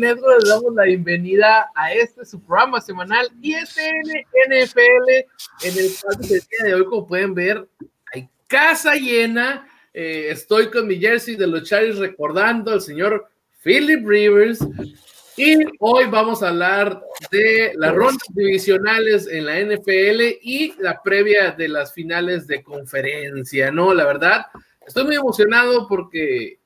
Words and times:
Network? 0.00 0.40
Les 0.40 0.48
damos 0.48 0.74
la 0.74 0.84
bienvenida 0.84 1.70
a 1.74 1.92
este 1.92 2.24
su 2.24 2.42
programa 2.42 2.80
semanal 2.80 3.30
ISN 3.42 4.08
NFL 4.48 5.10
en 5.62 5.78
el 5.78 5.90
cual 6.00 6.16
pues, 6.16 6.30
el 6.32 6.40
día 6.40 6.64
de 6.64 6.74
hoy, 6.74 6.84
como 6.86 7.06
pueden 7.06 7.34
ver, 7.34 7.68
hay 8.12 8.28
casa 8.46 8.94
llena. 8.94 9.68
Eh, 9.92 10.28
estoy 10.30 10.70
con 10.70 10.86
mi 10.86 10.98
jersey 10.98 11.36
de 11.36 11.46
los 11.46 11.64
Chargers 11.64 11.98
recordando 11.98 12.72
al 12.72 12.80
señor 12.80 13.28
Philip 13.62 14.06
Rivers. 14.06 14.60
Y 15.36 15.56
hoy 15.78 16.06
vamos 16.06 16.42
a 16.42 16.48
hablar 16.48 17.02
de 17.30 17.72
las 17.76 17.94
rondas 17.94 18.26
divisionales 18.34 19.26
en 19.26 19.46
la 19.46 19.60
NFL 19.60 20.38
y 20.42 20.74
la 20.78 21.02
previa 21.02 21.52
de 21.52 21.68
las 21.68 21.92
finales 21.92 22.46
de 22.46 22.62
conferencia, 22.62 23.70
¿no? 23.70 23.94
La 23.94 24.04
verdad, 24.04 24.46
estoy 24.86 25.04
muy 25.04 25.16
emocionado 25.16 25.86
porque 25.88 26.59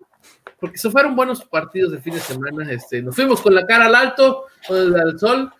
porque 0.64 0.78
se 0.78 0.90
fueron 0.90 1.14
buenos 1.14 1.44
partidos 1.44 1.92
de 1.92 2.00
fin 2.00 2.14
de 2.14 2.20
semana. 2.20 2.72
Este, 2.72 3.02
nos 3.02 3.14
fuimos 3.14 3.42
con 3.42 3.54
la 3.54 3.66
cara 3.66 3.84
al 3.84 3.94
alto, 3.94 4.46
al 4.70 5.18
sol, 5.18 5.52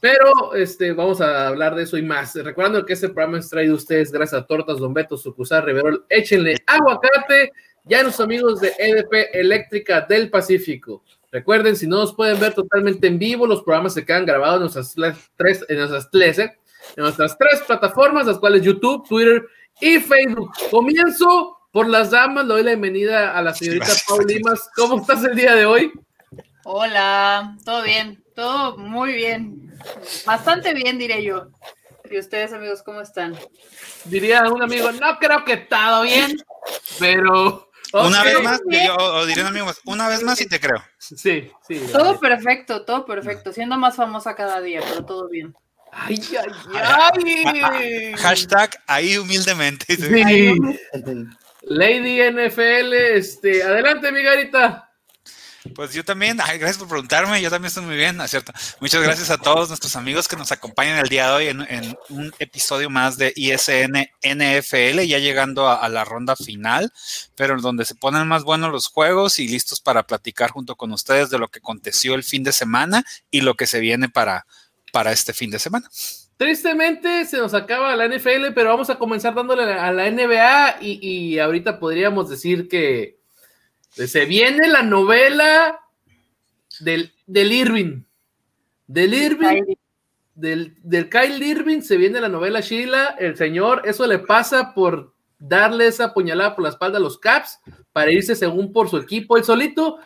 pero 0.00 0.54
este, 0.54 0.92
vamos 0.92 1.22
a 1.22 1.48
hablar 1.48 1.74
de 1.74 1.84
eso 1.84 1.96
y 1.96 2.02
más. 2.02 2.34
Recordando 2.34 2.84
que 2.84 2.92
este 2.92 3.08
programa 3.08 3.38
es 3.38 3.48
traído 3.48 3.72
a 3.72 3.76
ustedes 3.76 4.12
gracias 4.12 4.42
a 4.42 4.46
Tortas 4.46 4.78
Don 4.80 4.92
Beto, 4.92 5.16
Sucusar, 5.16 5.64
Riverol. 5.64 6.04
Échenle 6.10 6.58
aguacate 6.66 7.52
ya 7.84 8.00
a 8.00 8.02
nuestros 8.02 8.26
amigos 8.26 8.60
de 8.60 8.70
EDP 8.78 9.30
Eléctrica 9.32 10.02
del 10.02 10.28
Pacífico. 10.28 11.02
Recuerden, 11.32 11.74
si 11.74 11.86
no 11.86 12.00
nos 12.00 12.14
pueden 12.14 12.38
ver 12.38 12.52
totalmente 12.52 13.06
en 13.06 13.18
vivo, 13.18 13.46
los 13.46 13.62
programas 13.62 13.94
se 13.94 14.04
quedan 14.04 14.26
grabados 14.26 14.56
en 14.56 14.60
nuestras 14.60 15.24
tres, 15.36 15.64
en 15.70 15.78
nuestras 15.78 16.10
tres, 16.10 16.38
¿eh? 16.38 16.52
en 16.98 17.02
nuestras 17.02 17.38
tres 17.38 17.62
plataformas, 17.66 18.26
las 18.26 18.38
cuales 18.38 18.60
YouTube, 18.60 19.08
Twitter 19.08 19.42
y 19.80 20.00
Facebook. 20.00 20.50
Comienzo 20.70 21.53
por 21.74 21.88
las 21.88 22.12
damas, 22.12 22.44
le 22.46 22.54
doy 22.54 22.62
la 22.62 22.70
bienvenida 22.70 23.36
a 23.36 23.42
la 23.42 23.52
señorita 23.52 23.92
Paul 24.06 24.24
Limas. 24.28 24.70
¿Cómo 24.76 25.00
estás 25.00 25.24
el 25.24 25.34
día 25.34 25.56
de 25.56 25.66
hoy? 25.66 25.90
Hola, 26.62 27.56
todo 27.64 27.82
bien, 27.82 28.22
todo 28.36 28.78
muy 28.78 29.12
bien. 29.12 29.74
Bastante 30.24 30.72
bien, 30.72 30.98
diré 30.98 31.24
yo. 31.24 31.48
¿Y 32.08 32.16
ustedes, 32.16 32.52
amigos, 32.52 32.84
cómo 32.84 33.00
están? 33.00 33.36
Diría 34.04 34.44
un 34.44 34.62
amigo, 34.62 34.92
no 34.92 35.18
creo 35.18 35.44
que 35.44 35.56
todo 35.56 36.02
bien, 36.02 36.36
pero... 37.00 37.68
Una 37.92 38.22
vez 38.22 38.40
más, 38.40 38.60
yo, 38.68 38.94
o 38.94 39.26
diré 39.26 39.40
un 39.40 39.48
amigo 39.48 39.66
una 39.86 40.06
vez 40.06 40.22
más 40.22 40.40
y 40.40 40.46
te 40.46 40.60
creo. 40.60 40.80
Sí, 40.98 41.50
sí. 41.66 41.86
Todo 41.90 42.20
perfecto, 42.20 42.84
todo 42.84 43.04
perfecto. 43.04 43.52
Siendo 43.52 43.76
más 43.78 43.96
famosa 43.96 44.36
cada 44.36 44.60
día, 44.60 44.80
pero 44.88 45.04
todo 45.04 45.28
bien. 45.28 45.52
Ay, 45.90 46.20
ay, 46.38 47.44
ay. 47.44 48.14
Hashtag 48.14 48.80
ahí 48.86 49.16
humildemente. 49.16 49.96
Sí. 49.96 50.58
Lady 51.66 52.20
NFL, 52.20 52.92
este, 52.92 53.62
adelante, 53.62 54.12
mi 54.12 54.22
garita. 54.22 54.90
Pues 55.74 55.94
yo 55.94 56.04
también, 56.04 56.38
ay, 56.42 56.58
gracias 56.58 56.76
por 56.76 56.88
preguntarme, 56.88 57.40
yo 57.40 57.48
también 57.48 57.68
estoy 57.68 57.84
muy 57.84 57.96
bien, 57.96 58.18
¿no 58.18 58.24
es 58.24 58.30
cierto? 58.30 58.52
Muchas 58.80 59.02
gracias 59.02 59.30
a 59.30 59.38
todos 59.38 59.68
nuestros 59.68 59.96
amigos 59.96 60.28
que 60.28 60.36
nos 60.36 60.52
acompañan 60.52 60.98
el 60.98 61.08
día 61.08 61.28
de 61.28 61.32
hoy 61.32 61.46
en, 61.46 61.96
un 62.10 62.34
episodio 62.38 62.90
más 62.90 63.16
de 63.16 63.32
ISN 63.34 64.10
NFL, 64.22 65.00
ya 65.06 65.18
llegando 65.18 65.70
a, 65.70 65.88
la 65.88 66.04
ronda 66.04 66.36
final, 66.36 66.92
pero 67.34 67.58
donde 67.58 67.86
se 67.86 67.94
ponen 67.94 68.28
más 68.28 68.44
buenos 68.44 68.70
los 68.72 68.88
juegos 68.88 69.38
y 69.38 69.48
listos 69.48 69.80
para 69.80 70.06
platicar 70.06 70.50
junto 70.50 70.76
con 70.76 70.92
ustedes 70.92 71.30
de 71.30 71.38
lo 71.38 71.48
que 71.48 71.60
aconteció 71.60 72.14
el 72.14 72.24
fin 72.24 72.44
de 72.44 72.52
semana 72.52 73.02
y 73.30 73.40
lo 73.40 73.54
que 73.54 73.66
se 73.66 73.80
viene 73.80 74.10
para, 74.10 74.46
para 74.92 75.12
este 75.12 75.32
fin 75.32 75.50
de 75.50 75.58
semana. 75.58 75.88
Tristemente 76.36 77.24
se 77.26 77.38
nos 77.38 77.54
acaba 77.54 77.94
la 77.94 78.08
NFL, 78.08 78.52
pero 78.54 78.70
vamos 78.70 78.90
a 78.90 78.98
comenzar 78.98 79.34
dándole 79.34 79.62
a 79.64 79.92
la 79.92 80.10
NBA 80.10 80.78
y, 80.80 80.98
y 81.00 81.38
ahorita 81.38 81.78
podríamos 81.78 82.28
decir 82.28 82.68
que 82.68 83.18
se 83.90 84.24
viene 84.24 84.68
la 84.68 84.82
novela 84.82 85.80
del, 86.80 87.12
del 87.26 87.52
Irving. 87.52 88.02
Del 88.86 89.14
Irving, 89.14 89.62
del, 90.34 90.74
del 90.82 91.08
Kyle 91.08 91.42
Irving 91.42 91.80
se 91.80 91.96
viene 91.96 92.20
la 92.20 92.28
novela 92.28 92.60
Sheila, 92.60 93.16
el 93.18 93.36
señor, 93.36 93.82
eso 93.84 94.06
le 94.06 94.18
pasa 94.18 94.74
por 94.74 95.14
darle 95.38 95.86
esa 95.86 96.12
puñalada 96.12 96.54
por 96.54 96.64
la 96.64 96.70
espalda 96.70 96.98
a 96.98 97.00
los 97.00 97.18
Caps 97.18 97.60
para 97.92 98.10
irse 98.10 98.34
según 98.34 98.72
por 98.72 98.88
su 98.88 98.96
equipo, 98.98 99.36
él 99.36 99.44
solito, 99.44 99.98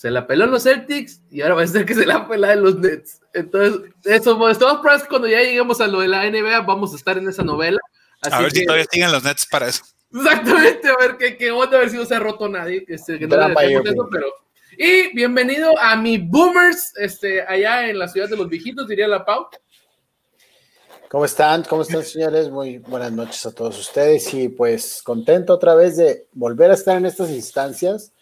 se 0.00 0.10
la 0.10 0.26
peló 0.26 0.46
en 0.46 0.50
los 0.50 0.62
Celtics 0.62 1.20
y 1.30 1.42
ahora 1.42 1.56
va 1.56 1.62
a 1.62 1.66
ser 1.66 1.84
que 1.84 1.94
se 1.94 2.06
la 2.06 2.26
pela 2.26 2.54
en 2.54 2.62
los 2.62 2.76
Nets. 2.76 3.20
Entonces, 3.34 3.92
eso, 4.04 4.48
estamos 4.48 4.80
pruebas 4.80 5.04
cuando 5.06 5.28
ya 5.28 5.42
lleguemos 5.42 5.78
a 5.82 5.86
lo 5.88 6.00
de 6.00 6.08
la 6.08 6.24
NBA, 6.24 6.62
vamos 6.62 6.94
a 6.94 6.96
estar 6.96 7.18
en 7.18 7.28
esa 7.28 7.42
novela. 7.42 7.78
Así 8.22 8.34
a 8.34 8.40
ver 8.40 8.50
que, 8.50 8.60
si 8.60 8.64
todavía 8.64 8.86
siguen 8.90 9.12
los 9.12 9.22
Nets 9.24 9.44
para 9.44 9.68
eso. 9.68 9.82
Exactamente, 10.10 10.88
a 10.88 10.96
ver 10.96 11.18
qué, 11.18 11.36
qué 11.36 11.50
onda, 11.50 11.76
a 11.76 11.80
ver 11.80 11.90
si 11.90 11.98
no 11.98 12.06
se 12.06 12.14
ha 12.14 12.18
roto 12.18 12.48
nadie, 12.48 12.82
que, 12.86 12.94
este, 12.94 13.18
que 13.18 13.26
no 13.26 13.46
eso, 13.46 14.08
pero... 14.10 14.26
Y 14.78 15.14
bienvenido 15.14 15.78
a 15.78 15.94
mi 15.96 16.16
Boomers, 16.16 16.96
este, 16.96 17.42
allá 17.42 17.90
en 17.90 17.98
la 17.98 18.08
ciudad 18.08 18.30
de 18.30 18.38
los 18.38 18.48
viejitos, 18.48 18.88
diría 18.88 19.06
la 19.06 19.22
Pau. 19.22 19.48
¿Cómo 21.10 21.26
están? 21.26 21.62
¿Cómo 21.64 21.82
están, 21.82 22.04
señores? 22.04 22.48
Muy 22.48 22.78
buenas 22.78 23.12
noches 23.12 23.44
a 23.44 23.52
todos 23.52 23.78
ustedes 23.78 24.32
y 24.32 24.48
pues 24.48 25.02
contento 25.02 25.52
otra 25.52 25.74
vez 25.74 25.98
de 25.98 26.26
volver 26.32 26.70
a 26.70 26.74
estar 26.74 26.96
en 26.96 27.04
estas 27.04 27.28
instancias 27.28 28.14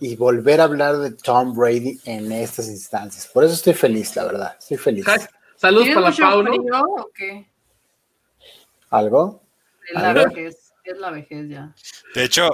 y 0.00 0.16
volver 0.16 0.60
a 0.60 0.64
hablar 0.64 0.98
de 0.98 1.10
Tom 1.12 1.54
Brady 1.56 2.00
en 2.04 2.30
estas 2.32 2.68
instancias. 2.68 3.26
Por 3.26 3.44
eso 3.44 3.54
estoy 3.54 3.74
feliz, 3.74 4.14
la 4.16 4.24
verdad. 4.24 4.56
Estoy 4.58 4.76
feliz. 4.76 5.04
Saludos 5.56 5.84
¿Tienes 5.86 5.94
para 5.94 6.04
la 6.04 6.10
mucho 6.10 6.22
Pau, 6.22 6.42
¿no? 6.42 6.50
frío 6.52 6.82
o 7.04 7.10
qué? 7.14 7.46
¿Algo? 8.90 9.42
Es 9.92 10.00
la 10.02 10.12
vejez, 10.12 10.72
es 10.84 10.98
la 10.98 11.10
vejez 11.10 11.48
ya. 11.48 11.74
De 12.14 12.24
hecho, 12.24 12.48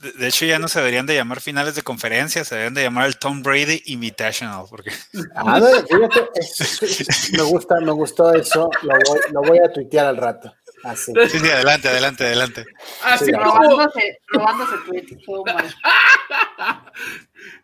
de, 0.00 0.12
de 0.12 0.28
hecho 0.28 0.44
ya 0.46 0.58
no 0.58 0.68
se 0.68 0.78
deberían 0.80 1.06
de 1.06 1.14
llamar 1.14 1.40
finales 1.40 1.74
de 1.74 1.82
conferencia, 1.82 2.44
se 2.44 2.54
deberían 2.54 2.74
de 2.74 2.82
llamar 2.82 3.06
el 3.06 3.18
Tom 3.18 3.42
Brady 3.42 3.82
Invitational, 3.86 4.66
porque 4.68 4.90
Ah, 5.34 5.58
no, 5.60 5.66
fíjate, 5.66 6.28
es- 6.34 6.82
es- 6.82 7.32
me 7.32 7.42
gusta, 7.42 7.76
me 7.80 7.92
gustó 7.92 8.32
eso. 8.34 8.70
Lo 8.82 8.94
voy, 9.06 9.20
lo 9.32 9.42
voy 9.42 9.58
a 9.58 9.72
tuitear 9.72 10.06
al 10.06 10.16
rato. 10.16 10.52
Así. 10.84 11.12
sí, 11.28 11.38
sí, 11.38 11.48
adelante, 11.48 11.88
adelante, 11.88 12.24
adelante. 12.26 12.64
Así 13.02 13.26
Sí, 13.26 13.32
como, 13.32 13.44
Robándose, 13.44 14.18
robándose 14.28 14.74
mal. 15.44 15.74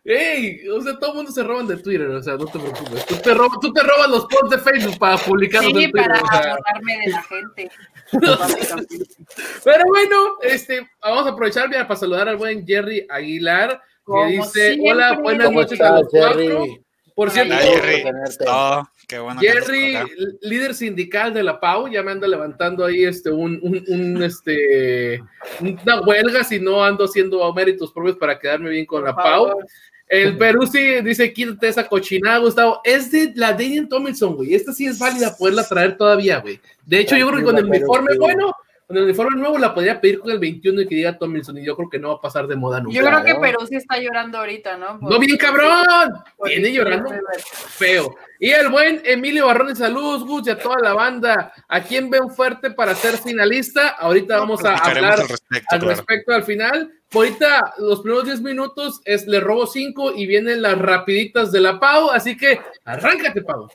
Hey, 0.05 0.61
o 0.69 0.81
sea, 0.81 0.97
todo 0.97 1.11
el 1.11 1.15
mundo 1.17 1.31
se 1.31 1.43
roban 1.43 1.67
de 1.67 1.77
Twitter, 1.77 2.07
o 2.09 2.21
sea, 2.23 2.33
no 2.35 2.45
te 2.45 2.57
preocupes. 2.59 3.05
Tú 3.05 3.15
te, 3.17 3.33
robas, 3.33 3.59
tú 3.59 3.73
te 3.73 3.83
robas 3.83 4.09
los 4.09 4.25
posts 4.27 4.49
de 4.51 4.57
Facebook 4.59 4.97
para 4.97 5.17
publicarlos 5.17 5.73
Sí, 5.73 5.83
en 5.83 5.91
Twitter. 5.91 6.07
para 6.07 6.21
o 6.21 6.27
sea. 6.27 6.39
abordarme 6.53 6.97
de 6.99 7.07
la 7.11 7.23
gente. 7.23 7.71
Pero 9.63 9.83
bueno, 9.87 10.37
este, 10.41 10.89
vamos 11.01 11.25
a 11.25 11.29
aprovechar 11.31 11.67
mira, 11.69 11.87
para 11.87 11.99
saludar 11.99 12.29
al 12.29 12.37
buen 12.37 12.65
Jerry 12.65 13.05
Aguilar, 13.09 13.71
que 13.79 14.03
Como 14.03 14.25
dice, 14.27 14.73
siempre. 14.73 14.91
hola, 14.91 15.13
buenas 15.19 15.47
¿Cómo 15.47 15.61
noches 15.61 15.81
a 15.81 15.99
los 15.99 16.07
cuatro. 16.09 16.39
Jerry? 16.39 16.81
Por 17.15 17.29
cierto, 17.29 17.55
Jerry. 17.55 18.03
Oh, 18.47 18.83
qué 19.07 19.19
bueno. 19.19 19.39
Jerry, 19.39 19.97
líder 20.41 20.73
sindical 20.73 21.33
de 21.33 21.43
la 21.43 21.59
PAU, 21.59 21.87
ya 21.87 22.01
me 22.01 22.11
anda 22.11 22.27
levantando 22.27 22.85
ahí 22.85 23.03
este, 23.03 23.29
un, 23.29 23.59
un, 23.61 23.83
un, 23.87 24.23
este, 24.23 25.21
una 25.59 26.01
huelga 26.01 26.43
si 26.43 26.59
no 26.59 26.83
ando 26.83 27.05
haciendo 27.05 27.53
méritos 27.53 27.91
propios 27.91 28.17
para 28.17 28.39
quedarme 28.39 28.69
bien 28.69 28.85
con 28.85 29.03
la 29.03 29.15
PAU. 29.15 29.59
El 30.07 30.37
Perú 30.37 30.67
sí 30.67 31.01
dice, 31.01 31.33
quítate 31.33 31.69
esa 31.69 31.87
cochinada, 31.87 32.37
Gustavo. 32.37 32.81
Es 32.83 33.11
de 33.11 33.31
la 33.35 33.51
Daniel 33.51 33.87
Tomlinson, 33.87 34.35
güey. 34.35 34.53
Esta 34.53 34.71
sí 34.71 34.85
es 34.85 34.99
válida 34.99 35.35
poderla 35.35 35.63
traer 35.63 35.97
todavía, 35.97 36.39
güey. 36.39 36.59
De 36.85 36.99
hecho, 36.99 37.15
yo 37.15 37.27
creo 37.27 37.39
que 37.39 37.45
con 37.45 37.57
el 37.57 37.65
uniforme 37.65 38.15
bueno, 38.17 38.53
con 38.87 38.97
el 38.97 39.03
uniforme 39.03 39.39
nuevo 39.39 39.57
la 39.57 39.73
podría 39.73 39.99
pedir 39.99 40.19
con 40.19 40.31
el 40.31 40.39
21 40.39 40.81
y 40.81 40.87
que 40.87 40.95
diga 40.95 41.17
Tomlinson. 41.17 41.57
Y 41.57 41.65
yo 41.65 41.75
creo 41.75 41.89
que 41.89 41.99
no 41.99 42.09
va 42.09 42.15
a 42.15 42.21
pasar 42.21 42.47
de 42.47 42.55
moda 42.55 42.79
nunca. 42.79 42.95
Yo 42.95 43.05
creo 43.05 43.23
que 43.23 43.35
Perú 43.35 43.65
sí 43.67 43.75
está 43.75 43.97
llorando 43.97 44.37
ahorita, 44.39 44.77
¿no? 44.77 44.97
No, 44.99 45.19
bien 45.19 45.37
cabrón. 45.37 46.13
Viene 46.43 46.71
llorando 46.71 47.09
feo. 47.77 48.15
Y 48.39 48.49
el 48.49 48.69
buen 48.69 49.01
Emilio 49.05 49.45
Barrón, 49.45 49.75
saludos, 49.75 50.25
Gus, 50.25 50.47
y 50.47 50.51
a 50.51 50.59
toda 50.59 50.79
la 50.81 50.93
banda. 50.93 51.53
¿A 51.67 51.81
quién 51.81 52.09
ven 52.09 52.29
fuerte 52.29 52.71
para 52.71 52.93
ser 52.93 53.17
finalista? 53.17 53.89
Ahorita 53.89 54.37
vamos 54.37 54.65
a 54.65 54.75
hablar 54.75 55.21
al 55.21 55.27
respecto, 55.29 55.67
al 55.71 55.79
claro. 55.79 55.95
respecto 55.95 56.33
al 56.33 56.43
final. 56.43 56.91
Ahorita, 57.13 57.75
los 57.77 58.01
primeros 58.01 58.25
10 58.25 58.41
minutos 58.41 59.01
es 59.05 59.27
le 59.27 59.39
robo 59.39 59.67
5 59.67 60.13
y 60.15 60.25
vienen 60.25 60.61
las 60.61 60.77
rapiditas 60.77 61.51
de 61.51 61.61
la 61.61 61.79
Pau, 61.79 62.09
así 62.09 62.35
que 62.35 62.59
arráncate, 62.83 63.41
Pau. 63.43 63.69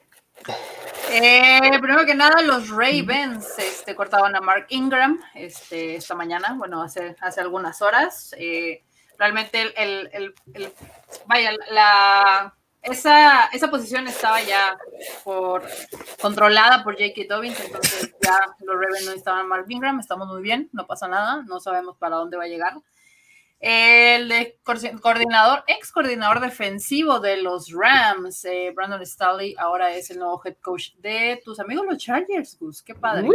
Eh, 1.11 1.79
primero 1.81 2.05
que 2.05 2.15
nada, 2.15 2.43
los 2.43 2.69
Ravens 2.69 3.59
este, 3.59 3.95
cortaban 3.95 4.37
a 4.37 4.41
Mark 4.41 4.67
Ingram 4.69 5.21
este, 5.35 5.97
esta 5.97 6.15
mañana, 6.15 6.55
bueno, 6.57 6.83
hace, 6.83 7.17
hace 7.21 7.41
algunas 7.41 7.81
horas. 7.81 8.35
Eh, 8.39 8.83
realmente 9.19 9.61
el, 9.61 10.09
el, 10.13 10.35
el, 10.55 10.73
vaya, 11.27 11.53
la, 11.71 12.55
esa, 12.83 13.47
esa 13.47 13.71
posición 13.71 14.07
estaba 14.07 14.41
ya 14.43 14.79
por, 15.25 15.63
controlada 16.21 16.85
por 16.85 16.95
J.K. 16.95 17.23
Dobbins, 17.29 17.61
entonces 17.61 18.15
ya 18.21 18.39
los 18.61 18.77
Ravens 18.77 19.07
no 19.07 19.13
estaban 19.13 19.49
Mark 19.49 19.67
Ingram, 19.69 19.99
estamos 20.01 20.29
muy 20.29 20.43
bien, 20.43 20.69
no 20.73 20.87
pasa 20.87 21.09
nada, 21.09 21.43
no 21.47 21.61
sabemos 21.61 21.97
para 21.97 22.17
dónde 22.17 22.37
va 22.37 22.45
a 22.45 22.49
llegar. 22.49 22.75
El 23.61 24.55
coordinador, 25.03 25.65
ex 25.67 25.91
coordinador 25.91 26.41
defensivo 26.41 27.19
de 27.19 27.43
los 27.43 27.73
Rams, 27.73 28.45
eh, 28.45 28.73
Brandon 28.75 29.05
Staley, 29.05 29.57
ahora 29.59 29.93
es 29.95 30.11
el 30.11 30.19
nuevo 30.21 30.41
head 30.45 30.57
coach 30.61 30.93
de 30.99 31.41
tus 31.45 31.59
amigos 31.59 31.85
los 31.87 31.99
Chargers, 31.99 32.57
Gus. 32.59 32.83
Qué 32.83 32.95
padre. 32.95 33.29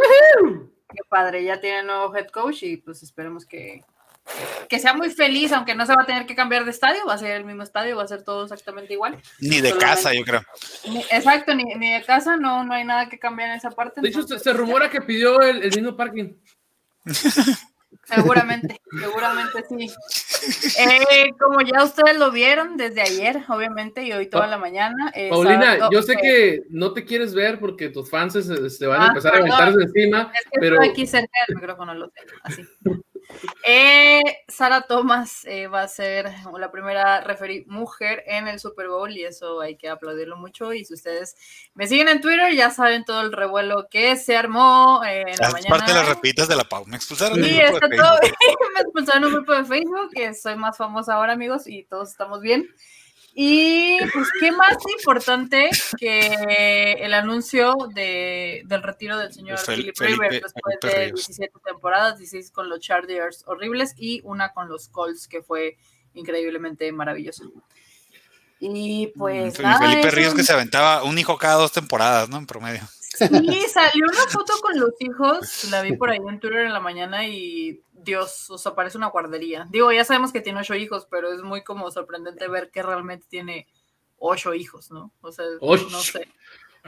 Qué 0.89 1.01
padre, 1.09 1.43
ya 1.43 1.59
tiene 1.59 1.83
nuevo 1.83 2.15
head 2.15 2.27
coach 2.27 2.63
y 2.63 2.77
pues 2.77 3.03
esperemos 3.03 3.45
que, 3.45 3.83
que 4.69 4.79
sea 4.79 4.93
muy 4.93 5.09
feliz, 5.09 5.51
aunque 5.51 5.75
no 5.75 5.85
se 5.85 5.93
va 5.93 6.03
a 6.03 6.05
tener 6.05 6.25
que 6.25 6.35
cambiar 6.35 6.63
de 6.63 6.71
estadio, 6.71 7.05
va 7.05 7.15
a 7.15 7.17
ser 7.17 7.31
el 7.31 7.43
mismo 7.43 7.63
estadio, 7.63 7.97
va 7.97 8.03
a 8.03 8.07
ser 8.07 8.23
todo 8.23 8.43
exactamente 8.43 8.93
igual. 8.93 9.19
Ni 9.39 9.59
de 9.59 9.71
Solamente- 9.71 9.85
casa, 9.85 10.13
yo 10.13 10.23
creo. 10.23 10.41
Ni- 10.87 11.01
exacto, 11.11 11.53
ni, 11.53 11.63
ni 11.63 11.91
de 11.93 12.03
casa, 12.05 12.37
no, 12.37 12.63
no 12.63 12.73
hay 12.73 12.85
nada 12.85 13.09
que 13.09 13.19
cambiar 13.19 13.49
en 13.49 13.55
esa 13.55 13.71
parte. 13.71 13.99
De 13.99 14.07
hecho, 14.07 14.23
se 14.25 14.53
rumora 14.53 14.89
que 14.89 15.01
pidió 15.01 15.41
el, 15.41 15.63
el 15.63 15.71
mismo 15.75 15.97
parking. 15.97 16.33
Seguramente, 18.05 18.81
seguramente 18.99 19.63
sí. 19.69 19.89
Eh, 20.77 21.29
como 21.39 21.61
ya 21.61 21.83
ustedes 21.83 22.17
lo 22.17 22.31
vieron 22.31 22.75
desde 22.77 23.01
ayer, 23.01 23.43
obviamente, 23.47 24.03
y 24.03 24.11
hoy 24.11 24.27
toda 24.27 24.47
la 24.47 24.57
mañana. 24.57 25.11
eh, 25.15 25.29
Paulina, 25.29 25.73
sábado, 25.73 25.89
yo 25.91 26.01
sé 26.01 26.13
eh, 26.13 26.17
que 26.21 26.61
no 26.69 26.93
te 26.93 27.05
quieres 27.05 27.33
ver 27.33 27.59
porque 27.59 27.89
tus 27.89 28.09
fans 28.09 28.33
se, 28.33 28.69
se 28.69 28.87
van 28.87 29.01
a 29.01 29.05
Ah, 29.05 29.07
empezar 29.09 29.35
a 29.35 29.37
aventarse 29.37 29.81
encima, 29.83 30.31
Es 30.33 30.43
que 30.51 30.59
pero 30.59 30.75
estoy 30.75 30.89
aquí 30.89 31.07
cerca 31.07 31.39
del 31.47 31.55
micrófono, 31.57 31.93
lo 31.93 32.07
sé, 32.07 32.13
así. 32.43 32.67
Eh, 33.65 34.21
Sara 34.47 34.81
Thomas 34.81 35.45
eh, 35.45 35.67
va 35.67 35.83
a 35.83 35.87
ser 35.87 36.29
la 36.57 36.71
primera 36.71 37.21
referee 37.21 37.65
mujer 37.67 38.23
en 38.27 38.47
el 38.47 38.59
Super 38.59 38.87
Bowl 38.87 39.11
y 39.11 39.23
eso 39.23 39.61
hay 39.61 39.77
que 39.77 39.89
aplaudirlo 39.89 40.37
mucho. 40.37 40.73
Y 40.73 40.85
si 40.85 40.93
ustedes 40.93 41.35
me 41.73 41.87
siguen 41.87 42.09
en 42.09 42.21
Twitter, 42.21 42.53
ya 42.53 42.69
saben 42.69 43.05
todo 43.05 43.21
el 43.21 43.31
revuelo 43.31 43.87
que 43.89 44.15
se 44.15 44.35
armó 44.35 45.01
eh, 45.05 45.21
en 45.27 45.37
la 45.39 45.49
mañana. 45.49 45.69
parte 45.69 45.91
de 45.91 45.97
las 45.97 46.09
repitas 46.09 46.47
de 46.47 46.55
la 46.55 46.63
Pau. 46.63 46.85
Me 46.85 46.95
expulsaron 46.95 47.43
Sí, 47.43 47.57
grupo 47.57 47.73
está 47.75 47.87
de 47.87 47.97
todo. 47.97 48.19
Me 48.73 48.79
expulsaron 48.81 49.23
en 49.23 49.27
un 49.27 49.33
grupo 49.35 49.53
de 49.53 49.65
Facebook, 49.65 50.09
que 50.13 50.33
soy 50.33 50.55
más 50.55 50.77
famosa 50.77 51.15
ahora, 51.15 51.33
amigos, 51.33 51.67
y 51.67 51.83
todos 51.83 52.09
estamos 52.09 52.41
bien. 52.41 52.67
Y 53.35 53.97
pues, 54.13 54.27
¿qué 54.39 54.51
más 54.51 54.77
importante 54.95 55.69
que 55.97 56.93
el 56.99 57.13
anuncio 57.15 57.73
de, 57.93 58.61
del 58.65 58.83
retiro 58.83 59.17
del 59.17 59.33
señor 59.33 59.57
Fel- 59.57 59.77
Philip 59.77 59.95
Felipe- 59.97 60.23
Rivers 60.29 60.41
después 60.43 60.77
Felipe 60.81 60.99
de 60.99 61.05
Ríos. 61.07 61.27
17 61.27 61.59
temporadas, 61.65 62.17
16 62.19 62.51
con 62.51 62.69
los 62.69 62.79
Chargers 62.79 63.43
horribles 63.47 63.95
y 63.97 64.21
una 64.23 64.53
con 64.53 64.69
los 64.69 64.87
Colts, 64.89 65.27
que 65.27 65.41
fue 65.41 65.77
increíblemente 66.13 66.91
maravilloso. 66.91 67.51
Y 68.59 69.07
pues 69.17 69.59
nada, 69.59 69.79
Mm, 69.79 69.89
Felipe 69.89 70.07
eso- 70.07 70.15
Ríos 70.17 70.33
que 70.35 70.43
se 70.43 70.53
aventaba 70.53 71.03
un 71.03 71.17
hijo 71.17 71.37
cada 71.37 71.55
dos 71.55 71.71
temporadas, 71.71 72.29
¿no? 72.29 72.37
En 72.37 72.45
promedio. 72.45 72.81
Sí, 73.13 73.65
salió 73.69 74.05
una 74.07 74.27
foto 74.27 74.53
con 74.61 74.79
los 74.79 74.93
hijos, 74.99 75.65
la 75.69 75.81
vi 75.81 75.95
por 75.95 76.09
ahí 76.09 76.17
en 76.17 76.39
Twitter 76.39 76.61
en 76.61 76.73
la 76.73 76.79
mañana 76.79 77.27
y 77.27 77.81
Dios, 77.91 78.49
o 78.49 78.57
sea, 78.57 78.73
parece 78.73 78.97
una 78.97 79.07
guardería. 79.09 79.67
Digo, 79.69 79.91
ya 79.91 80.03
sabemos 80.03 80.33
que 80.33 80.41
tiene 80.41 80.59
ocho 80.59 80.75
hijos, 80.75 81.07
pero 81.09 81.31
es 81.31 81.41
muy 81.41 81.63
como 81.63 81.89
sorprendente 81.91 82.47
ver 82.47 82.71
que 82.71 82.81
realmente 82.81 83.25
tiene 83.29 83.67
ocho 84.17 84.53
hijos, 84.53 84.89
¿no? 84.89 85.11
O 85.21 85.31
sea, 85.31 85.45
no 85.61 85.99
sé. 85.99 86.27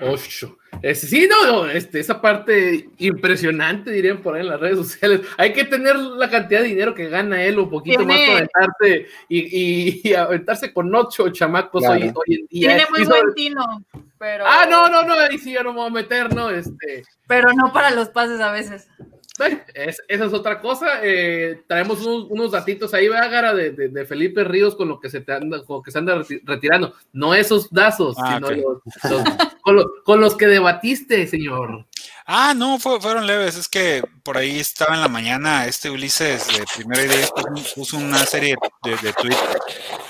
Ocho. 0.01 0.57
Es- 0.81 1.01
sí, 1.01 1.27
no, 1.29 1.45
no, 1.63 1.69
este, 1.69 2.01
esa 2.01 2.19
parte 2.21 2.89
impresionante, 2.97 3.91
dirían 3.91 4.17
por 4.17 4.35
ahí 4.35 4.41
en 4.41 4.49
las 4.49 4.59
redes 4.59 4.77
sociales. 4.77 5.21
Hay 5.37 5.53
que 5.53 5.63
tener 5.63 5.95
la 5.95 6.29
cantidad 6.29 6.61
de 6.61 6.67
dinero 6.67 6.93
que 6.93 7.07
gana 7.07 7.41
él, 7.43 7.57
un 7.59 7.69
poquito 7.69 7.99
Tiene- 7.99 8.13
más 8.13 8.21
para 8.21 8.37
aventarse 8.37 9.07
y, 9.29 9.39
y- 9.39 10.01
y 10.03 10.13
aventarse 10.13 10.73
con 10.73 10.93
ocho 10.93 11.29
chamacos 11.29 11.81
Claro. 11.81 11.95
hoy, 11.95 12.11
hoy 12.13 12.35
en 12.41 12.47
día. 12.47 12.67
Tiene 12.75 12.85
muy 12.89 13.05
sobre- 13.05 13.21
buen 13.21 13.33
tino, 13.35 13.85
pero... 14.19 14.43
Ah, 14.45 14.65
no, 14.69 14.89
no, 14.89 15.03
no, 15.03 15.13
ahí 15.13 15.37
sí 15.37 15.53
ya 15.53 15.63
no 15.63 15.71
me 15.71 15.79
voy 15.79 15.87
a 15.87 15.91
meter, 15.93 16.33
¿no? 16.35 16.49
Este, 16.49 17.03
Pero 17.27 17.53
no 17.53 17.71
para 17.71 17.91
los 17.91 18.09
pases 18.09 18.41
a 18.41 18.51
veces. 18.51 18.89
Es- 19.73 20.01
esa 20.07 20.25
es 20.25 20.33
otra 20.33 20.61
cosa. 20.61 20.99
eh, 21.03 21.63
traemos 21.67 22.05
unos, 22.05 22.27
unos 22.29 22.51
datitos 22.51 22.93
ahí, 22.93 23.07
Vágara, 23.07 23.53
de, 23.53 23.71
de, 23.71 23.89
de 23.89 24.05
Felipe 24.05 24.43
Ríos 24.43 24.75
con 24.75 24.87
lo 24.87 24.99
que 24.99 25.09
se 25.09 25.21
te 25.21 25.33
anda, 25.33 25.63
con 25.65 25.77
lo 25.77 25.81
que 25.83 25.91
se 25.91 25.97
anda 25.99 26.15
reti- 26.15 26.41
retirando. 26.43 26.93
No 27.13 27.33
esos 27.35 27.69
dazos, 27.69 28.15
Ah, 28.19 28.35
sino 28.35 28.47
ok. 28.47 28.53
los- 28.55 28.81
los- 29.11 29.23
con, 29.61 29.75
los, 29.75 29.85
con 30.03 30.21
los 30.21 30.35
que 30.37 30.47
debatiste, 30.47 31.27
señor. 31.27 31.85
Ah, 32.27 32.53
no, 32.55 32.79
fue- 32.79 32.99
fueron 33.01 33.27
leves. 33.27 33.55
Es 33.55 33.67
que 33.67 34.01
por 34.23 34.37
ahí 34.37 34.59
estaba 34.59 34.95
en 34.95 35.01
la 35.01 35.07
mañana 35.07 35.67
este 35.67 35.89
Ulises 35.91 36.47
de 36.47 36.63
Primera 36.75 37.03
Idea 37.03 37.27
puso 37.75 37.97
una 37.97 38.25
serie 38.25 38.55
de, 38.83 38.91
de 38.97 39.13
tweets 39.13 39.37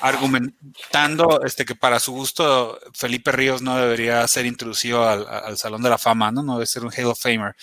argumentando 0.01 1.41
este, 1.43 1.65
que 1.65 1.75
para 1.75 1.99
su 1.99 2.13
gusto 2.13 2.79
Felipe 2.93 3.31
Ríos 3.31 3.61
no 3.61 3.75
debería 3.77 4.25
ser 4.27 4.45
introducido 4.45 5.07
al, 5.07 5.27
al 5.27 5.57
Salón 5.57 5.81
de 5.81 5.89
la 5.89 5.97
Fama, 5.97 6.31
¿no? 6.31 6.43
No 6.43 6.53
debe 6.53 6.65
ser 6.65 6.83
un 6.85 6.91
Hall 6.91 7.05
of 7.05 7.19
Famer. 7.19 7.55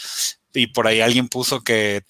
Y 0.54 0.69
por 0.69 0.87
ahí 0.87 1.00
alguien 1.00 1.28
puso 1.28 1.62
que 1.62 2.04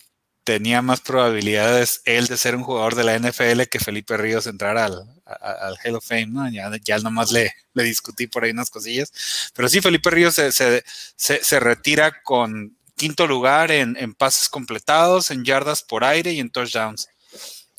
tenía 0.44 0.83
más 0.83 1.00
probabilidades 1.00 2.03
él 2.05 2.27
de 2.27 2.37
ser 2.37 2.56
un 2.56 2.65
jugador 2.65 2.94
de 2.97 3.05
la 3.05 3.17
NFL 3.19 3.62
que 3.71 3.79
Felipe 3.79 4.17
Ríos 4.17 4.47
entrar 4.47 4.77
al, 4.77 5.06
al 5.25 5.77
Hall 5.85 5.97
of 5.97 6.06
Fame, 6.06 6.27
¿no? 6.27 6.50
Ya, 6.50 6.71
ya 6.85 6.99
nomás 6.99 7.31
le, 7.31 7.53
le 7.75 7.84
discutí 7.84 8.27
por 8.27 8.44
ahí 8.44 8.51
unas 8.51 8.70
cosillas. 8.70 9.13
Pero 9.55 9.69
sí, 9.69 9.81
Felipe 9.81 10.11
Ríos 10.11 10.34
se, 10.34 10.51
se, 10.53 10.82
se, 11.17 11.44
se 11.44 11.61
retira 11.61 12.22
con 12.22 12.77
quinto 12.96 13.27
lugar 13.27 13.70
en, 13.70 13.96
en 13.96 14.15
pases 14.15 14.49
completados, 14.49 15.31
en 15.31 15.44
yardas 15.44 15.82
por 15.82 16.05
aire 16.05 16.32
y 16.32 16.41
en 16.41 16.51
touchdowns. 16.51 17.08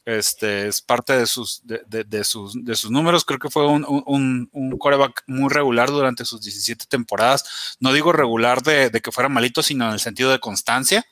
Este 0.06 0.68
es 0.68 0.82
parte 0.82 1.14
de 1.14 1.26
sus, 1.28 1.62
de, 1.64 2.24
sus, 2.24 2.66
de 2.66 2.76
sus 2.76 2.92
números. 2.92 3.24
Creo 3.24 3.40
que 3.40 3.50
fue 3.50 3.66
un, 3.68 3.86
un, 3.88 4.78
quarterback 4.78 5.24
muy 5.28 5.50
regular 5.50 5.90
durante 5.90 6.26
sus 6.26 6.42
17 6.42 6.86
temporadas. 6.88 7.78
No 7.80 7.94
digo 7.94 8.12
regular 8.12 8.62
de, 8.64 8.92
que 9.02 9.12
fuera 9.12 9.30
malito, 9.30 9.64
sino 9.64 9.88
en 9.88 9.94
el 9.94 10.00
sentido 10.02 10.32
de 10.32 10.40
constancia. 10.40 11.06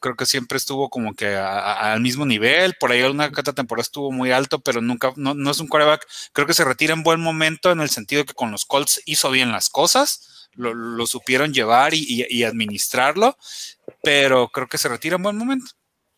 Creo, 0.00 0.16
que 0.16 0.26
siempre 0.26 0.58
estuvo 0.58 0.90
como 0.90 1.14
que 1.14 1.36
a- 1.36 1.92
al 1.92 2.00
mismo 2.00 2.26
nivel. 2.26 2.74
Por 2.78 2.90
ahí 2.90 3.02
una 3.02 3.26
otra 3.26 3.52
temporada 3.52 3.82
estuvo 3.82 4.10
muy 4.10 4.32
alto, 4.32 4.58
pero 4.58 4.80
nunca, 4.82 5.12
no, 5.16 5.34
no 5.34 5.50
es 5.52 5.60
un 5.60 5.68
quarterback. 5.68 6.06
Creo 6.32 6.46
que 6.46 6.54
se 6.54 6.64
retira 6.64 6.94
en 6.94 7.04
buen 7.04 7.20
momento 7.20 7.70
en 7.70 7.80
el 7.80 7.88
sentido 7.88 8.24
que 8.24 8.34
con 8.34 8.50
los 8.50 8.64
Colts 8.64 9.00
hizo 9.06 9.30
bien 9.30 9.52
las 9.52 9.70
cosas, 9.70 10.48
lo, 10.54 11.06
supieron 11.06 11.54
llevar 11.54 11.94
y 11.94 12.42
administrarlo, 12.42 13.38
pero 14.02 14.48
creo 14.48 14.66
que 14.68 14.76
se 14.78 14.88
retira 14.88 15.16
en 15.16 15.22
buen 15.22 15.36
momento, 15.36 15.72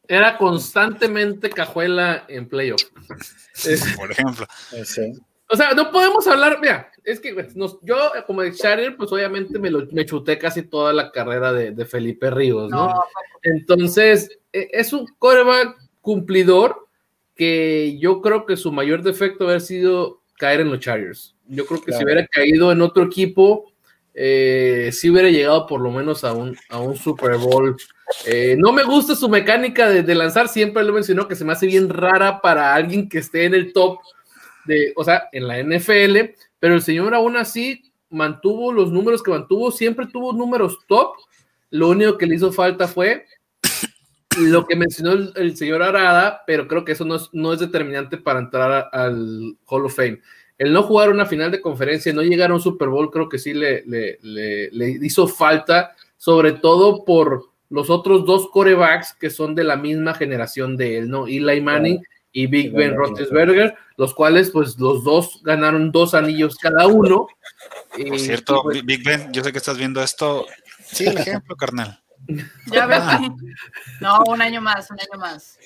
Era 0.09 0.37
constantemente 0.37 1.49
cajuela 1.51 2.25
en 2.29 2.49
playoff. 2.49 2.83
Por 3.97 4.13
ejemplo. 4.13 4.47
Sí. 4.85 5.13
O 5.49 5.57
sea, 5.57 5.73
no 5.75 5.91
podemos 5.91 6.27
hablar, 6.27 6.59
mira, 6.61 6.91
es 7.05 7.21
que 7.21 7.35
pues, 7.35 7.55
nos- 7.55 7.79
yo 7.83 7.97
como 8.27 8.43
de 8.43 8.53
Charger, 8.55 8.97
pues 8.97 9.13
obviamente 9.13 9.59
me, 9.59 9.71
lo, 9.71 9.87
me 9.93 10.07
chuté 10.07 10.39
casi 10.39 10.63
toda 10.63 10.93
la 10.93 11.13
carrera 11.13 11.53
de, 11.53 11.71
de 11.73 11.85
Felipe 11.85 12.31
Ríos, 12.31 12.71
¿no? 12.71 12.87
No, 12.89 13.05
Entonces, 13.43 14.31
e- 14.53 14.69
es 14.73 14.93
un 14.93 15.07
coreback 15.19 15.77
cumplidor 16.01 16.89
que 17.35 17.99
yo 18.01 18.21
creo 18.23 18.47
que 18.47 18.57
su 18.57 18.73
mayor 18.73 19.03
defecto 19.03 19.45
haber 19.45 19.61
sido 19.61 20.23
caer 20.39 20.61
en 20.61 20.71
los 20.71 20.81
Chargers. 20.81 21.37
Yo 21.47 21.67
creo 21.67 21.83
que 21.83 21.93
si 21.93 22.03
hubiera 22.05 22.27
caído 22.27 22.73
en 22.73 22.81
otro 22.81 23.05
equipo, 23.05 23.71
eh, 24.17 24.91
sí 24.93 25.11
hubiera 25.11 25.29
llegado 25.29 25.67
por 25.67 25.81
lo 25.81 25.91
menos 25.91 26.23
a 26.23 26.33
un, 26.33 26.57
a 26.69 26.79
un 26.79 26.97
Super 26.97 27.37
Bowl. 27.37 27.77
Eh, 28.27 28.55
no 28.57 28.73
me 28.73 28.85
gusta 28.85 29.17
su 29.17 29.29
mecánica 29.29 29.89
de, 29.89 30.15
lanzar, 30.15 30.49
siempre 30.49 30.85
lo 30.85 30.93
mencionó, 30.93 31.27
que 31.27 31.35
se 31.35 31.45
me 31.45 31.53
hace 31.53 31.67
bien 31.67 31.89
rara 31.89 32.41
para 32.41 32.75
alguien 32.75 33.09
que 33.09 33.19
esté 33.19 33.45
en 33.45 33.55
el 33.55 33.73
top 33.73 33.99
de, 34.67 34.93
o 34.97 35.05
sea, 35.05 35.29
en 35.33 35.49
la 35.49 35.59
NFL, 35.59 36.35
pero 36.61 36.75
el 36.75 36.83
señor 36.83 37.15
aún 37.15 37.37
así 37.37 37.93
mantuvo 38.09 38.73
los 38.73 38.93
números 38.93 39.23
que 39.23 39.33
mantuvo, 39.33 39.73
siempre 39.73 40.07
tuvo 40.07 40.33
números 40.33 40.79
top. 40.87 41.17
Lo 41.71 41.89
único 41.89 42.17
que 42.17 42.27
le 42.27 42.37
hizo 42.37 42.53
falta 42.53 42.87
fue 42.87 43.27
lo 44.39 44.67
que 44.67 44.77
mencionó 44.77 45.13
el, 45.35 45.57
señor 45.57 45.83
Arada, 45.83 46.43
pero 46.47 46.69
creo 46.69 46.85
que 46.85 46.93
eso 46.93 47.05
no 47.05 47.17
es, 47.17 47.29
no 47.33 47.53
es 47.53 47.59
determinante 47.59 48.17
para 48.17 48.39
entrar 48.39 48.89
al 48.93 49.57
Hall 49.67 49.87
of 49.87 49.97
Fame. 49.97 50.21
El 50.59 50.73
no 50.73 50.83
jugar 50.85 51.11
una 51.11 51.27
final 51.27 51.51
de 51.51 51.61
conferencia, 51.61 52.13
no 52.13 52.23
llegar 52.23 52.51
a 52.51 52.55
un 52.55 52.61
Super 52.61 52.89
Bowl, 52.89 53.11
creo 53.11 53.29
que 53.29 53.39
sí 53.39 53.53
le, 53.55 53.83
le- 53.87 54.19
le- 54.23 54.71
le 54.71 54.91
hizo 55.05 55.27
falta, 55.27 55.95
sobre 56.17 56.53
todo 56.53 57.05
por 57.05 57.51
los 57.71 57.91
otros 57.91 58.25
dos 58.25 58.49
corebacks 58.51 59.15
que 59.15 59.31
son 59.31 59.55
de 59.55 59.65
la 59.65 59.77
misma 59.77 60.15
generación 60.15 60.77
de 60.77 60.99
él, 60.99 61.11
¿no? 61.11 61.27
Eli 61.27 61.61
Manning 61.61 62.01
y 62.31 62.47
Big 62.47 62.73
Ben. 62.73 62.95
Roethlisberger, 62.95 63.75
los 63.97 64.15
cuales, 64.15 64.51
pues, 64.51 64.79
los 64.79 65.03
dos 65.05 65.41
ganaron 65.43 65.91
dos 65.91 66.15
anillos 66.15 66.57
cada 66.57 66.87
uno. 66.87 67.27
Por 68.09 68.19
cierto, 68.19 68.59
y, 68.59 68.63
pues, 68.63 68.85
Big 68.85 69.05
Ben, 69.05 69.33
yo 69.33 69.43
sé 69.43 69.51
que 69.53 69.59
estás 69.59 69.77
viendo 69.79 70.03
esto. 70.03 70.47
Sí, 70.85 71.07
el 71.07 71.19
ejemplo, 71.19 71.57
carnal. 71.57 72.01
Ya 72.73 72.87
ves. 72.87 73.01
No, 74.01 74.23
un 74.27 74.41
año 74.41 74.61
más, 74.61 74.91
un 74.91 74.99
año 75.01 75.19
más. 75.21 75.59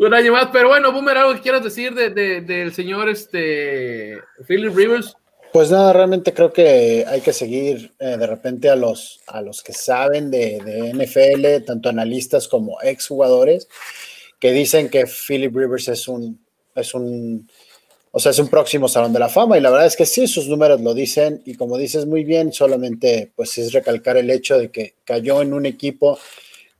Un 0.00 0.14
año 0.14 0.32
pero 0.50 0.68
bueno, 0.68 0.92
Boomer, 0.92 1.18
algo 1.18 1.34
que 1.34 1.42
quieras 1.42 1.62
decir 1.62 1.94
de- 1.94 2.08
de- 2.08 2.40
del 2.40 2.72
señor 2.72 3.10
este, 3.10 4.18
Philip 4.48 4.74
Rivers. 4.74 5.14
Pues 5.52 5.70
nada, 5.70 5.92
realmente 5.92 6.32
creo 6.32 6.52
que 6.52 7.04
hay 7.06 7.20
que 7.20 7.34
seguir 7.34 7.92
eh, 7.98 8.16
de 8.16 8.26
repente 8.26 8.70
a 8.70 8.76
los, 8.76 9.20
a 9.26 9.42
los 9.42 9.62
que 9.62 9.74
saben 9.74 10.30
de, 10.30 10.58
de 10.64 10.90
NFL, 10.94 11.64
tanto 11.66 11.90
analistas 11.90 12.48
como 12.48 12.80
exjugadores, 12.80 13.68
que 14.38 14.52
dicen 14.52 14.88
que 14.88 15.04
Philip 15.06 15.54
Rivers 15.54 15.88
es 15.88 16.08
un, 16.08 16.42
es 16.74 16.94
un, 16.94 17.50
o 18.10 18.18
sea, 18.20 18.30
es 18.30 18.38
un 18.38 18.48
próximo 18.48 18.88
salón 18.88 19.12
de 19.12 19.18
la 19.18 19.28
fama, 19.28 19.58
y 19.58 19.60
la 19.60 19.68
verdad 19.70 19.86
es 19.86 19.96
que 19.96 20.06
sí, 20.06 20.26
sus 20.28 20.48
números 20.48 20.80
lo 20.80 20.94
dicen, 20.94 21.42
y 21.44 21.56
como 21.56 21.76
dices 21.76 22.06
muy 22.06 22.24
bien, 22.24 22.54
solamente 22.54 23.32
pues 23.36 23.58
es 23.58 23.72
recalcar 23.74 24.16
el 24.16 24.30
hecho 24.30 24.56
de 24.56 24.70
que 24.70 24.94
cayó 25.04 25.42
en 25.42 25.52
un 25.52 25.66
equipo 25.66 26.18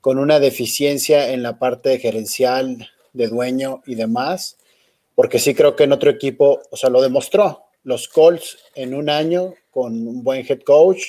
con 0.00 0.16
una 0.18 0.40
deficiencia 0.40 1.32
en 1.32 1.42
la 1.42 1.58
parte 1.58 1.98
gerencial, 1.98 2.88
de 3.12 3.28
dueño 3.28 3.82
y 3.86 3.94
demás, 3.94 4.56
porque 5.14 5.38
sí 5.38 5.54
creo 5.54 5.76
que 5.76 5.84
en 5.84 5.92
otro 5.92 6.10
equipo, 6.10 6.60
o 6.70 6.76
sea, 6.76 6.90
lo 6.90 7.00
demostró. 7.02 7.64
Los 7.82 8.08
Colts 8.08 8.58
en 8.74 8.94
un 8.94 9.08
año 9.08 9.54
con 9.70 10.06
un 10.06 10.22
buen 10.22 10.44
head 10.46 10.60
coach 10.60 11.02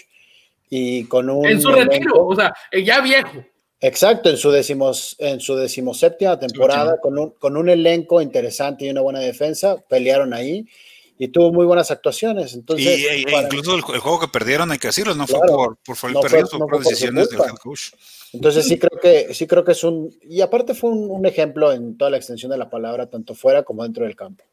y 0.70 1.06
con 1.06 1.30
un 1.30 1.46
En 1.46 1.62
su 1.62 1.70
retiro, 1.70 2.26
o 2.26 2.36
sea, 2.36 2.54
eh, 2.72 2.84
ya 2.84 3.02
viejo. 3.02 3.44
Exacto, 3.82 4.30
en 4.30 4.38
su 4.38 4.52
decimos, 4.52 5.16
en 5.20 5.40
su 5.40 5.56
decimoséptima 5.56 6.40
temporada, 6.40 7.00
con 7.02 7.18
un, 7.18 7.32
con 7.32 7.58
un 7.58 7.68
elenco 7.68 8.22
interesante 8.22 8.86
y 8.86 8.90
una 8.90 9.02
buena 9.02 9.20
defensa, 9.20 9.78
pelearon 9.90 10.34
ahí 10.34 10.68
y 11.24 11.28
tuvo 11.28 11.54
muy 11.54 11.68
buenas 11.68 11.92
actuaciones. 11.92 12.56
Entonces, 12.56 12.86
y, 13.00 13.06
e- 13.06 13.22
e 13.22 13.24
para- 13.32 13.44
incluso 13.44 13.76
el, 13.76 13.84
ju- 13.84 13.94
el 13.94 14.00
juego 14.00 14.20
que 14.22 14.28
perdieron, 14.28 14.72
hay 14.72 14.80
que 14.80 14.88
decirlo, 14.88 15.14
no 15.14 15.28
Claro. 15.28 15.44
fue 15.46 15.56
por, 15.56 15.78
por 15.86 15.96
fue 15.96 16.12
No 16.14 16.20
fue- 16.22 16.30
perdidos, 16.32 16.50
fue 16.50 16.60
no 16.60 16.66
por 16.66 16.70
fue 16.70 16.78
por 16.80 16.84
su 16.86 16.90
decisiones 16.90 17.30
del 17.30 17.40
head 17.42 17.56
coach. 17.62 17.82
Entonces 18.34 18.66
sí 18.68 18.80
creo 18.80 19.00
que 19.00 19.34
sí 19.36 19.46
creo 19.46 19.64
que 19.64 19.74
es 19.74 19.84
un 19.84 20.10
y 20.22 20.42
aparte 20.42 20.74
fue 20.74 20.90
un, 20.90 21.12
un 21.12 21.26
ejemplo 21.28 21.72
en 21.74 21.96
toda 21.98 22.10
la 22.10 22.18
extensión 22.18 22.50
de 22.52 22.58
la 22.58 22.70
palabra, 22.72 23.08
tanto 23.10 23.36
fuera 23.36 23.62
como 23.64 23.84
dentro 23.84 24.04
del 24.06 24.16
campo. 24.16 24.44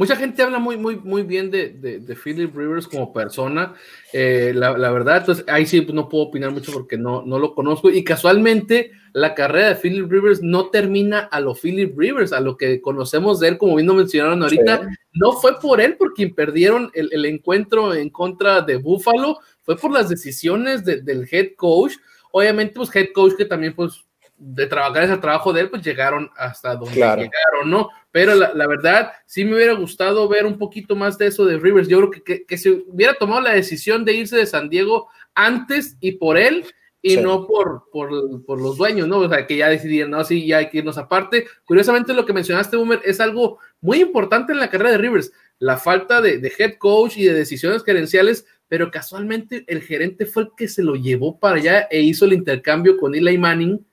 Mucha 0.00 0.16
gente 0.16 0.42
habla 0.42 0.58
muy, 0.58 0.78
muy, 0.78 0.96
muy 0.96 1.24
bien 1.24 1.50
de, 1.50 1.68
de, 1.68 1.98
de 2.00 2.16
Philip 2.16 2.56
Rivers 2.56 2.88
como 2.88 3.12
persona. 3.12 3.74
Eh, 4.14 4.52
la, 4.54 4.78
la 4.78 4.90
verdad, 4.90 5.18
entonces 5.18 5.44
ahí 5.46 5.66
sí 5.66 5.86
no 5.92 6.08
puedo 6.08 6.24
opinar 6.24 6.52
mucho 6.52 6.72
porque 6.72 6.96
no, 6.96 7.22
no 7.26 7.38
lo 7.38 7.54
conozco. 7.54 7.90
Y 7.90 8.02
casualmente, 8.02 8.92
la 9.12 9.34
carrera 9.34 9.68
de 9.68 9.74
Philip 9.76 10.10
Rivers 10.10 10.42
no 10.42 10.70
termina 10.70 11.18
a 11.30 11.38
lo 11.40 11.54
Philip 11.54 11.92
Rivers, 11.98 12.32
a 12.32 12.40
lo 12.40 12.56
que 12.56 12.80
conocemos 12.80 13.40
de 13.40 13.48
él, 13.48 13.58
como 13.58 13.76
bien 13.76 13.88
lo 13.88 13.92
mencionaron 13.94 14.42
ahorita. 14.42 14.78
Sí. 14.84 14.86
No 15.12 15.32
fue 15.32 15.60
por 15.60 15.82
él 15.82 15.98
por 15.98 16.14
quien 16.14 16.34
perdieron 16.34 16.90
el, 16.94 17.10
el 17.12 17.26
encuentro 17.26 17.92
en 17.92 18.08
contra 18.08 18.62
de 18.62 18.76
Buffalo, 18.76 19.38
fue 19.60 19.76
por 19.76 19.92
las 19.92 20.08
decisiones 20.08 20.82
de- 20.82 21.02
del 21.02 21.28
head 21.30 21.48
coach. 21.56 21.92
Obviamente, 22.32 22.72
pues 22.76 22.96
head 22.96 23.08
coach 23.12 23.34
que 23.36 23.44
también, 23.44 23.74
pues, 23.74 24.02
de 24.42 24.66
trabajar 24.66 25.02
ese 25.02 25.18
trabajo 25.18 25.52
de 25.52 25.60
él, 25.60 25.68
pues 25.68 25.82
llegaron 25.82 26.30
hasta 26.34 26.74
donde 26.74 26.94
Claro. 26.94 27.20
llegaron, 27.20 27.68
¿no? 27.70 27.90
Pero 28.12 28.34
la, 28.34 28.52
la 28.54 28.66
verdad, 28.66 29.12
sí 29.26 29.44
me 29.44 29.54
hubiera 29.54 29.74
gustado 29.74 30.28
ver 30.28 30.44
un 30.46 30.58
poquito 30.58 30.96
más 30.96 31.16
de 31.16 31.28
eso 31.28 31.44
de 31.44 31.58
Rivers. 31.58 31.88
Yo 31.88 31.98
creo 31.98 32.10
que, 32.10 32.22
que, 32.22 32.44
que 32.44 32.58
se 32.58 32.70
hubiera 32.70 33.14
tomado 33.14 33.40
la 33.40 33.52
decisión 33.52 34.04
de 34.04 34.14
irse 34.14 34.36
de 34.36 34.46
San 34.46 34.68
Diego 34.68 35.08
antes 35.34 35.96
y 36.00 36.12
por 36.12 36.36
él 36.36 36.64
y 37.02 37.14
Sí. 37.14 37.20
no 37.22 37.46
por, 37.46 37.84
por, 37.90 38.44
por 38.44 38.60
los 38.60 38.76
dueños, 38.76 39.08
¿no? 39.08 39.18
O 39.20 39.28
sea, 39.28 39.46
que 39.46 39.56
ya 39.56 39.68
decidieron, 39.68 40.10
no, 40.10 40.22
sí, 40.22 40.46
ya 40.46 40.58
hay 40.58 40.68
que 40.68 40.78
irnos 40.78 40.98
aparte. 40.98 41.46
Curiosamente, 41.64 42.12
lo 42.12 42.26
que 42.26 42.34
mencionaste, 42.34 42.76
Boomer, 42.76 43.00
es 43.04 43.20
algo 43.20 43.58
muy 43.80 44.00
importante 44.02 44.52
en 44.52 44.58
la 44.58 44.68
carrera 44.68 44.90
de 44.90 44.98
Rivers, 44.98 45.32
la 45.58 45.78
falta 45.78 46.20
de, 46.20 46.38
de 46.38 46.52
head 46.58 46.74
coach 46.78 47.16
y 47.16 47.24
de 47.24 47.32
decisiones 47.32 47.84
gerenciales, 47.84 48.44
pero 48.68 48.90
casualmente 48.90 49.64
el 49.66 49.80
gerente 49.82 50.26
fue 50.26 50.42
el 50.42 50.48
que 50.56 50.68
se 50.68 50.82
lo 50.82 50.94
llevó 50.94 51.38
para 51.40 51.56
allá 51.56 51.88
e 51.90 52.00
hizo 52.02 52.26
el 52.26 52.34
intercambio 52.34 52.98
con 52.98 53.14
Eli 53.14 53.38
Manning, 53.38 53.84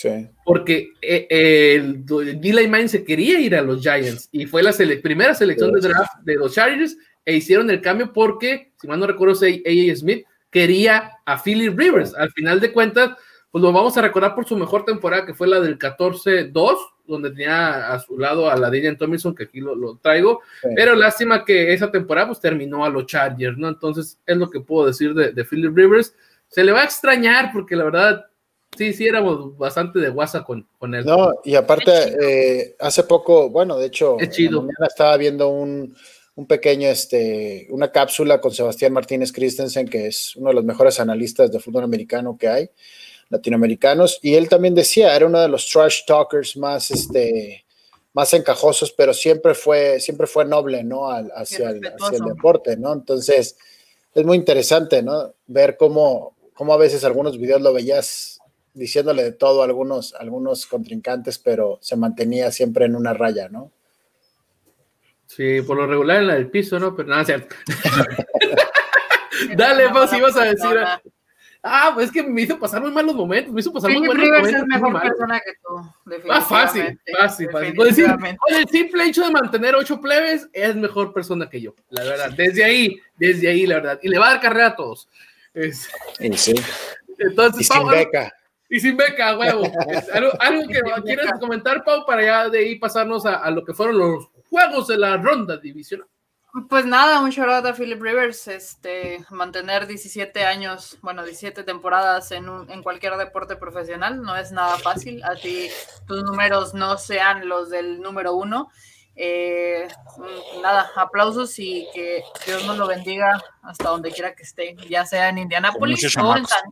Sí. 0.00 0.28
porque 0.44 0.92
eh, 1.02 1.26
eh, 1.28 1.74
el, 1.74 2.04
Eli 2.40 2.68
Manning 2.68 2.88
se 2.88 3.02
quería 3.02 3.40
ir 3.40 3.56
a 3.56 3.62
los 3.62 3.82
Giants 3.82 4.28
y 4.30 4.46
fue 4.46 4.62
la 4.62 4.70
sele- 4.70 5.02
primera 5.02 5.34
selección 5.34 5.72
de 5.72 5.80
draft 5.80 6.20
de 6.22 6.36
los 6.36 6.54
Chargers 6.54 6.96
e 7.24 7.34
hicieron 7.34 7.68
el 7.68 7.80
cambio 7.80 8.12
porque, 8.12 8.70
si 8.80 8.86
mal 8.86 9.00
no 9.00 9.08
recuerdo, 9.08 9.34
A.A. 9.44 9.96
Smith 9.96 10.24
quería 10.50 11.10
a 11.26 11.42
Philip 11.42 11.76
Rivers. 11.76 12.14
Al 12.14 12.30
final 12.30 12.60
de 12.60 12.70
cuentas, 12.72 13.16
pues 13.50 13.60
lo 13.60 13.72
vamos 13.72 13.96
a 13.96 14.02
recordar 14.02 14.36
por 14.36 14.46
su 14.46 14.56
mejor 14.56 14.84
temporada, 14.84 15.26
que 15.26 15.34
fue 15.34 15.48
la 15.48 15.58
del 15.58 15.76
14-2, 15.76 16.76
donde 17.04 17.30
tenía 17.32 17.92
a 17.92 17.98
su 17.98 18.16
lado 18.16 18.48
a 18.48 18.56
la 18.56 18.70
Daniel 18.70 18.96
Tomlinson, 18.96 19.34
que 19.34 19.44
aquí 19.44 19.58
lo, 19.60 19.74
lo 19.74 19.96
traigo. 19.96 20.42
Sí. 20.62 20.68
Pero 20.76 20.94
lástima 20.94 21.44
que 21.44 21.72
esa 21.74 21.90
temporada 21.90 22.28
pues 22.28 22.40
terminó 22.40 22.84
a 22.84 22.88
los 22.88 23.04
Chargers, 23.06 23.58
¿no? 23.58 23.66
Entonces 23.68 24.16
es 24.24 24.36
lo 24.36 24.48
que 24.48 24.60
puedo 24.60 24.86
decir 24.86 25.12
de, 25.12 25.32
de 25.32 25.44
Philip 25.44 25.76
Rivers. 25.76 26.14
Se 26.46 26.62
le 26.62 26.70
va 26.70 26.82
a 26.82 26.84
extrañar 26.84 27.50
porque 27.52 27.74
la 27.74 27.82
verdad, 27.82 28.26
sí, 28.78 28.92
sí 28.94 29.06
éramos 29.06 29.58
bastante 29.58 29.98
de 29.98 30.08
guasa 30.08 30.44
con, 30.44 30.66
con 30.78 30.94
él. 30.94 31.04
No, 31.04 31.34
y 31.44 31.56
aparte, 31.56 31.90
eh, 32.22 32.76
hace 32.78 33.02
poco, 33.02 33.50
bueno, 33.50 33.76
de 33.76 33.86
hecho, 33.86 34.16
en 34.18 34.30
la 34.54 34.60
mañana 34.60 34.86
estaba 34.86 35.16
viendo 35.16 35.48
un, 35.48 35.94
un 36.36 36.46
pequeño, 36.46 36.88
este, 36.88 37.66
una 37.70 37.90
cápsula 37.90 38.40
con 38.40 38.52
Sebastián 38.52 38.92
Martínez 38.92 39.32
Christensen, 39.32 39.88
que 39.88 40.06
es 40.06 40.36
uno 40.36 40.48
de 40.50 40.54
los 40.54 40.64
mejores 40.64 41.00
analistas 41.00 41.50
de 41.50 41.58
fútbol 41.60 41.84
americano 41.84 42.38
que 42.38 42.48
hay, 42.48 42.70
latinoamericanos, 43.28 44.20
y 44.22 44.36
él 44.36 44.48
también 44.48 44.74
decía, 44.74 45.14
era 45.14 45.26
uno 45.26 45.40
de 45.40 45.48
los 45.48 45.68
trash 45.68 46.04
talkers 46.06 46.56
más, 46.56 46.90
este, 46.90 47.66
más 48.14 48.32
encajosos, 48.32 48.92
pero 48.92 49.12
siempre 49.12 49.54
fue, 49.54 50.00
siempre 50.00 50.26
fue 50.26 50.44
noble, 50.44 50.82
¿no? 50.84 51.10
Al- 51.10 51.30
hacia, 51.34 51.70
el, 51.70 51.80
hacia 52.00 52.18
el 52.18 52.24
deporte, 52.24 52.76
¿no? 52.76 52.92
Entonces, 52.92 53.56
es 54.14 54.24
muy 54.24 54.36
interesante, 54.36 55.02
¿no? 55.02 55.34
Ver 55.46 55.76
cómo, 55.76 56.36
cómo 56.54 56.72
a 56.72 56.78
veces 56.78 57.04
algunos 57.04 57.38
videos 57.38 57.60
lo 57.60 57.72
veías 57.72 58.37
diciéndole 58.78 59.22
de 59.24 59.32
todo 59.32 59.62
a 59.62 59.64
algunos, 59.64 60.14
algunos 60.14 60.66
contrincantes, 60.66 61.38
pero 61.38 61.78
se 61.82 61.96
mantenía 61.96 62.50
siempre 62.52 62.84
en 62.86 62.94
una 62.96 63.12
raya, 63.12 63.48
¿no? 63.48 63.70
Sí, 65.26 65.60
por 65.62 65.76
lo 65.76 65.86
regular 65.86 66.18
en 66.18 66.26
la 66.28 66.34
del 66.34 66.48
piso, 66.50 66.78
¿no? 66.78 66.94
Pero 66.96 67.08
nada, 67.08 67.24
cierto. 67.24 67.54
Dale, 69.56 69.88
Pau, 69.90 70.08
si 70.08 70.16
ibas 70.16 70.36
a 70.36 70.44
decir. 70.44 70.78
Ah, 71.62 71.90
pues 71.92 72.06
es 72.06 72.12
que 72.12 72.22
me 72.22 72.42
hizo 72.42 72.58
pasar 72.58 72.80
muy 72.80 72.92
malos 72.92 73.14
momentos, 73.16 73.52
me 73.52 73.60
hizo 73.60 73.72
pasar 73.72 73.90
muy 73.90 74.06
buenos 74.06 74.24
Rivers 74.24 74.40
momentos. 74.42 74.62
es 74.62 74.68
mejor 74.68 74.90
malos. 74.92 75.08
persona 75.10 75.40
que 75.40 75.52
tú. 75.60 76.30
Ah, 76.30 76.40
fácil, 76.40 77.00
fácil, 77.18 77.50
fácil. 77.50 77.74
Con 77.76 77.86
el, 77.88 77.94
simple, 77.94 78.12
definitivamente. 78.14 78.38
con 78.38 78.54
el 78.54 78.68
simple 78.68 79.04
hecho 79.04 79.24
de 79.24 79.30
mantener 79.32 79.74
ocho 79.74 80.00
plebes, 80.00 80.48
es 80.52 80.76
mejor 80.76 81.12
persona 81.12 81.50
que 81.50 81.60
yo, 81.60 81.74
la 81.90 82.04
verdad. 82.04 82.30
Desde 82.30 82.64
ahí, 82.64 82.96
desde 83.16 83.48
ahí, 83.48 83.66
la 83.66 83.74
verdad. 83.76 83.98
Y 84.02 84.08
le 84.08 84.18
va 84.18 84.28
a 84.28 84.30
dar 84.34 84.40
carrera 84.40 84.66
a 84.68 84.76
todos. 84.76 85.08
Es- 85.52 85.88
Y 86.20 86.32
sí. 86.36 86.54
entonces, 87.18 87.62
Y 87.62 87.64
sin 87.64 87.88
beca. 87.88 88.32
Y 88.68 88.80
sin 88.80 88.96
beca, 88.96 89.36
huevo. 89.38 89.62
Algo, 90.12 90.32
algo 90.40 90.68
que 90.68 90.80
quieras 91.04 91.26
beca. 91.26 91.38
comentar, 91.38 91.84
Pau, 91.84 92.04
para 92.04 92.22
ya 92.22 92.48
de 92.48 92.58
ahí 92.58 92.78
pasarnos 92.78 93.24
a, 93.24 93.36
a 93.36 93.50
lo 93.50 93.64
que 93.64 93.74
fueron 93.74 93.98
los 93.98 94.28
juegos 94.50 94.88
de 94.88 94.98
la 94.98 95.16
ronda 95.16 95.56
divisional. 95.56 96.06
Pues 96.68 96.86
nada, 96.86 97.20
un 97.20 97.30
shout 97.30 97.48
out 97.48 97.66
a 97.66 97.74
Philip 97.74 98.00
Rivers, 98.00 98.48
este, 98.48 99.22
mantener 99.30 99.86
17 99.86 100.44
años, 100.44 100.98
bueno, 101.02 101.22
17 101.22 101.62
temporadas 101.62 102.32
en, 102.32 102.48
un, 102.48 102.70
en 102.70 102.82
cualquier 102.82 103.16
deporte 103.16 103.56
profesional 103.56 104.22
no 104.22 104.34
es 104.34 104.50
nada 104.50 104.78
fácil, 104.78 105.22
a 105.24 105.34
ti 105.34 105.68
tus 106.06 106.22
números 106.24 106.72
no 106.72 106.96
sean 106.96 107.48
los 107.48 107.68
del 107.68 108.00
número 108.00 108.34
uno. 108.34 108.70
Eh, 109.14 109.88
nada, 110.62 110.90
aplausos 110.96 111.58
y 111.58 111.86
que 111.92 112.22
Dios 112.46 112.64
nos 112.66 112.78
lo 112.78 112.86
bendiga 112.86 113.42
hasta 113.62 113.90
donde 113.90 114.12
quiera 114.12 114.34
que 114.34 114.44
esté, 114.44 114.76
ya 114.88 115.04
sea 115.04 115.28
en 115.28 115.38
Indianápolis 115.38 116.16
o 116.16 116.36
en. 116.36 116.46
San, 116.46 116.62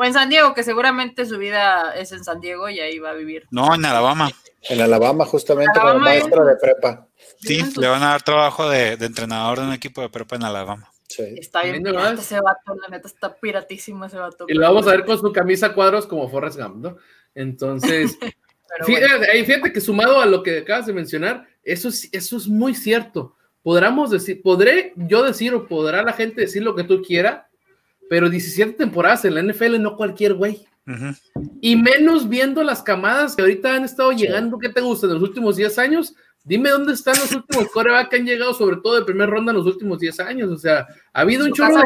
o 0.00 0.04
en 0.04 0.12
San 0.14 0.30
Diego, 0.30 0.54
que 0.54 0.62
seguramente 0.62 1.26
su 1.26 1.36
vida 1.36 1.94
es 1.94 2.10
en 2.12 2.24
San 2.24 2.40
Diego 2.40 2.68
y 2.70 2.80
ahí 2.80 2.98
va 2.98 3.10
a 3.10 3.14
vivir. 3.14 3.46
No, 3.50 3.74
en 3.74 3.84
Alabama. 3.84 4.30
En 4.68 4.80
Alabama, 4.80 5.24
justamente, 5.26 5.72
como 5.74 5.88
Alabama 5.88 6.14
es- 6.14 6.22
maestro 6.22 6.44
de 6.46 6.56
prepa. 6.56 7.06
Sí, 7.40 7.62
le 7.78 7.88
van 7.88 8.02
a 8.02 8.10
dar 8.10 8.22
trabajo 8.22 8.68
de, 8.68 8.96
de 8.96 9.06
entrenador 9.06 9.58
de 9.60 9.66
un 9.66 9.72
equipo 9.72 10.00
de 10.02 10.08
prepa 10.10 10.36
en 10.36 10.44
Alabama. 10.44 10.90
Sí. 11.08 11.22
Está 11.38 11.62
bien 11.62 11.74
Viendo 11.74 11.90
pirata 11.90 12.10
más. 12.12 12.20
ese 12.24 12.40
vato, 12.40 12.74
la 12.80 12.88
neta 12.88 13.08
está 13.08 13.34
piratísimo 13.34 14.04
ese 14.04 14.16
vato. 14.18 14.44
Y 14.48 14.54
lo 14.54 14.62
vamos 14.62 14.86
a 14.86 14.90
ver 14.92 15.04
con 15.04 15.18
su 15.18 15.32
camisa 15.32 15.66
a 15.66 15.74
cuadros 15.74 16.06
como 16.06 16.28
Forrest 16.30 16.58
Gump, 16.58 16.76
¿no? 16.76 16.96
Entonces, 17.34 18.16
fíjate, 18.86 19.08
bueno. 19.08 19.26
ahí 19.32 19.44
fíjate 19.44 19.72
que 19.72 19.80
sumado 19.80 20.20
a 20.20 20.26
lo 20.26 20.42
que 20.42 20.58
acabas 20.58 20.86
de 20.86 20.92
mencionar, 20.92 21.46
eso 21.62 21.88
es, 21.88 22.08
eso 22.12 22.36
es 22.36 22.46
muy 22.46 22.74
cierto. 22.74 23.36
Podríamos 23.62 24.10
decir, 24.10 24.40
podré 24.42 24.92
yo 24.96 25.22
decir 25.22 25.54
o 25.54 25.66
podrá 25.66 26.02
la 26.02 26.12
gente 26.12 26.42
decir 26.42 26.62
lo 26.62 26.74
que 26.74 26.84
tú 26.84 27.02
quiera, 27.02 27.49
pero 28.10 28.28
17 28.28 28.72
temporadas 28.72 29.24
en 29.24 29.36
la 29.36 29.42
NFL 29.44 29.80
no 29.80 29.96
cualquier 29.96 30.34
güey. 30.34 30.66
Y 31.60 31.76
menos 31.76 32.28
viendo 32.28 32.64
las 32.64 32.82
camadas 32.82 33.36
que 33.36 33.42
ahorita 33.42 33.76
han 33.76 33.84
estado 33.84 34.10
llegando, 34.10 34.58
¿qué 34.58 34.68
te 34.68 34.80
gusta 34.80 35.06
en 35.06 35.14
los 35.14 35.22
últimos 35.22 35.54
10 35.54 35.78
años? 35.78 36.16
Dime 36.42 36.70
dónde 36.70 36.94
están 36.94 37.14
los 37.20 37.30
últimos 37.30 37.68
coreback 37.72 38.08
que 38.08 38.16
han 38.16 38.26
llegado, 38.26 38.52
sobre 38.52 38.78
todo 38.78 38.96
de 38.96 39.04
primera 39.04 39.30
ronda 39.30 39.52
en 39.52 39.58
los 39.58 39.66
últimos 39.68 40.00
10 40.00 40.18
años. 40.18 40.50
O 40.50 40.56
sea, 40.58 40.88
ha 41.12 41.20
habido 41.20 41.44
un 41.44 41.52
chorro 41.52 41.76
de, 41.76 41.82